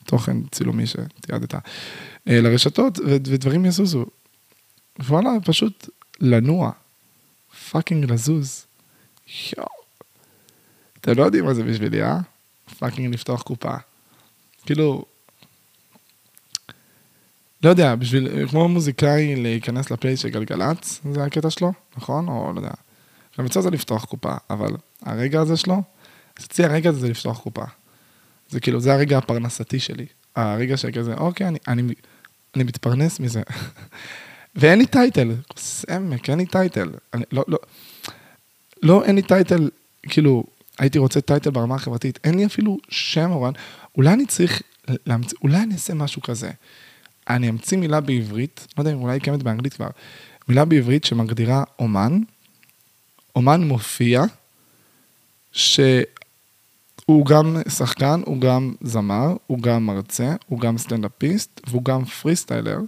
[0.05, 4.05] תוכן צילומי שתיעדת, אה, לרשתות, ודברים יזוזו.
[4.99, 5.89] וואלה, פשוט
[6.21, 6.71] לנוע.
[7.71, 8.65] fucking לזוז.
[9.57, 9.67] יואו.
[11.01, 12.19] אתם לא יודעים מה זה בשבילי, אה?
[12.79, 13.75] fucking לפתוח קופה.
[14.65, 15.05] כאילו,
[17.63, 22.27] לא יודע, בשביל, כמו מוזיקאי להיכנס לפלייליסט של גלגלצ, זה הקטע שלו, נכון?
[22.27, 22.71] או לא יודע.
[23.39, 24.69] גם יצא זה לפתוח קופה, אבל
[25.01, 25.81] הרגע הזה שלו,
[26.39, 27.63] אז אצלי הרגע הזה זה לפתוח קופה.
[28.49, 30.05] זה כאילו, זה הרגע הפרנסתי שלי.
[30.35, 31.93] הרגע שכזה, אוקיי, אני, אני,
[32.55, 33.41] אני מתפרנס מזה.
[34.55, 36.89] ואין לי title, סמק, אין לי title.
[37.13, 37.57] אני, לא, לא,
[38.83, 39.69] לא, אין לי title,
[40.03, 40.43] כאילו,
[40.79, 43.53] הייתי רוצה title ברמה החברתית, אין לי אפילו שם תואר,
[43.97, 44.61] אולי אני צריך
[45.05, 46.51] להמציא, אולי אני אעשה משהו כזה.
[47.29, 49.89] אני אמציא מילה בעברית, לא יודע אם אולי היא קיימת באנגלית כבר,
[50.47, 52.21] מילה בעברית שמגדירה אומן,
[53.35, 54.23] אומן מופיע,
[55.51, 56.05] שהוא
[57.25, 62.79] גם שחקן, הוא גם זמר, הוא גם מרצה, הוא גם סטנדאפיסט, והוא גם freestyler.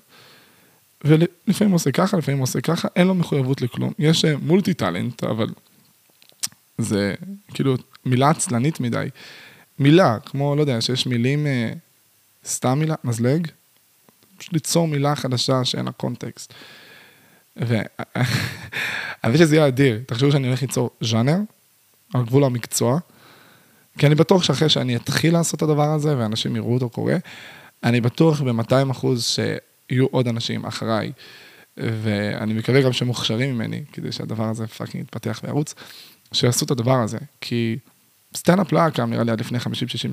[1.04, 3.94] ולפעמים עושה ככה, לפעמים עושה ככה, אין לו מחויבות לכלום.
[4.00, 5.48] יש multi אה, talent, אבל
[6.78, 7.14] זה
[7.54, 7.76] כאילו
[8.06, 9.08] מילה עצלנית מדי.
[9.80, 11.74] מילה, כמו, לא יודע, שיש מילים, אה,
[12.46, 13.48] סתם מילה, מזלג,
[14.38, 16.54] פשוט ליצור מילה חדשה שאין לה context.
[19.32, 21.38] חושב שזה יהיה אדיר, תחשבו שאני הולך ליצור ז'אנר,
[22.14, 23.00] על גבול המקצוע,
[23.98, 27.16] כי אני בטוח שאחרי שאני אתחיל לעשות את הדבר הזה, ואנשים יראו אותו קורה,
[27.84, 29.24] אני בטוח ב-200 אחוז
[29.92, 31.12] שיהיו עוד אנשים אחריי,
[31.78, 35.76] ואני מקווה גם שמוכשרים ממני, כדי שהדבר הזה fucking יתפתח וירוץ,
[36.34, 37.78] שיעשו את הדבר הזה, כי
[38.36, 39.62] סטנדאפ לא היה קם נראה לי עד לפני 50-60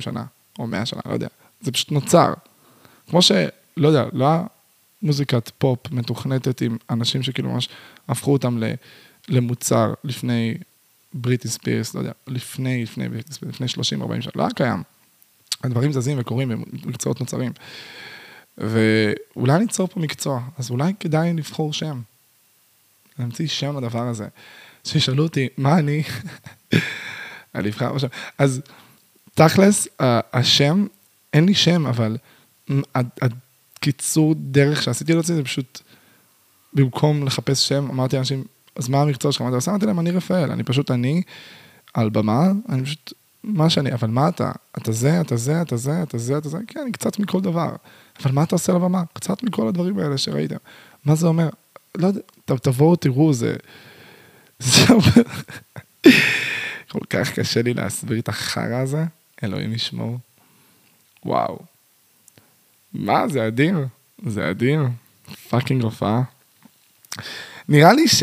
[0.01, 0.25] שנה,
[0.59, 1.29] או 100 שנה, לא יודע,
[1.61, 2.33] זה פשוט נוצר.
[3.11, 3.33] כמו ש...
[3.77, 4.43] לא יודע, לא היה
[5.03, 7.69] מוזיקת פופ מתוכנתת עם אנשים שכאילו ממש
[8.09, 8.59] הפכו אותם
[9.29, 10.55] למוצר לפני
[11.15, 13.09] בריטי ספירס, לא יודע, לפני, לפני
[13.43, 13.81] לפני 30-40
[14.21, 14.83] שנה, לא היה קיים.
[15.65, 17.53] הדברים זזים וקורים במקצועות נוצרים.
[18.59, 22.01] ואולי ניצור פה מקצוע, אז אולי כדאי לבחור שם.
[23.19, 24.27] להמציא שם לדבר הזה.
[24.85, 26.03] שישאלו אותי, מה אני?
[27.55, 28.07] אני אבחר בשם.
[28.39, 28.61] אז
[29.35, 29.89] תכלס,
[30.33, 30.87] השם,
[31.33, 32.17] אין לי שם, אבל
[33.77, 35.81] הקיצור דרך שעשיתי להוציא זה פשוט,
[36.73, 38.45] במקום לחפש שם, אמרתי לאנשים,
[38.77, 39.43] אז מה המקצוע שלך?
[39.69, 41.23] אמרתי להם, אני רפאל, אני פשוט אני,
[41.95, 43.13] על במה, אני פשוט,
[43.45, 44.53] מה שאני, אבל מה אתה?
[44.79, 47.71] אתה זה, אתה זה, אתה זה, אתה זה, אתה זה, כן, אני קצת מכל דבר.
[48.23, 49.03] אבל מה אתה עושה על הבמה?
[49.13, 50.57] קצת מכל הדברים האלה שראיתם.
[51.05, 51.49] מה זה אומר?
[51.95, 53.57] לא יודע, תבואו, תראו, זה...
[54.59, 54.87] זה.
[56.89, 59.05] כל כך קשה לי להסביר את החרא הזה,
[59.45, 60.19] אלוהים ישמור.
[61.25, 61.59] וואו.
[62.93, 63.87] מה, זה אדיר,
[64.27, 64.83] זה אדיר,
[65.49, 66.23] פאקינג הופעה.
[67.69, 68.23] נראה לי ש...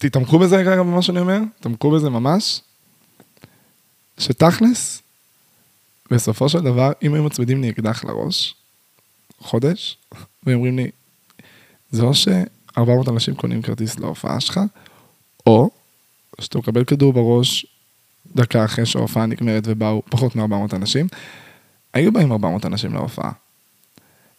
[0.00, 2.60] תתעמקו בזה רגע במה שאני אומר, תתעמקו בזה ממש,
[4.18, 5.02] שתכלס,
[6.10, 8.54] בסופו של דבר, אם היו מצמידים לי אקדח לראש,
[9.38, 9.98] חודש,
[10.46, 10.90] ואומרים לי,
[11.90, 14.60] זה או ש-400 אנשים קונים כרטיס להופעה שלך,
[15.46, 15.70] או
[16.40, 17.66] שאתה מקבל כדור בראש
[18.36, 21.08] דקה אחרי שההופעה נגמרת ובאו פחות מ-400 אנשים,
[21.92, 23.32] היו באים 400 אנשים להופעה.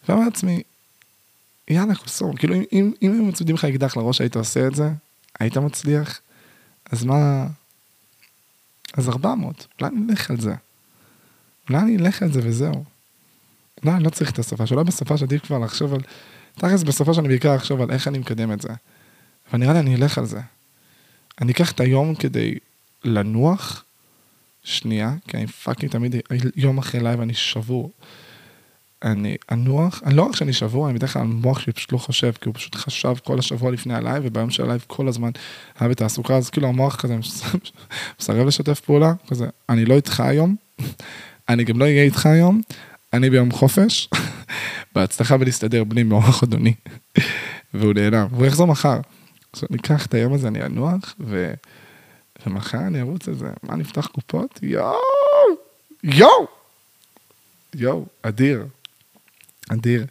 [0.08, 0.62] ואמר לעצמי,
[1.68, 4.90] יאללה, חוסום, כאילו אם, אם, אם היו מצמידים לך אקדח לראש היית עושה את זה,
[5.42, 6.20] היית מצליח,
[6.92, 7.46] אז מה...
[8.94, 10.54] אז 400, אולי נלך על זה.
[11.68, 12.84] אולי אני אלך על זה וזהו.
[13.84, 16.00] אולי אני לא צריך את השפה שאולי בשפה שעדיף כבר לחשוב על...
[16.54, 18.68] תכלס בסופה שאני בעיקר אחשוב על איך אני מקדם את זה.
[19.50, 20.40] אבל נראה לי אני אלך על זה.
[21.40, 22.54] אני אקח את היום כדי
[23.04, 23.84] לנוח
[24.64, 26.16] שנייה, כי אני fucking תמיד,
[26.56, 27.90] יום אחרי live אני שבור.
[29.04, 32.32] אני אנוח, אני לא רק שאני שבור, אני בדרך כלל המוח שלי פשוט לא חושב,
[32.40, 35.30] כי הוא פשוט חשב כל השבוע לפני ה live, וביום של ה live כל הזמן
[35.78, 37.16] היה בתעסוקה, אז כאילו המוח כזה
[38.20, 40.56] מסרב לשתף פעולה, כזה, אני לא איתך היום,
[41.48, 42.60] אני גם לא אהיה איתך היום,
[43.12, 44.08] אני ביום חופש,
[44.94, 46.74] בהצלחה בלהסתדר בלי מוח אדוני,
[47.74, 49.00] והוא נעלם, והוא יחזור מחר.
[49.52, 51.54] עכשיו אני אקח את היום הזה, אני אנוח, ו...
[52.46, 54.58] ומחר אני ארוץ על זה, מה נפתח קופות?
[54.62, 54.96] יואו!
[56.04, 56.46] יואו!
[57.74, 58.66] יואו, אדיר.
[59.72, 60.06] אדיר.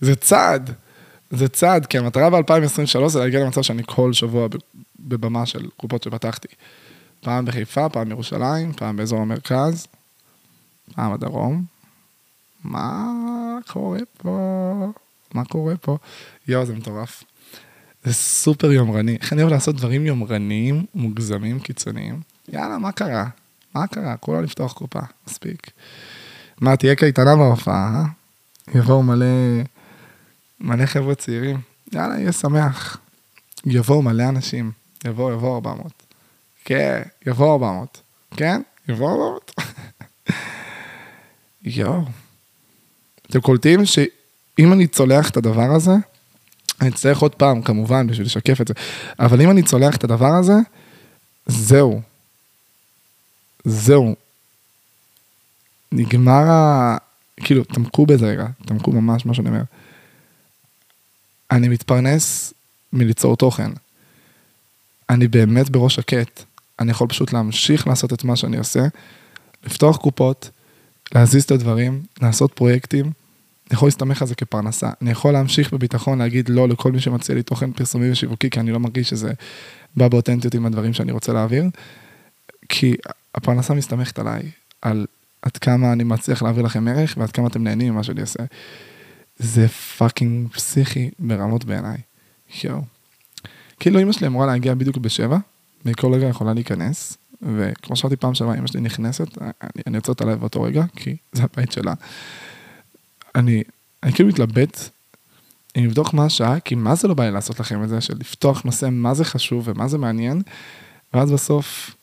[0.00, 0.70] זה צעד,
[1.30, 4.48] זה צעד, כי המטרה ב-2023 זה להגיע למצב שאני כל שבוע
[5.00, 6.48] בבמה של קופות שפתחתי.
[7.20, 9.86] פעם בחיפה, פעם בירושלים, פעם באזור המרכז,
[10.94, 11.64] פעם בדרום.
[12.64, 13.04] מה
[13.66, 14.92] קורה פה?
[15.34, 15.98] מה קורה פה?
[16.48, 17.24] יואו, זה מטורף.
[18.04, 19.16] זה סופר יומרני.
[19.20, 22.20] איך אני אוהב לעשות דברים יומרניים, מוגזמים, קיצוניים?
[22.48, 23.24] יאללה, מה קרה?
[23.74, 24.16] מה קרה?
[24.16, 25.70] כולה לפתוח קופה, מספיק.
[26.60, 28.17] מה, תהיה קייטנה בהופעה, אה?
[28.74, 29.26] יבואו מלא,
[30.60, 31.60] מלא חבר'ה צעירים.
[31.92, 32.98] יאללה, יהיה שמח.
[33.66, 34.72] יבואו מלא אנשים.
[35.04, 35.92] יבואו, יבואו 400.
[36.64, 38.00] כן, יבואו 400.
[38.36, 38.62] כן?
[38.88, 39.54] יבואו 400.
[41.62, 42.04] יואו.
[43.30, 45.92] אתם קולטים שאם אני צולח את הדבר הזה,
[46.80, 48.74] אני אצטרך עוד פעם, כמובן, בשביל לשקף את זה,
[49.18, 50.54] אבל אם אני צולח את הדבר הזה,
[51.46, 52.00] זהו.
[53.64, 54.14] זהו.
[55.92, 56.96] נגמר ה...
[57.44, 59.62] כאילו, תמקו בזה רגע, תמקו ממש מה שאני אומר.
[61.50, 62.54] אני מתפרנס
[62.92, 63.70] מליצור תוכן.
[65.10, 66.44] אני באמת בראש שקט.
[66.80, 68.86] אני יכול פשוט להמשיך לעשות את מה שאני עושה,
[69.66, 70.50] לפתוח קופות,
[71.14, 73.04] להזיז את הדברים, לעשות פרויקטים.
[73.04, 74.90] אני יכול להסתמך על זה כפרנסה.
[75.02, 78.70] אני יכול להמשיך בביטחון להגיד לא לכל מי שמציע לי תוכן פרסומי ושיווקי, כי אני
[78.70, 79.32] לא מרגיש שזה
[79.96, 81.64] בא באותנטיות עם הדברים שאני רוצה להעביר.
[82.68, 82.96] כי
[83.34, 84.42] הפרנסה מסתמכת עליי,
[84.82, 85.06] על
[85.42, 88.42] עד כמה אני מצליח להעביר לכם ערך ועד כמה אתם נהנים ממה שאני עושה.
[89.38, 91.98] זה fucking פסיכי ברמות בעיניי.
[92.64, 92.82] יואו.
[93.80, 95.38] כאילו אמא שלי אמורה להגיע בדיוק בשבע,
[95.84, 100.20] מכל רגע יכולה להיכנס, וכמו שאמרתי פעם שעברה, אמא שלי נכנסת, אני, אני עוצר את
[100.20, 101.94] הלב באותו רגע, כי זה הבית שלה.
[103.34, 103.62] אני,
[104.02, 104.90] אני כאילו מתלבט
[105.76, 108.14] אם לבדוק מה השעה, כי מה זה לא בא לי לעשות לכם את זה, של
[108.20, 110.42] לפתוח נושא מה זה חשוב ומה זה מעניין,
[111.14, 111.94] ואז בסוף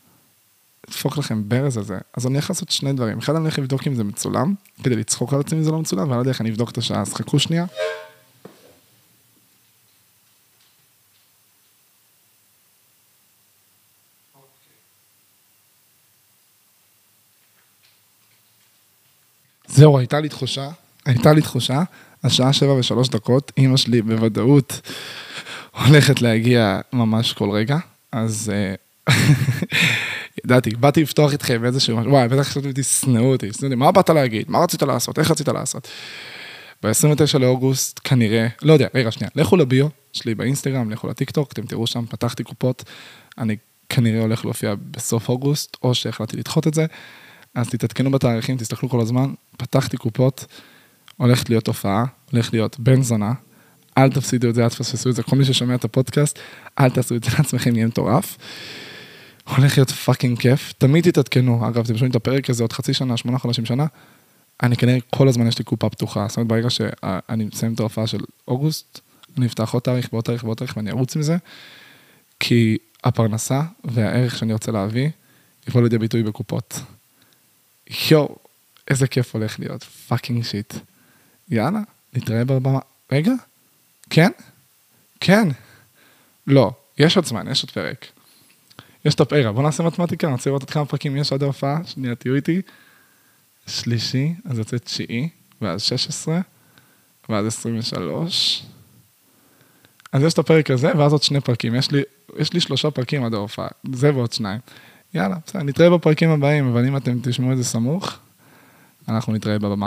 [0.88, 1.98] לדפוק לכם ברז על זה.
[2.18, 3.18] אז אני הולך לעשות שני דברים.
[3.18, 4.54] אחד, אני הולך לבדוק אם זה מצולם,
[4.84, 7.14] כדי לצחוק על עצמי אם זה לא מצולם, ועל הדרך אני אבדוק את השעה, אז
[7.14, 7.66] חכו שנייה.
[19.68, 20.70] זהו, הייתה לי תחושה,
[21.06, 21.84] הייתה לי תחושה,
[22.24, 24.82] השעה שבע ושלוש דקות, אימא שלי בוודאות
[25.72, 27.78] הולכת להגיע ממש כל רגע,
[28.12, 28.76] אז אה,
[30.44, 34.10] ידעתי, באתי לפתוח איתכם איזשהו משהו, וואי, בטח חשבתי תשנאו אותי, תשנאו אותי, מה באת
[34.10, 34.52] להגיד?
[34.52, 35.20] מה רצית לעשות?
[35.20, 35.88] איך רצית לעשות?
[36.84, 41.88] ב-29 לאוגוסט, כנראה, לא יודע, רגע, שנייה, לכו לביו שלי באינסטגרם, לכו לטיקטוק, אתם תראו
[41.88, 42.84] שם, פתחתי קופות,
[43.38, 43.56] אני
[43.90, 46.86] כנראה הולך להופיע בסוף אוגוסט, או שהחלטתי לדחות את זה,
[47.56, 50.46] אז תתעדכנו בתאריכים, תסתכלו כל הזמן, פתחתי קופות,
[51.18, 53.34] הולכת להיות הופעה, הולכת להיות בן זונה,
[53.98, 56.40] אל תפסידו את זה, אל תפספסו את זה, כל מי ששומע את הפודקאסט,
[56.80, 58.38] אל תעשו את זה לעצמכם, יהיה מטורף.
[59.50, 63.18] הולך להיות fucking כיף, תמיד תתעדכנו, אגב, אתם שומעים את הפרק הזה עוד חצי שנה,
[63.18, 63.86] שמונה חודשים שנה,
[64.64, 68.08] אני כנראה כל הזמן יש לי קופה פתוחה, זאת אומרת ברגע שאני מסיים את ההופעה
[68.08, 69.00] של אוגוסט,
[69.38, 71.38] אני אפתח עוד תאריך ועוד תאריך ועוד תאריך ואני ארוץ עם זה,
[72.40, 75.10] כי הפרנסה והערך שאני רוצה להביא,
[75.68, 76.80] יבוא לידי ביטוי בקופות.
[78.12, 78.36] יואו,
[78.88, 80.74] איזה כיף הולך להיות, fucking shit.
[81.50, 81.80] יאללה,
[82.14, 82.80] נתראה בבמה.
[83.12, 83.34] רגע?
[84.10, 84.32] כן?
[85.20, 85.48] כן.
[86.48, 88.06] לא, יש עוד זמן, יש עוד פרק.
[89.06, 91.80] יש את הפרק, בוא נעשה מתמטיקה, אני רוצה לראות עוד כמה פרקים יש עד ההופעה,
[91.86, 92.62] שנייה, תהיו איתי.
[93.68, 95.30] שלישי, אז יוצא תשיעי,
[95.62, 96.40] ואז 16,
[97.30, 98.64] ואז 23.
[100.12, 101.76] אז יש את הפרק הזה, ואז עוד שני פרקים.
[101.76, 102.02] יש לי,
[102.38, 104.60] יש לי שלושה פרקים עד ההופעה, זה ועוד שניים.
[105.14, 108.18] יאללה, בסדר, נתראה בפרקים הבאים, אבל אם אתם תשמעו את זה סמוך,
[109.08, 109.84] אנחנו נתראה בבמה.